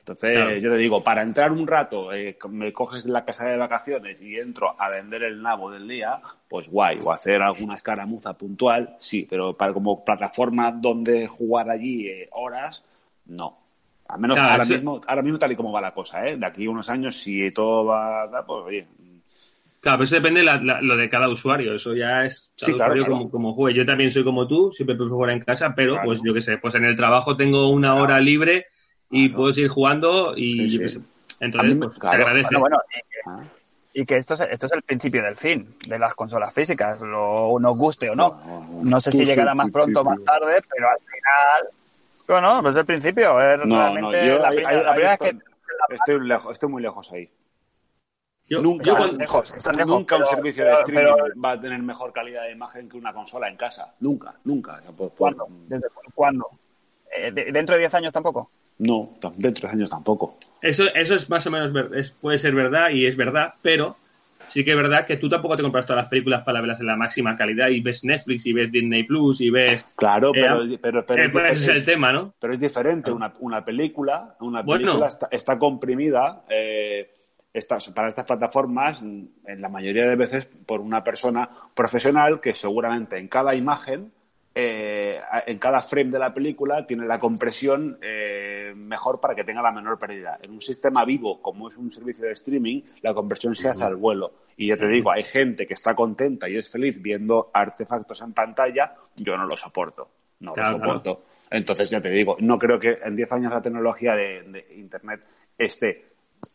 [0.00, 0.56] Entonces, Claro.
[0.56, 4.22] yo te digo, para entrar un rato, eh, me coges de la casa de vacaciones
[4.22, 6.18] y entro a vender el nabo del día,
[6.48, 12.08] pues guay, o hacer alguna escaramuza puntual, sí, pero para como plataforma donde jugar allí
[12.08, 12.84] eh, horas,
[13.26, 13.58] no.
[14.08, 16.36] Al menos Claro, ahora, mismo, ahora mismo tal y como va la cosa, ¿eh?
[16.36, 18.86] De aquí a unos años, si todo va, pues oye,
[19.80, 21.74] Claro, pero eso depende la- la- lo de cada usuario.
[21.74, 23.06] Eso ya es Sí, claro.
[23.06, 23.78] Como, como juegue.
[23.78, 26.58] Yo también soy como tú, siempre prefiero jugar en casa, pero pues yo qué sé,
[26.58, 28.66] pues en el trabajo tengo una hora libre
[29.10, 31.00] y puedo seguir jugando y Sí, yo qué sé.
[31.40, 32.48] Entonces, mí pues, se agradece.
[32.56, 33.44] bueno, bueno, y que, ah,
[33.92, 37.56] y que esto, es, esto es el principio del fin de las consolas físicas, lo
[37.60, 38.80] nos guste o no.
[38.82, 41.68] No, sé si llegará más pronto o más tarde, pero al final...
[42.28, 43.40] Bueno, pues es el principio.
[43.40, 45.40] Es No, no, realmente yo la, ahí- primera- ahí- la ahí primera vez estoy,
[45.88, 45.94] que...
[45.94, 47.30] estoy lejos, estoy muy lejos ahí.
[48.50, 51.16] Yo, Nunca, yo Están cuando- lejos, están lejos, nunca un pero- servicio de streaming pero-
[51.44, 53.94] va a tener mejor calidad de imagen que una consola en casa.
[54.00, 54.80] Nunca, nunca.
[54.86, 55.46] Por- por- ¿Cuándo?
[55.66, 56.46] ¿Desde cu- cuándo?
[57.14, 58.50] Eh, de- ¿Dentro de 10 años tampoco?
[58.78, 60.36] No, dentro de años tampoco.
[60.62, 63.96] Eso, eso es más o menos, es, puede ser verdad y es verdad, pero
[64.48, 66.86] sí que es verdad que tú tampoco te compras todas las películas para verlas en
[66.86, 69.84] la máxima calidad y ves Netflix y ves Disney Plus y ves...
[69.96, 72.34] Claro, Eh, pero, pero, pero, eh, es pues ese es el tema, ¿no?
[72.40, 73.10] pero es diferente.
[73.10, 74.84] Una, una película, una Bueno.
[74.84, 77.10] película está, está comprimida eh,
[77.52, 82.54] está- para estas plataformas, mm, en la mayoría de veces, por una persona profesional que
[82.54, 84.12] seguramente en cada imagen
[84.60, 89.62] eh, en cada frame de la película tiene la compresión eh, mejor para que tenga
[89.62, 90.38] la menor pérdida.
[90.42, 93.96] En un sistema vivo, como es un servicio de streaming, la compresión se hace al
[93.96, 94.32] vuelo.
[94.56, 98.32] Y ya te digo, hay gente que está contenta y es feliz viendo artefactos en
[98.32, 100.08] pantalla, yo no lo soporto.
[100.40, 101.22] No Claro, lo soporto.
[101.50, 105.22] Entonces, ya te digo, no creo que en 10 años la tecnología de, de Internet
[105.56, 106.08] esté.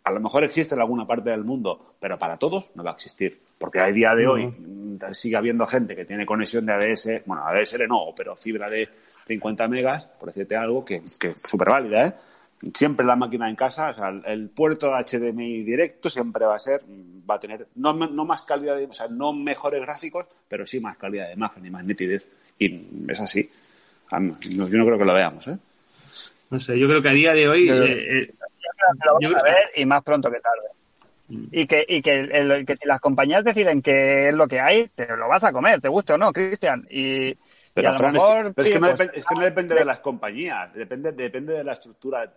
[0.04, 2.94] A lo mejor existe en alguna parte del mundo, pero para todos no va a
[2.94, 3.42] existir.
[3.58, 7.46] Porque a día de hoy mm, sigue habiendo gente que tiene conexión de ADS, bueno,
[7.46, 8.88] ADSL no, pero fibra de
[9.26, 12.14] 50 megas, por decirte algo, que, que es súper válida, ¿eh?
[12.76, 16.56] siempre la máquina en casa, o sea, el, el puerto de HDMI directo siempre va
[16.56, 16.82] a ser,
[17.30, 20.80] va a tener no, no más calidad, de, o sea, no mejores gráficos, pero sí
[20.80, 22.26] más calidad de imagen y más nitidez.
[22.60, 23.50] Y es así.
[24.12, 25.58] A mí- no- Yo no creo que lo veamos, ¿eh?
[26.52, 27.68] No sé, yo creo que a día de hoy.
[27.68, 30.40] Yo- eh, eh, Yo creo que lo vamos Yo- a ver y más pronto que
[30.40, 30.68] tarde.
[31.30, 31.44] Mm.
[31.52, 34.88] Y que, y que, el- que si las compañías deciden que es lo que hay,
[34.96, 36.88] te lo vas a comer, te guste o no, Cristian.
[36.90, 37.36] Y
[37.74, 38.46] Pero, a lo Fran, es mejor.
[38.46, 40.74] que, pero es sí, que no pues, depende, es que no depende de las compañías,
[40.74, 42.32] depende, depende de la estructura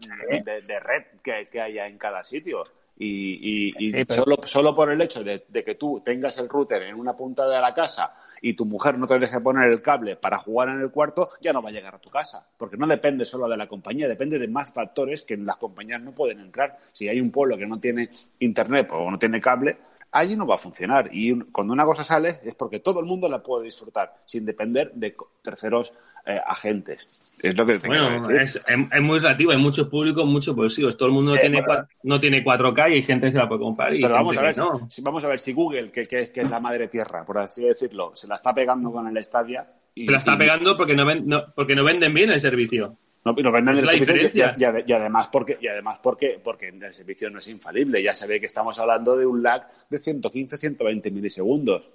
[0.45, 2.63] de, de red que, que haya en cada sitio.
[2.99, 6.39] Y, y- y Sí, pero- solo, solo por el hecho de, de que tú tengas
[6.39, 9.69] el router en una punta de la casa y tu mujer no te deje poner
[9.71, 12.47] el cable para jugar en el cuarto, ya no va a llegar a tu casa.
[12.57, 16.01] Porque no depende solo de la compañía, depende de más factores que en las compañías
[16.01, 16.79] no pueden entrar.
[16.93, 18.09] Si hay un pueblo que no tiene
[18.39, 19.77] internet o no tiene cable,
[20.19, 21.09] allí no va a funcionar.
[21.13, 24.93] Y cuando una cosa sale es porque todo el mundo la puede disfrutar, sin depender
[24.95, 25.93] de terceros
[26.29, 27.07] eh, agentes.
[27.41, 30.97] Es lo que te bueno, es, es- es muy relativo, hay muchos públicos, muchos bolsillos.
[30.97, 31.87] Todo el mundo no, Eh, tiene, bueno.
[32.03, 33.95] no tiene 4K y hay gente que se la puede comprar.
[33.95, 34.89] Y Pero vamos a, ver, no.
[34.91, 37.63] si, vamos a ver si Google, que, que- que es la madre tierra, por así
[37.63, 39.69] decirlo, se la está pegando con el Stadia.
[39.95, 42.41] Y, Se la está y- pegando porque no, ven- no- porque no venden bien el
[42.41, 42.97] servicio.
[43.27, 43.35] No,
[43.77, 44.55] y el la servicio
[44.87, 48.03] y- además porque y además porque porque el servicio no es infalible.
[48.03, 51.89] Ya se ve que estamos hablando de un lag de 115, 120 milisegundos.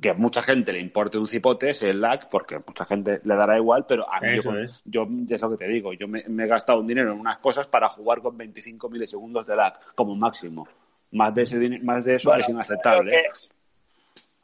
[0.00, 3.20] Que a mucha gente le importe un cipote ese el lag, porque a mucha gente
[3.24, 4.80] le dará igual, pero a mí yo, es.
[4.84, 7.38] yo es lo que te digo, yo me, me he gastado un dinero en unas
[7.38, 10.68] cosas para jugar con 25 milisegundos de lag como máximo.
[11.10, 13.22] Más de ese más de eso Bueno, es inaceptable.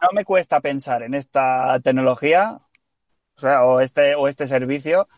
[0.03, 2.59] no me cuesta pensar en esta tecnología,
[3.37, 5.09] o sea, o este, o este servicio,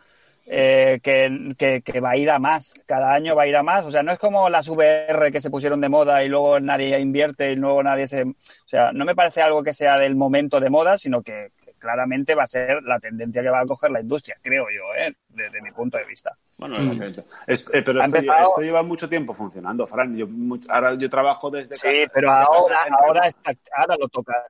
[0.46, 2.74] eh, que, que- que va a ir a más.
[2.86, 3.84] Cada año va a ir a más.
[3.84, 6.98] O sea, no es como las VR que se pusieron de moda y luego nadie
[6.98, 8.22] invierte y luego nadie se.
[8.22, 8.34] O
[8.66, 12.34] sea, no me parece algo que sea del momento de moda, sino que, que claramente
[12.34, 15.14] va a ser la tendencia que va a coger la industria, creo yo, ¿eh?
[15.28, 16.36] desde mi punto de vista.
[16.58, 17.02] Bueno, Mm.
[17.46, 20.16] es- eh, pero esto, empezado- esto lleva mucho tiempo funcionando, Fran.
[20.16, 21.88] Yo, much- ahora yo trabajo desde casa.
[21.90, 24.44] Sí, pero desde ahora, ahora, está, ahora lo tocas.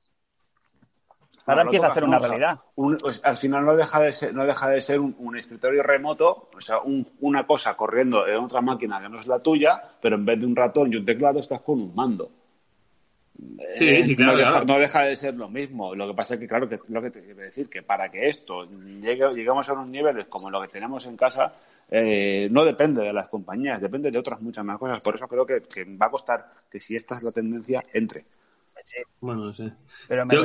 [1.47, 2.61] Ahora empieza a ser una realidad.
[2.77, 5.83] un- pues, al final no deja de ser, no deja de ser un, un escritorio
[5.83, 9.83] remoto, o sea, un- una cosa corriendo en otra máquina que no es la tuya,
[10.01, 12.31] pero en vez de un ratón y un teclado estás con un mando.
[13.75, 14.65] Sí, Eh, sí, claro, no, deja, claro.
[14.67, 15.95] no deja de ser lo mismo.
[15.95, 18.29] Lo que pasa es que, claro, que lo que te quiero decir, que para que
[18.29, 18.65] esto
[19.01, 21.55] llegue, lleguemos a unos niveles como lo que tenemos en casa,
[21.91, 25.03] eh, no depende de las compañías, depende de otras muchas más cosas.
[25.03, 28.25] Por eso creo que, que va a costar que si esta es la tendencia, entre.
[28.83, 29.73] Sí, Bueno, no sé.
[30.09, 30.41] pero me Yo,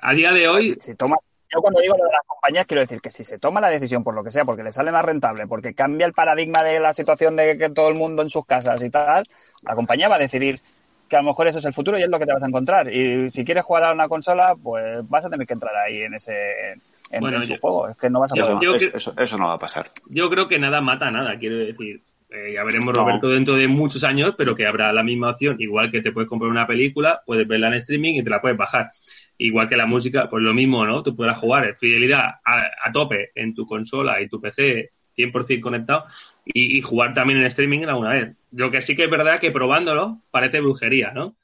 [0.00, 1.16] a, día de hoy, si toma,
[1.52, 4.02] yo cuando digo lo de las compañías quiero decir que si se toma la decisión
[4.04, 6.92] por lo que sea, porque le sale más rentable, porque cambia el paradigma de la
[6.92, 9.24] situación de que todo el mundo en sus casas y tal,
[9.62, 10.60] la compañía va a decidir
[11.08, 12.46] que a lo mejor eso es el futuro y es lo que te vas a
[12.46, 12.92] encontrar.
[12.92, 16.14] Y si quieres jugar a una consola, pues vas a tener que entrar ahí en
[16.14, 16.72] ese
[17.12, 17.88] en, Bueno, en su yo- juego.
[17.88, 18.62] Es que no vas a yo- poder.
[18.62, 19.90] yo- eso, eso- eso no va a pasar.
[20.08, 22.00] yo creo que nada mata a nada, quiero decir.
[22.30, 23.00] Eh, ya veremos, No.
[23.00, 25.56] Roberto, dentro de muchos años, pero que habrá la misma opción.
[25.58, 28.56] Igual que te puedes comprar una película, puedes verla en streaming y te la puedes
[28.56, 28.90] bajar.
[29.38, 31.02] Igual que la música, pues lo mismo, ¿no?
[31.02, 35.60] Tú podrás jugar en fidelidad a, a tope en tu consola y tu PC 100%
[35.60, 36.04] conectado
[36.44, 38.36] y, y jugar también en streaming alguna vez.
[38.52, 41.34] Lo que sí que es verdad que probándolo parece brujería, ¿no?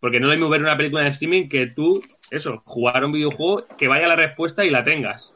[0.00, 3.12] Porque no es lo mismo ver una película en streaming que tú, eso, jugar un
[3.12, 5.33] videojuego que vaya la respuesta y la tengas.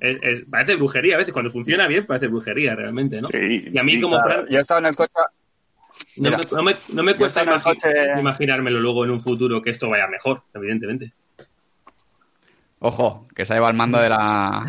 [0.00, 3.28] Es- es- parece brujería a veces, cuando funciona bien parece brujería realmente, ¿no?
[3.28, 5.12] Sí, y a mí sí, como Claro, Fran, yo he estado en el coche
[6.16, 9.60] no, mira, me, no, me, no me cuesta imagi- coche- imaginármelo luego en un futuro
[9.62, 11.12] que esto vaya mejor, evidentemente.
[12.80, 14.64] Ojo, que se ha llevado el mando de la,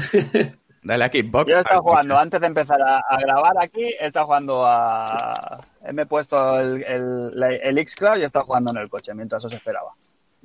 [0.81, 1.51] de la Xbox.
[1.51, 1.89] Yo he estado coche.
[1.91, 5.61] jugando, antes de empezar a, a grabar aquí, he estado jugando a...
[5.93, 9.53] Me he puesto el, el, Xcloud y he estado jugando en el coche mientras os
[9.53, 9.91] esperaba.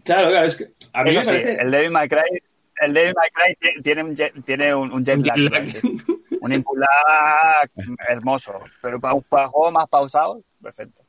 [0.05, 1.63] Claro, claro, es que a mí Eso me sí, parece...
[1.63, 2.43] el Devil May Cry,
[2.85, 5.69] el Devil May Cry ti- tiene un jet, tiene un, un jet Un lag,
[6.41, 7.71] un input lag
[8.09, 11.03] hermoso, pero para, para juegos más pausados, perfecto.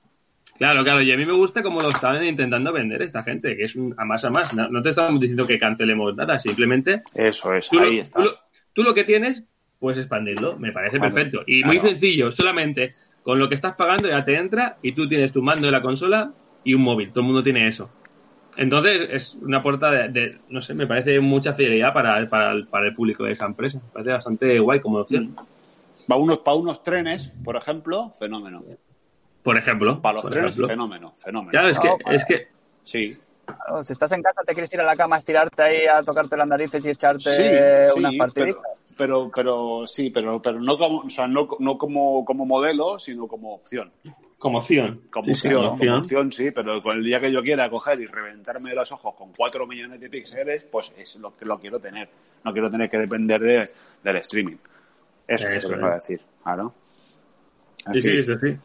[0.58, 3.66] Claro, claro, y a mí me gusta como lo estaban intentando vender esta gente, que
[3.66, 4.54] es un a más a más.
[4.54, 8.20] No, no te estamos diciendo que cancelemos nada, simplemente Eso es, tú, lo, está.
[8.20, 8.36] tú lo-
[8.74, 9.44] tú lo que tienes,
[9.80, 11.44] puedes expandirlo, me parece perfecto.
[11.46, 15.34] Y muy sencillo, solamente con lo que estás pagando ya te entra y tú tienes
[15.34, 16.32] tu mando de la consola
[16.64, 17.90] y un móvil, todo el mundo tiene eso.
[18.58, 22.68] Entonces es una puerta de, de- no sé, me parece mucha fidelidad para, para, el,
[22.68, 23.80] para el público de esa empresa.
[23.80, 25.36] Me parece bastante guay como opción.
[26.08, 28.64] Para unos, para unos trenes, por ejemplo, fenómeno.
[29.44, 30.02] Por ejemplo.
[30.02, 30.68] Para los por trenes, ejemplo.
[30.68, 31.52] fenómeno, fenómeno.
[31.52, 32.48] Claro, es que, para- es que
[32.84, 36.02] Sí, Claro, si estás en casa, te quieres ir a la cama, estirarte ahí a
[36.04, 38.56] tocarte las narices y echarte sí, unas sí, partiditas.
[38.98, 42.98] pero, pero, pero sí, pero, pero no como, o sea, no, no como, como modelo,
[43.00, 43.92] sino como opción.
[44.46, 45.02] Como opción.
[45.10, 46.32] Como Sí, sí, opción, como opción.
[46.32, 49.66] sí, pero con el día que yo quiera coger y reventarme los ojos con 4
[49.66, 52.08] millones de píxeles, pues es lo que lo quiero tener.
[52.44, 53.70] No quiero tener que depender de,
[54.04, 54.58] del streaming.
[55.28, 55.82] Eso, es Eso lo que es.
[55.82, 56.22] voy a decir.
[56.44, 56.74] Claro.
[57.92, 58.58] Sí, sí, eso sí.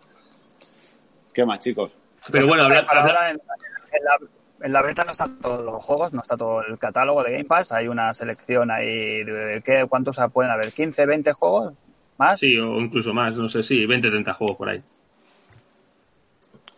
[1.32, 1.94] ¿Qué más, chicos?
[2.31, 4.19] Pero bueno, habla- habla- en la,
[4.66, 7.44] en la beta no están todos los juegos, no está todo el catálogo de Game
[7.44, 7.73] Pass.
[7.73, 9.24] Hay una selección ahí.
[9.24, 10.73] De, ¿qué, ¿Cuántos pueden haber?
[10.74, 11.73] ¿15, 20 juegos?
[12.19, 12.39] ¿Más?
[12.39, 14.82] sí, o incluso más, no sé, sí, 20, 30 juegos por ahí.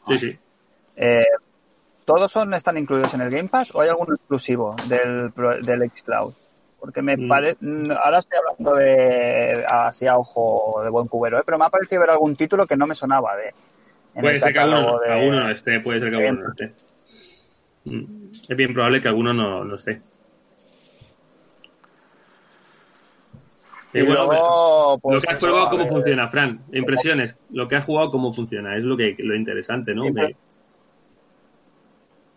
[0.07, 0.39] Sí, sí.
[0.97, 1.25] Eh,
[2.05, 5.33] ¿Todos son, están incluidos en el Game Pass o hay alguno exclusivo del,
[5.65, 6.35] del Xcloud?
[6.81, 7.29] Porque me Mm.
[7.29, 7.59] parece.
[8.03, 9.65] Ahora estoy hablando de.
[9.69, 11.43] Así a ojo de buen cubero, ¿eh?
[11.47, 13.55] pero me ha parecido ver algún título que no me sonaba de.
[14.21, 16.73] Puede ser que de- alguno no esté, puede ser que alguno no esté.
[17.85, 20.03] Mm, Es bien probable que alguno no, no esté.
[23.95, 26.61] Y bueno, lo pues, que has eso, probado, ¿cómo funciona, Fran?
[26.73, 27.37] Impresiones.
[27.51, 28.77] Lo que has jugado, ¿cómo funciona?
[28.77, 30.05] Es lo que lo interesante, ¿no?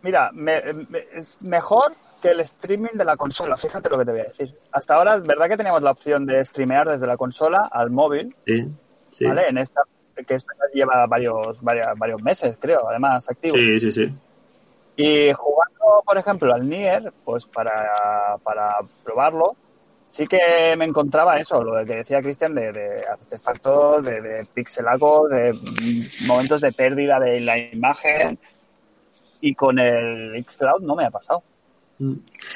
[0.02, 4.12] Mira, me- me- es mejor que el streaming de la consola, fíjate lo que te
[4.12, 4.54] voy a decir.
[4.72, 8.36] Hasta ahora, es verdad que teníamos la opción de streamear desde la consola al móvil,
[8.46, 8.68] sí,
[9.12, 9.26] sí.
[9.26, 9.48] ¿vale?
[9.48, 9.82] En esta,
[10.28, 13.56] que esto ya lleva varios, varias- varios meses, creo, además, activo.
[13.56, 14.14] Sí, sí, sí.
[14.98, 19.56] Y jugando, por ejemplo, al Nier, pues para, para probarlo,
[20.06, 25.30] sí que me encontraba eso, lo que decía Cristian, de, de artefactos, de, de pixelacos,
[25.30, 28.38] de mm, momentos de pérdida de la imagen.
[29.42, 31.44] Y con el Xcloud no me ha pasado.
[32.00, 32.14] Mm.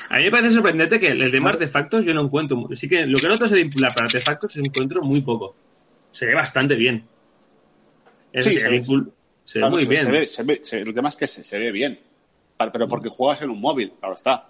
[0.09, 2.67] A mí me parece sorprendente que el tema artefactos yo no encuentro.
[2.75, 5.55] Sí que lo que noto es el la para artefactos encuentro muy poco.
[6.11, 7.03] Se ve bastante bien.
[8.33, 8.81] Es Sí, se el ve.
[8.83, 9.11] impul-
[9.43, 10.05] se ve Claro, muy se, bien.
[10.05, 11.99] se ve, se ve- se- el tema es que se, se ve bien.
[12.57, 14.48] Pero porque juegas en un móvil, claro está.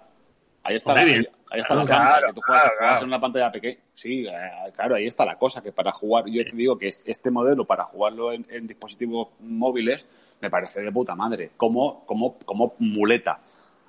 [0.62, 1.14] Ahí está, la, ahí,
[1.52, 3.02] está Claro, la trampa, claro, que tú juegas, claro, juegas claro.
[3.02, 3.76] en una pantalla pequeña.
[3.94, 7.02] Sí, eh, claro, ahí está la cosa, que para jugar, yo te digo que es-
[7.06, 10.06] este modelo para jugarlo en, en dispositivos móviles
[10.40, 13.40] me parece de puta madre, como, como, como muleta.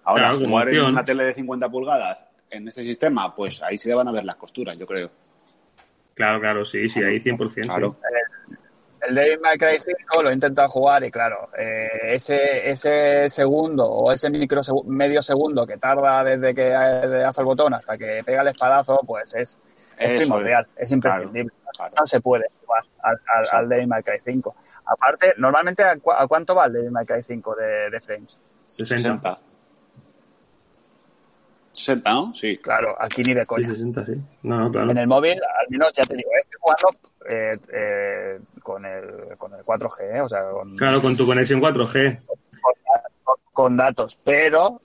[0.04, 2.18] Ahora, jugar en una tele de 50 pulgadas
[2.50, 5.10] en este sistema, pues ahí se van a ver las costuras, yo creo.
[6.14, 7.68] Claro, claro, sí, sí, ahí 100%.
[7.68, 7.96] Claro.
[8.02, 8.08] sí.
[9.08, 13.84] El Devil May Cry 5 lo he intentado jugar y claro, eh, ese, ese segundo
[13.86, 18.22] o ese micro medio segundo que tarda desde que le das al botón hasta que
[18.24, 19.58] pega el espadazo, pues es,
[19.98, 20.84] es primordial, es.
[20.84, 21.52] es, imprescindible.
[21.76, 21.96] Claro.
[22.00, 24.56] No se puede jugar al, al, al Devil May Cry 5.
[24.86, 28.38] Aparte, normalmente, ¿a, cu- a cuánto va el Devil May Cry 5 de, de frames?
[28.68, 28.98] 60.
[29.02, 29.40] 60.
[31.72, 32.34] 60, ¿no?
[32.34, 32.58] Sí.
[32.58, 33.68] Claro, aquí ni de Sí, coña.
[33.70, 34.14] 60, sí.
[34.44, 34.92] No, no, claro.
[34.92, 37.00] En el móvil, al menos ya te digo, estoy jugando
[37.30, 41.60] eh, eh, con, el, con el 4G, eh, o sea, con, Claro, con tu conexión
[41.62, 42.20] 4G.
[43.24, 44.82] con, con datos, pero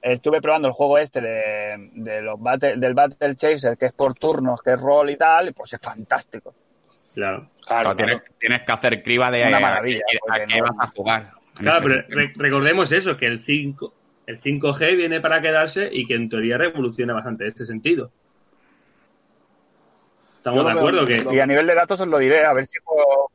[0.00, 4.14] estuve probando el juego este de, de los battle, del Battle Chaser, que es por
[4.14, 6.54] turnos, que es rol y tal, y pues es fantástico.
[7.14, 7.48] Claro.
[7.66, 10.46] Claro, Claro, tienes, tienes que hacer criba de Una a- maravilla, a, qué- a porque
[10.54, 11.30] qué no- vas a jugar.
[11.54, 13.92] Claro, este pero re- recordemos eso, que el 5,
[14.26, 18.10] el 5G viene para quedarse y que en teoría revoluciona bastante este sentido.
[20.42, 21.24] Estamos de acuerdo que...
[21.36, 23.30] Y a nivel de datos os lo diré, a ver si puedo...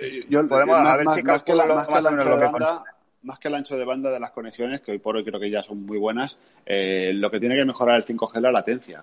[0.00, 2.18] Eh, yo- Podemos- más, a ver más- si más que, la- más que ancho de
[2.36, 2.84] que banda,
[3.22, 5.50] más que el ancho de banda de las conexiones, que hoy por hoy creo que
[5.50, 9.02] ya son muy buenas, eh, lo que tiene que mejorar el 5G es la latencia.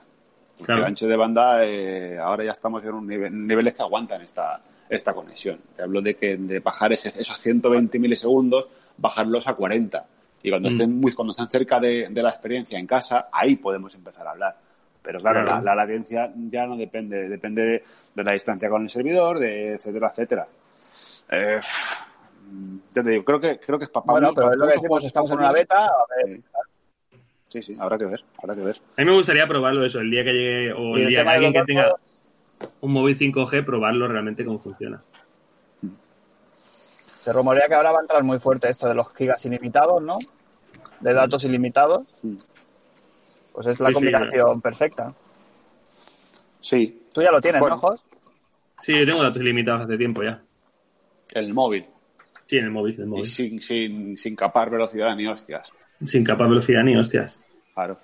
[0.57, 0.81] Porque Claro.
[0.81, 4.61] el ancho de banda, eh, ahora ya estamos en un nivel, niveles que aguantan esta,
[4.87, 5.59] esta conexión.
[5.75, 10.05] Te hablo de que de bajar ese- esos 120 milisegundos, bajarlos a 40.
[10.43, 10.71] Y cuando, Mm.
[10.73, 14.31] estén muy, cuando estén cerca de, de la experiencia en casa, ahí podemos empezar a
[14.31, 14.55] hablar.
[15.03, 15.63] Pero claro, Claro.
[15.63, 17.83] La, la latencia ya no depende, depende de,
[18.15, 20.47] de la distancia con el servidor, de etcétera, etcétera.
[21.31, 21.59] Eh,
[22.93, 24.87] ya te digo, creo que, creo que es para Bueno, pero es lo que decimos,
[24.89, 26.41] juegos estamos en una beta, a ver,
[27.49, 27.61] Sí.
[27.61, 28.77] Sí, habrá que ver, habrá que ver.
[28.97, 31.29] A mí me gustaría probarlo eso, el día que llegue o el el día que
[31.29, 31.95] alguien que tenga
[32.81, 35.03] un móvil 5G, probarlo realmente cómo funciona.
[37.19, 40.17] se rumorea que ahora va a entrar muy fuerte esto de los gigas ilimitados, ¿no?
[40.99, 42.07] De datos ilimitados.
[43.53, 45.13] Pues es la Sí, sí, combinación perfecta.
[46.61, 47.75] Sí, Tú ya lo tienes, Bueno.
[47.75, 48.03] ¿no, Jos?
[48.81, 50.41] Sí, yo tengo datos ilimitados hace tiempo ya.
[51.31, 51.85] el móvil.
[52.45, 53.25] Sí, en el móvil, el Y móvil.
[53.27, 55.71] sin, sin, sin capar velocidad ni hostias.
[56.03, 57.37] Sin capa velocidad ni hostias.
[57.73, 57.97] Claro.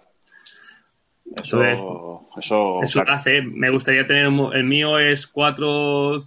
[1.43, 3.13] Eso, eso, Eso claro.
[3.13, 6.23] hace, me gustaría tener, el mío es 4,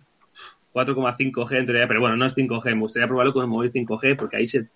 [0.74, 4.16] 4,5G en teoría, pero bueno, no es 5G, me gustaría probarlo con el móvil 5G
[4.16, 4.68] porque ahí se,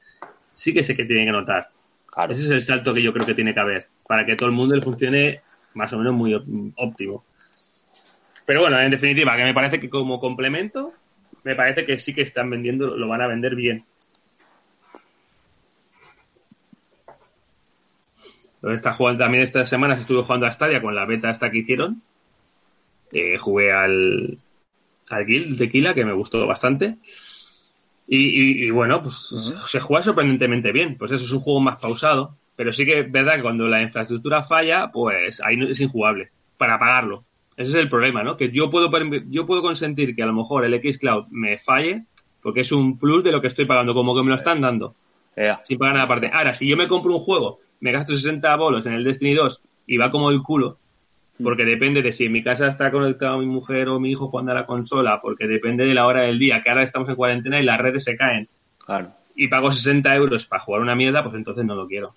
[0.53, 1.69] sí que sé que tiene que notar.
[2.07, 2.33] Claro.
[2.33, 4.55] Ese es el salto que yo creo que tiene que haber, para que todo el
[4.55, 5.41] mundo le funcione
[5.75, 6.35] más o menos muy
[6.77, 7.25] óptimo.
[8.47, 10.93] Pero bueno, en definitiva, que me parece que como complemento,
[11.45, 13.85] me parece que sí que están vendiendo, lo van a vender bien.
[18.63, 22.03] Está jugando también estas semanas estuve jugando a Stadia con la beta esta que hicieron.
[23.13, 24.39] Eh, jugué al,
[25.11, 26.99] al Guild Tequila, que me gustó bastante.
[28.09, 29.17] Y, y- y bueno, pues
[29.67, 30.97] se juega sorprendentemente bien.
[30.97, 32.37] Pues eso es un juego más pausado.
[32.57, 36.31] Pero sí que es verdad que cuando la infraestructura falla, pues ahí no- es injugable.
[36.57, 37.25] Para pagarlo.
[37.57, 38.37] Ese es el problema, ¿no?
[38.37, 38.91] Que yo puedo,
[39.31, 42.05] yo puedo consentir que a lo mejor el Xcloud me falle
[42.43, 44.95] porque es un plus de lo que estoy pagando, como que me lo están dando,
[45.65, 46.31] sin pagar nada aparte.
[46.33, 49.61] Ahora, si yo me compro un juego, me gasto 60 bolos en el Destiny 2
[49.87, 50.79] y va como el culo,
[51.43, 54.53] porque depende de si en mi casa está conectado mi mujer o mi hijo jugando
[54.53, 57.59] a la consola, porque depende de la hora del día, que ahora estamos en cuarentena
[57.61, 58.49] y las redes se caen,
[58.85, 59.11] Claro.
[59.35, 62.15] y pago 60 euros para jugar una mierda, pues entonces no lo quiero.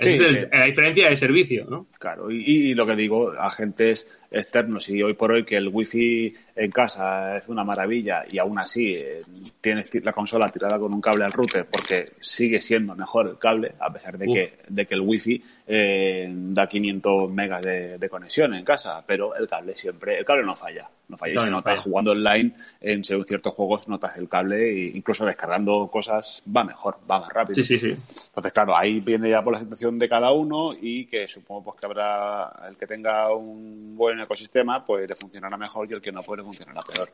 [0.00, 1.86] Sí, es el- la diferencia de servicio, ¿no?
[1.98, 6.32] Claro, y, y lo que digo, agentes externos, y hoy por hoy que el wifi
[6.54, 9.22] en casa es una maravilla y aún así eh,
[9.60, 13.38] tienes ti- la consola tirada con un cable al router porque sigue siendo mejor el
[13.38, 14.34] cable, a pesar de, Uf.
[14.34, 19.34] que, de que el wifi eh, da 500 megas de, de conexión en casa, pero
[19.34, 21.34] el cable siempre, el cable no falla, no falla.
[21.34, 21.80] Y si no falla.
[21.80, 26.98] jugando online en según ciertos juegos notas el cable e incluso descargando cosas va mejor,
[27.10, 27.54] va más rápido.
[27.56, 27.96] Sí, sí, sí.
[28.28, 31.80] Entonces, claro, ahí viene ya por la situación de cada uno y que supongo pues
[31.80, 36.12] que habrá el que tenga un buen ecosistema, pues le funcionará mejor y el que
[36.12, 37.10] no, le funcionará peor.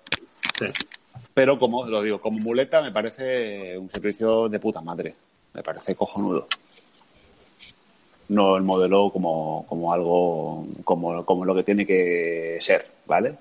[0.58, 0.66] sí.
[1.32, 5.14] Pero como lo digo, como muleta me parece un servicio de puta madre.
[5.54, 6.46] Me parece cojonudo.
[8.28, 13.34] No el modelo como, como algo, como, como lo que tiene que ser, ¿vale?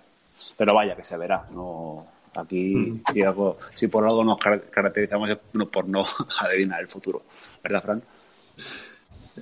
[0.58, 2.06] Pero vaya que se verá, no
[2.36, 5.38] aquí si, algo, si por algo nos car- caracterizamos es
[5.72, 6.04] por no
[6.42, 7.24] adivinar el futuro,
[7.64, 8.04] ¿verdad, Fran?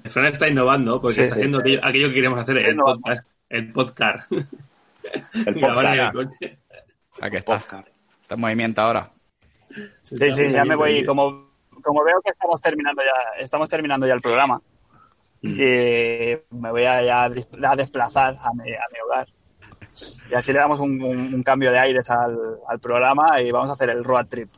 [0.05, 1.41] Fran está innovando porque Sí, está sí.
[1.41, 3.01] haciendo aquello, aquello que queríamos hacer, el innovando.
[3.01, 3.27] podcast.
[3.53, 4.31] El podcast.
[4.31, 6.13] El podcast.
[6.13, 6.57] coche.
[7.21, 7.59] Aquí está.
[7.59, 7.88] Podcast.
[8.21, 9.11] Está en movimiento ahora.
[10.01, 11.05] Sí, sí, ya me voy.
[11.05, 11.51] Como,
[11.84, 14.59] como veo que estamos terminando ya, estamos terminando ya el programa,
[15.45, 15.59] Mm.
[15.59, 19.27] y me voy a, ya a desplazar a mi, a mi hogar.
[20.31, 23.69] Y así le damos un, un- un cambio de aires al, al programa y vamos
[23.69, 24.49] a hacer el road trip.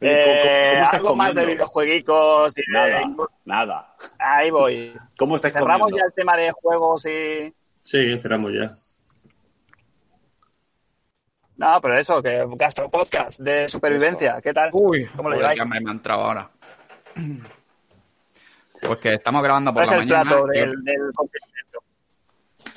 [0.00, 1.52] Oye, ¿cómo- cómo- Eh, cómo algo más de comiendo?
[1.54, 3.00] videojueguicos y de- Nada,
[3.44, 3.94] nada.
[4.18, 4.92] Ahí voy.
[5.16, 5.98] ¿Cómo estáis Cerramos comiendo?
[5.98, 7.54] ya el tema de juegos y...
[7.82, 8.74] Sí, cerramos ya.
[11.56, 14.70] No, pero eso, que Gastro Podcast de supervivencia, ¿qué tal?
[14.72, 15.60] Uy, ¿Cómo lo lleváis?
[15.60, 16.50] hambre me ha entrado ahora.
[18.80, 20.30] Pues que estamos grabando ¿Cuál por es la el mañana.
[20.30, 21.82] plato del, del confinamiento?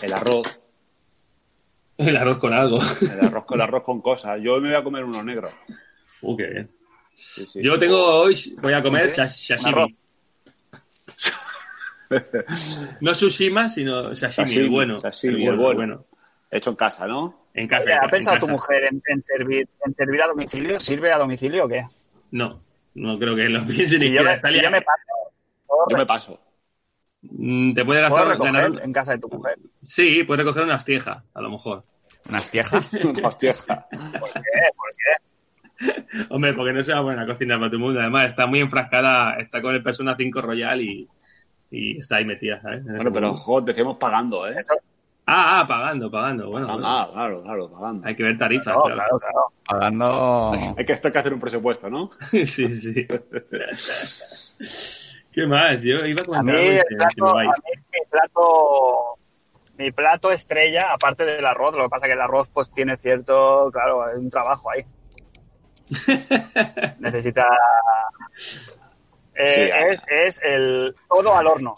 [0.02, 0.62] El arroz.
[1.98, 2.78] El arroz con algo.
[3.02, 4.40] El arroz con el arroz con cosas.
[4.42, 5.50] Yo me voy a comer uno negro.
[6.22, 6.72] Uh, qué bien.
[7.16, 7.64] Sí, sí.
[7.64, 9.98] Yo tengo hoy, voy a comer sashimi.
[13.02, 15.00] No sushima, sino sashimi, Sashimi, el bueno.
[15.00, 16.06] sashimi, el el bueno, bueno.
[16.52, 17.48] Hecho en casa, ¿no?
[17.54, 17.84] En casa.
[17.86, 20.80] Oye, en ¿Ha en pensado tu mujer en, en servir, en servir a domicilio?
[20.80, 21.84] ¿Sirve a domicilio o qué?
[22.32, 22.60] No,
[22.96, 25.34] no creo que lo piense ni yo, me, yo me paso.
[25.68, 26.40] ¿Puedo, Yo me paso.
[27.22, 29.58] Te puede gastar recoger ganar- en casa de tu mujer?
[29.86, 31.84] Sí, puedes recoger unas tiejas, a lo mejor.
[32.30, 32.88] Unas tiejas.
[33.24, 33.54] Hostia.
[33.54, 34.40] ¿Por qué?
[34.78, 36.26] ¿Por qué?
[36.30, 38.00] Hombre, porque no se va a poner a cocinar para todo el mundo.
[38.00, 41.08] Además, está muy enfrascada, está con el Persona 5 Royal y,
[41.72, 42.86] y está ahí metida, ¿sabes?
[42.86, 44.56] En Bueno, pero joder, decíamos pagando, ¿eh?
[45.28, 46.50] Ah, ah, pagando, pagando.
[46.50, 46.88] Bueno, bueno.
[46.88, 48.08] Ah, claro, claro, pagando.
[48.08, 48.84] hay que ver tarifas, claro.
[48.84, 49.52] claro, claro.
[49.68, 50.52] Hablando.
[50.78, 52.12] Hay que, esto hay que hacer un presupuesto, ¿no?
[52.32, 53.08] sí, sí.
[55.32, 55.82] ¿Qué más?
[55.82, 57.50] Yo iba a A comentar mí, el plato, a mí
[57.92, 59.18] mi plato,
[59.78, 63.70] mi plato estrella, aparte del arroz, lo que pasa que el arroz pues tiene cierto,
[63.74, 64.86] claro, es un trabajo ahí.
[67.00, 67.48] Necesita...
[69.36, 70.02] Eh, Sí, es,
[70.38, 71.76] es el todo al horno.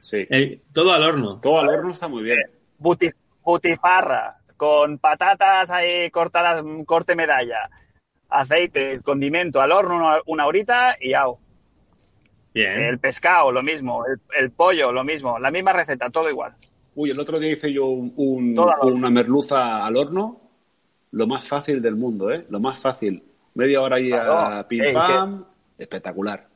[0.00, 0.26] Sí.
[0.72, 1.40] Todo al horno.
[1.40, 2.38] Todo al horno está muy bien.
[2.78, 3.14] Buti-
[3.44, 7.70] butifarra, con patatas ahí cortadas, mm, corte medalla,
[8.28, 11.38] aceite, condimento al horno una, una horita y au.
[12.54, 12.80] Bien.
[12.82, 16.54] El pescado, lo mismo, el, el pollo, lo mismo, la misma receta, todo igual.
[16.94, 18.12] Uy, el otro día hice yo un-
[18.82, 20.38] una merluza al horno.
[21.12, 22.46] Lo más fácil del mundo, ¿eh?
[22.50, 23.22] Lo más fácil.
[23.54, 25.44] Media hora ahí a pim pam.
[25.82, 26.46] Espectacular.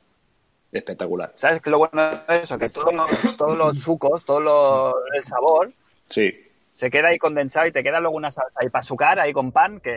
[0.72, 1.32] Espectacular.
[1.36, 2.58] ¿Sabes qué lo bueno de eso?
[2.58, 5.72] Que todos los, todos los sucos, todo lo- el sabor
[6.04, 6.32] Sí.
[6.72, 9.52] se queda ahí condensado y te queda luego una salsa ahí para sucar ahí con
[9.52, 9.90] pan, que,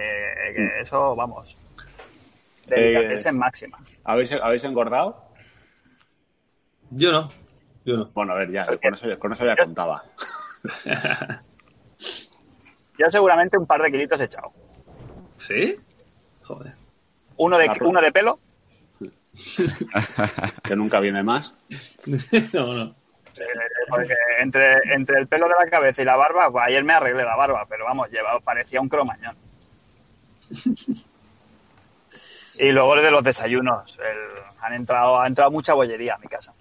[0.56, 1.56] que eso, vamos,
[2.68, 3.78] delicatesen máxima.
[4.04, 5.26] ¿Habéis, ¿Habéis engordado?
[6.92, 7.30] Yo no.
[7.86, 8.06] Yo no.
[8.14, 10.04] Bueno, a ver, ya, con eso, con eso ya contaba.
[12.98, 14.52] Yo seguramente un par de kilitos he echado.
[15.40, 15.78] ¿Sí?
[16.44, 16.74] Joder.
[17.38, 18.40] Uno de, uno de pelo,
[20.64, 21.54] Que nunca viene más.
[22.54, 22.84] no, no.
[23.36, 23.44] eh,
[23.90, 27.24] porque entre, entre el pelo de la cabeza y la barba, pues ayer me arreglé
[27.24, 29.36] la barba, pero vamos, llevaba, parecía un cromañón.
[32.62, 33.98] Y luego el de los desayunos.
[34.00, 36.54] el- han entrado, ha entrado mucha bollería a mi casa.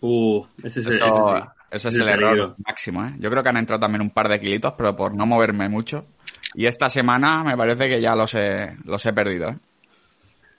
[0.00, 1.42] Uh, ese, es- ese Eso, sí.
[1.70, 2.32] eso es Ese el peligro.
[2.32, 3.12] error máximo, ¿eh?
[3.18, 6.06] Yo creo que han entrado también un par de kilitos, pero por no moverme mucho.
[6.54, 9.56] Y esta semana me parece que ya los he, los he perdido, ¿eh?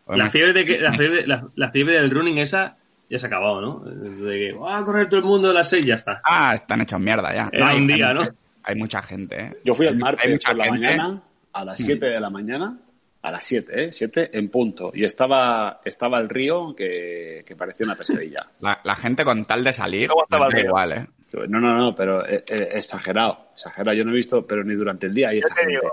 [0.10, 2.78] La fiebre, de que, la, fiebre, la, la fiebre del running esa
[3.10, 3.80] ya se ha acabado, ¿no?
[3.80, 6.22] De que va a correr todo el mundo a las seis ya está.
[6.24, 7.50] Ah, están hechos mierda ya.
[7.52, 8.22] Era No, un día, ¿no?
[8.64, 9.58] hay mucha gente, ¿eh?
[9.64, 10.80] Yo fui el Hay- hay martes mucha por la gente.
[10.80, 11.22] mañana,
[11.54, 12.78] a las 7 de la mañana,
[13.22, 13.90] a las 7, ¿eh?
[13.94, 14.92] 7 en punto.
[14.94, 18.46] Y estaba, estaba el río que, que parecía una pesadilla.
[18.60, 20.70] La, la gente con tal de salir, ¿Cómo estaba les da el río?
[20.70, 21.08] igual, ¿eh?
[21.50, 23.96] No, no, no, pero eh, eh, exagerado, exagerado.
[23.96, 25.76] Yo no he visto, pero ni durante el día hay Yo esa te gente.
[25.76, 25.92] digo.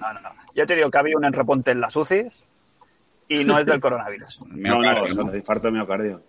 [0.00, 0.30] No, no, no.
[0.54, 2.42] Yo te digo que había un enreponte en las UCIs
[3.28, 4.40] y no es del coronavirus.
[4.46, 5.30] No, no, ¿no?
[5.30, 6.22] es infarto de miocardio.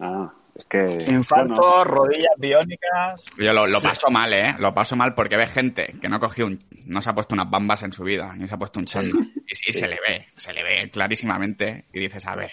[0.00, 0.98] Ah, es que...
[1.08, 3.24] Infartos, bueno, rodillas biónicas.
[3.36, 4.54] Yo lo, lo paso mal, ¿eh?
[4.58, 6.64] Lo paso mal porque ves gente que no cogió un...
[6.86, 9.20] No se ha puesto unas bambas en su vida, ni se ha puesto un chándal.
[9.46, 11.86] Y sí, se le ve, se le ve clarísimamente.
[11.92, 12.50] Y dices, a ver,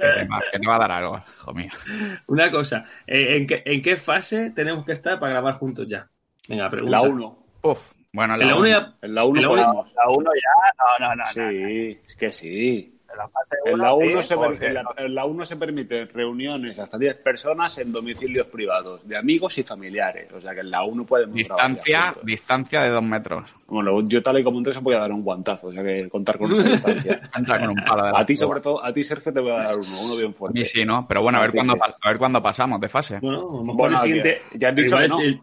[0.00, 1.70] que te va, que te va a dar algo, hijo mío.
[2.26, 6.08] Una cosa, eh, ¿en qué, ¿en qué fase tenemos que estar para grabar juntos ya?
[6.48, 6.98] Venga, pregunta.
[6.98, 7.38] la 1.
[7.62, 8.94] Uf, bueno, En la 1 ya...
[9.02, 9.92] En la 1 En la uno- podemos.
[9.94, 11.24] La 1 ya, no, no, no.
[11.24, 11.32] no.
[11.50, 12.96] Sí, es que sí.
[13.12, 14.22] En la fase En uno la 1
[15.42, 20.30] sí, se, permiten reuniones hasta 10 personas en domicilios privados, de amigos y familiares.
[20.32, 23.52] O sea que en la 1 podemos Distancia, distancia de dos metros.
[23.66, 26.08] Bueno, yo tal y como entré se voy a dar un guantazo, o sea que
[26.08, 27.20] contar con esa distancia.
[27.36, 29.54] Entra con un palo de A ti, sobre todo, a ti, Sergio, te voy a
[29.64, 30.58] dar uno, uno bien A fuerte.
[30.60, 31.06] mí sí, ¿no?
[31.08, 33.18] Pero bueno, a ver cuándo, a ver cuándo pasamos de fase.
[33.20, 34.42] Bueno, a lo mejor Bueno, el siguiente...
[34.54, 35.20] ya has dicho que no.
[35.20, 35.40] el-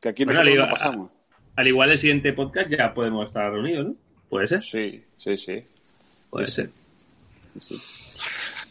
[0.00, 1.10] Que aquí Bueno, nosotros le no iba- pasamos.
[1.56, 3.94] Al igual el siguiente podcast ya podemos estar reunidos, ¿no?
[4.28, 5.64] Puede ser, Sí, sí, sí.
[6.30, 6.70] puede ser.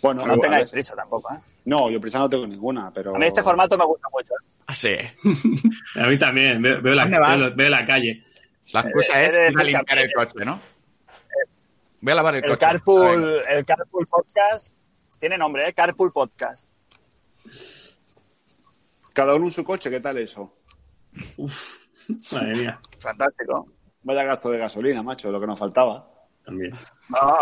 [0.02, 1.40] Bueno, No tengáis prisa tampoco, ¿eh?
[1.66, 3.16] No, yo prisa no tengo ninguna, pero...
[3.16, 4.34] A mí este formato me gusta mucho.
[4.34, 4.46] ¿eh?
[4.68, 4.94] Así.
[6.00, 8.24] A mí también, veo, veo la, veo- veo la calle.
[8.72, 10.60] La excusa es ir a el limpiar el coche, ¿no?
[12.02, 12.60] Voy a lavar el, El coche.
[12.60, 14.74] Carpool, el Carpool Podcast
[15.20, 15.74] tiene nombre, ¿eh?
[15.74, 16.66] Carpool Podcast.
[19.12, 20.56] Cada uno en su coche, ¿qué tal eso?
[22.32, 23.68] Madre mía, Fantástico.
[24.04, 26.08] Vaya gasto de gasolina, macho, lo que nos faltaba.
[26.46, 26.74] también.
[27.10, 27.38] No,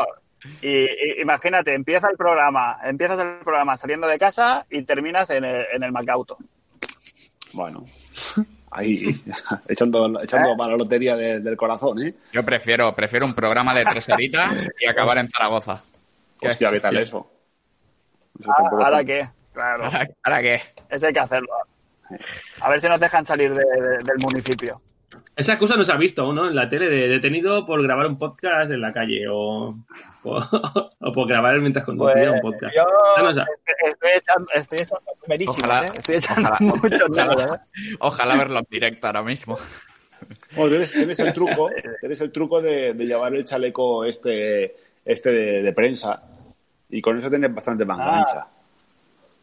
[0.61, 5.44] y, y- imagínate, empieza el programa, empiezas el programa saliendo de casa y terminas en
[5.45, 6.38] el, en el Macauto.
[7.53, 7.85] Bueno,
[8.72, 9.22] ahí,
[9.68, 10.56] echando, echando ¿Eh?
[10.57, 12.14] para la lotería de- del corazón, ¿eh?
[12.34, 15.81] Yo prefiero, prefiero un programa de tres horitas y acabar en Zaragoza.
[16.39, 16.49] ¿Qué?
[16.49, 17.31] Hostia, ¿qué tal eso?
[18.39, 19.30] Eso Ah, tampoco ¿Ahora está- qué?
[19.53, 20.61] Claro, ¿Ahora, ahora qué?
[20.89, 21.49] eso hay que hacerlo.
[22.61, 24.81] A ver si nos dejan salir de- de- del municipio.
[25.35, 26.47] Esa excusa no se ha visto, ¿no?
[26.47, 29.75] En la tele, de detenido por grabar un podcast en la calle o,
[30.23, 30.41] o,
[30.99, 32.75] o por grabar mientras conducía un podcast.
[32.75, 32.85] Pues,
[33.17, 33.45] yo no se ha-
[33.88, 35.11] estoy echando, estoy echando
[35.47, 35.91] Ojalá- ¿eh?
[35.95, 37.95] Estoy echando ojalá- muchos ojalá- ¿eh?
[37.99, 39.57] Ojalá verlo en directo ahora mismo.
[40.55, 41.69] Bueno, tienes, tienes el truco,
[41.99, 44.75] tienes el truco de, de llevar el chaleco este,
[45.05, 46.23] este de, de prensa
[46.89, 48.17] y con eso tienes bastante manga Ah.
[48.19, 48.47] ancha.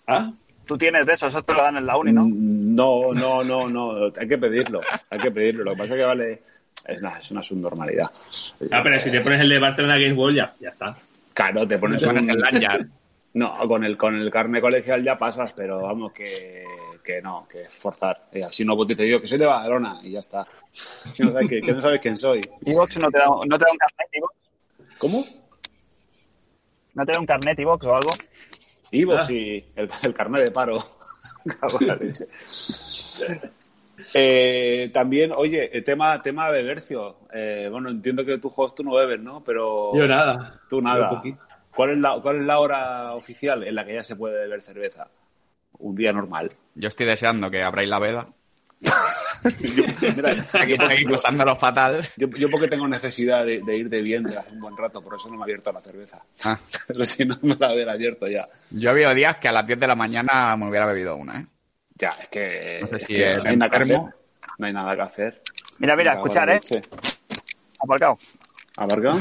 [0.09, 0.33] ¿Ah?
[0.67, 2.25] Tú tienes de eso, eso te lo dan en la uni, ¿no?
[2.25, 4.81] Mm, No, no, no, no, hay que pedirlo,
[5.11, 5.65] hay que pedirlo.
[5.65, 6.43] Lo que pasa es que vale,
[6.87, 8.11] es una, es una subnormalidad.
[8.71, 10.97] Ah, pero si te pones el de Barcelona Games World ya, ya está.
[11.35, 12.87] Claro, te pones, Pones un- el lanyard.
[13.35, 16.65] No, con el, con el carne colegial ya pasas, pero vamos, que,
[17.03, 18.29] que no, que es forzar.
[18.31, 20.47] Eh, así no pues dice yo que soy de Badalona y ya está.
[21.17, 22.41] Que no sabes, que, que no sabes quién soy.
[22.65, 24.35] Evox no te da, no te da un carnet, Evox.
[24.99, 25.25] ¿Cómo?
[26.95, 28.11] ¿No te da un carnet, Evox o algo?
[28.91, 29.25] Ivo, Ah.
[29.25, 30.79] sí, el, el carnet de paro.
[31.61, 32.27] Cago en la leche.
[34.13, 37.17] Eh, también, oye, el tema, tema de Bercio.
[37.33, 39.43] Eh, bueno, entiendo que tú juegas, tú no bebes, ¿no?
[39.45, 40.61] Pero Yo nada.
[40.69, 41.23] tú nada.
[41.75, 44.63] ¿Cuál es, la, ¿Cuál es la hora oficial en la que ya se puede beber
[44.63, 45.09] cerveza?
[45.79, 46.51] Un día normal.
[46.75, 48.27] Yo estoy deseando que abráis la veda.
[49.77, 49.85] Yo,
[50.17, 52.09] mira, Aquí, aquí pasándolo fatal.
[52.17, 55.15] yo, yo porque tengo necesidad de, de ir de vientre hace un buen rato, por
[55.17, 56.23] eso no me he abierto la cerveza.
[56.45, 56.59] Ah,
[56.89, 58.49] Pero si no me la hubiera abierto ya.
[58.71, 61.47] yo había días que a las 10 de la mañana me hubiera bebido una, ¿eh?
[61.97, 63.99] Ya, es que, No sé es si que es no hay nada que hacer.
[64.59, 65.43] No hay nada que hacer.
[65.79, 66.59] Mira, mira, escuchar, ¿eh?
[67.79, 68.19] Aparcado.
[68.77, 69.17] ¿Abarca?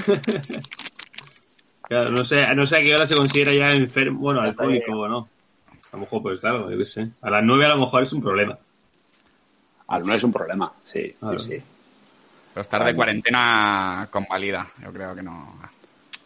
[1.83, 5.07] Claro, no sé, no sé a qué hora se considera ya enfermo, bueno, alcohólico o
[5.07, 5.29] no.
[5.91, 7.09] A lo mejor, pues claro, yo qué sé.
[7.21, 8.57] A las nueve a lo mejor es un problema.
[9.95, 11.39] Al no es un problema, sí, Claro.
[11.39, 11.63] sí, sí.
[12.53, 14.67] Pero estar de cuarentena convalida.
[14.81, 15.59] Yo creo que no.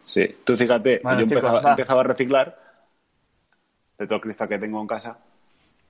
[0.04, 2.60] Sí, tú fíjate, Bueno, yo chicos, empezaba, a reciclar
[3.98, 5.18] de todo el cristal que tengo en casa.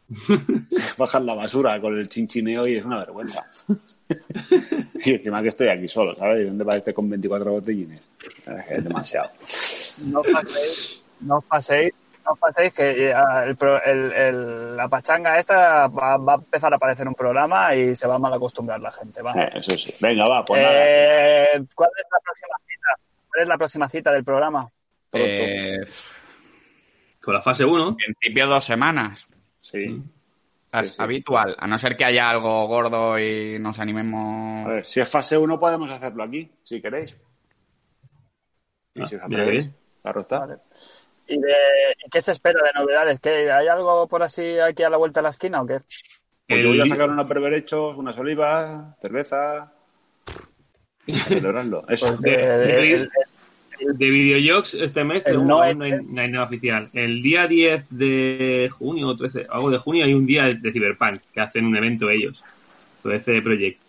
[0.97, 3.45] Bajar la basura con el chinchineo y es una vergüenza.
[5.05, 6.41] y encima que estoy aquí solo, ¿sabes?
[6.43, 8.01] ¿Y dónde va este con 24 botellines?
[8.69, 9.31] Es demasiado.
[10.05, 11.93] No os paséis, no os paséis,
[12.27, 16.35] no os paséis que eh, el pro- el- el- la pachanga esta va, va a
[16.35, 19.21] empezar a aparecer un programa y se va a mal acostumbrar la gente.
[19.21, 19.31] Va.
[19.33, 19.93] Eh, eso sí.
[20.01, 20.73] Venga, va, pues nada.
[20.75, 22.87] Eh, ¿Cuál es la próxima cita?
[23.29, 24.69] ¿Cuál es la próxima cita del programa?
[25.13, 25.79] Eh,
[27.21, 29.27] Con la fase 1, en principio dos semanas.
[29.59, 30.01] Sí.
[30.73, 31.01] Es Sí, sí.
[31.01, 31.55] habitual.
[31.59, 34.65] A no ser que haya algo gordo y nos animemos.
[34.65, 37.15] A ver, si es fase 1 podemos hacerlo aquí, si queréis.
[38.93, 39.75] Y Ah, si os mira atrevéis, bien.
[40.01, 40.39] claro está.
[40.39, 40.55] Vale.
[41.27, 41.53] ¿Y, de,
[42.11, 43.19] qué se espera de novedades?
[43.19, 45.79] ¿Qué, ¿Hay algo por así aquí a la vuelta de la esquina o qué?
[46.47, 49.57] Pues yo voy a sacar unos berberechos, unas olivas, cerveza.
[49.63, 49.71] A
[51.27, 51.83] celebrarlo.
[51.89, 52.07] Eso.
[52.15, 53.09] Porque el- el-
[53.95, 56.89] De videojuegos este mes El no, no hay, no hay nada oficial.
[56.93, 61.19] El día 10 de junio o 13, algo de junio hay un día de Cyberpunk
[61.31, 62.43] que hacen un evento ellos.
[63.03, 63.85] Todo ese proyecto.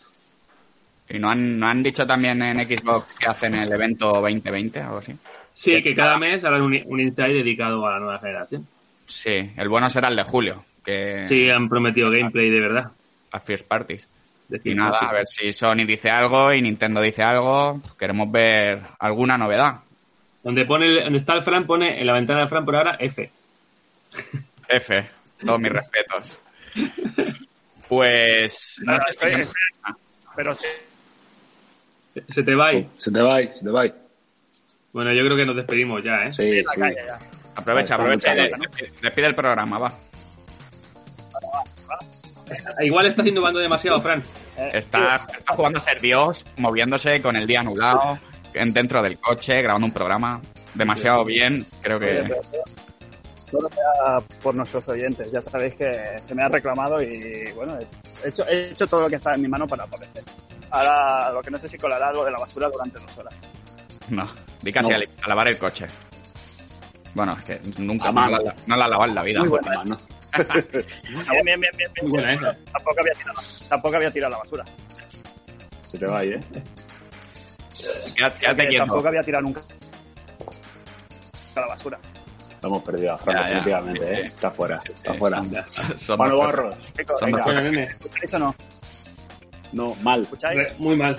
[1.11, 4.85] ¿Y no han, no han dicho también en Xbox que hacen el evento 2020 o
[4.85, 5.15] algo así?
[5.53, 8.67] Sí, que cada mes harán un, un inside dedicado a la nueva generación.
[9.07, 12.91] Sí, el bueno será el de julio, que Sí, han prometido gameplay de verdad.
[13.33, 14.07] las First Parties.
[14.49, 17.81] De Y nada, a ver si Sony dice algo y Nintendo dice algo.
[17.99, 19.81] Queremos ver alguna novedad.
[20.43, 22.97] Donde pone el- donde está el Fran, pone en la ventana del Fran por ahora
[22.99, 23.31] F.
[24.69, 25.05] F,
[25.45, 26.41] todos mis respetos.
[27.89, 29.55] Pues no No, sé si estoy- tenemos-
[30.37, 30.67] Pero sí,
[32.29, 32.89] Se te va ahí.
[32.97, 33.85] Se te va, se te va.
[34.93, 36.33] Bueno, yo creo que nos despedimos ya, ¿eh?
[36.33, 36.81] Sí, la sí.
[36.81, 37.19] calle ya.
[37.57, 38.35] aprovecha, aprovecha.
[38.37, 39.93] y Despide, despide el programa, va.
[42.81, 44.23] Igual estás innovando demasiado, Fran.
[44.57, 48.19] Eh, Está, está jugando a ser Dios, moviéndose con el día anulado,
[48.55, 50.41] en- dentro del coche, grabando un programa.
[50.75, 52.29] Demasiado bien, creo que.
[53.51, 55.31] sea por nuestros oyentes.
[55.31, 57.79] Ya sabéis que se me ha reclamado y bueno,
[58.25, 60.25] he hecho, he hecho todo lo que está en mi mano para aparecer.
[60.71, 63.35] Ahora lo que no sé si colará algo de la basura durante dos horas.
[64.11, 64.29] No,
[64.63, 64.97] di casi No.
[64.97, 65.87] a, a lavar el coche.
[67.15, 68.39] Bueno, es que nunca A no mano.
[68.43, 69.41] la, no la lavado en la vida.
[69.41, 69.71] Muy buena.
[69.77, 69.97] Mano.
[70.39, 71.91] Bien, bien, bien, bien, bien.
[72.03, 72.57] Muy buena esa.
[72.73, 74.65] Tampoco había tirado, tampoco había tirado la basura.
[75.91, 76.39] Se te va, ¿eh?
[78.15, 78.85] Quédate, quédate quieto.
[78.85, 79.63] tampoco había tirado nunca
[81.57, 81.99] la basura.
[82.63, 83.49] Lo hemos perdido a Fran, Ya, ya.
[83.55, 84.17] definitivamente, Sí, ¿eh?
[84.27, 84.35] sí.
[84.35, 85.41] Está fuera, está Sí, fuera.
[85.41, 86.77] Mano dos Barros.
[86.97, 87.85] Chicos, Son venga, dos Bueno, nene.
[87.85, 88.55] ¿escucháis o no?
[89.73, 90.23] No, mal.
[90.23, 90.57] ¿Escucháis?
[90.59, 91.17] Re- Muy mal.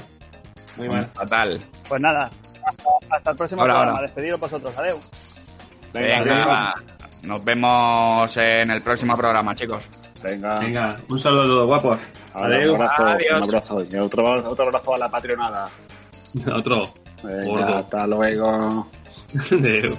[0.78, 1.08] Muy mal.
[1.14, 1.60] Fatal.
[1.88, 2.30] Pues nada,
[2.66, 2.84] hasta,
[3.16, 3.92] hasta el próximo Ahora, programa.
[3.98, 4.08] ahora.
[4.08, 4.74] Despediros vosotros.
[4.78, 4.98] Adiós.
[5.94, 6.74] Venga, Venga,
[7.24, 9.84] nos vemos en el próximo programa, chicos.
[10.24, 10.60] venga.
[10.60, 11.98] Venga, un saludo a todos, guapos.
[12.34, 12.70] Adiós.
[12.70, 13.38] Un abrazo, Adiós.
[13.38, 13.84] un abrazo.
[13.90, 15.66] Y otro, otro abrazo a la patronada.
[16.54, 16.94] Otro.
[17.24, 18.88] Venga, hasta luego.
[19.52, 19.98] Adiós.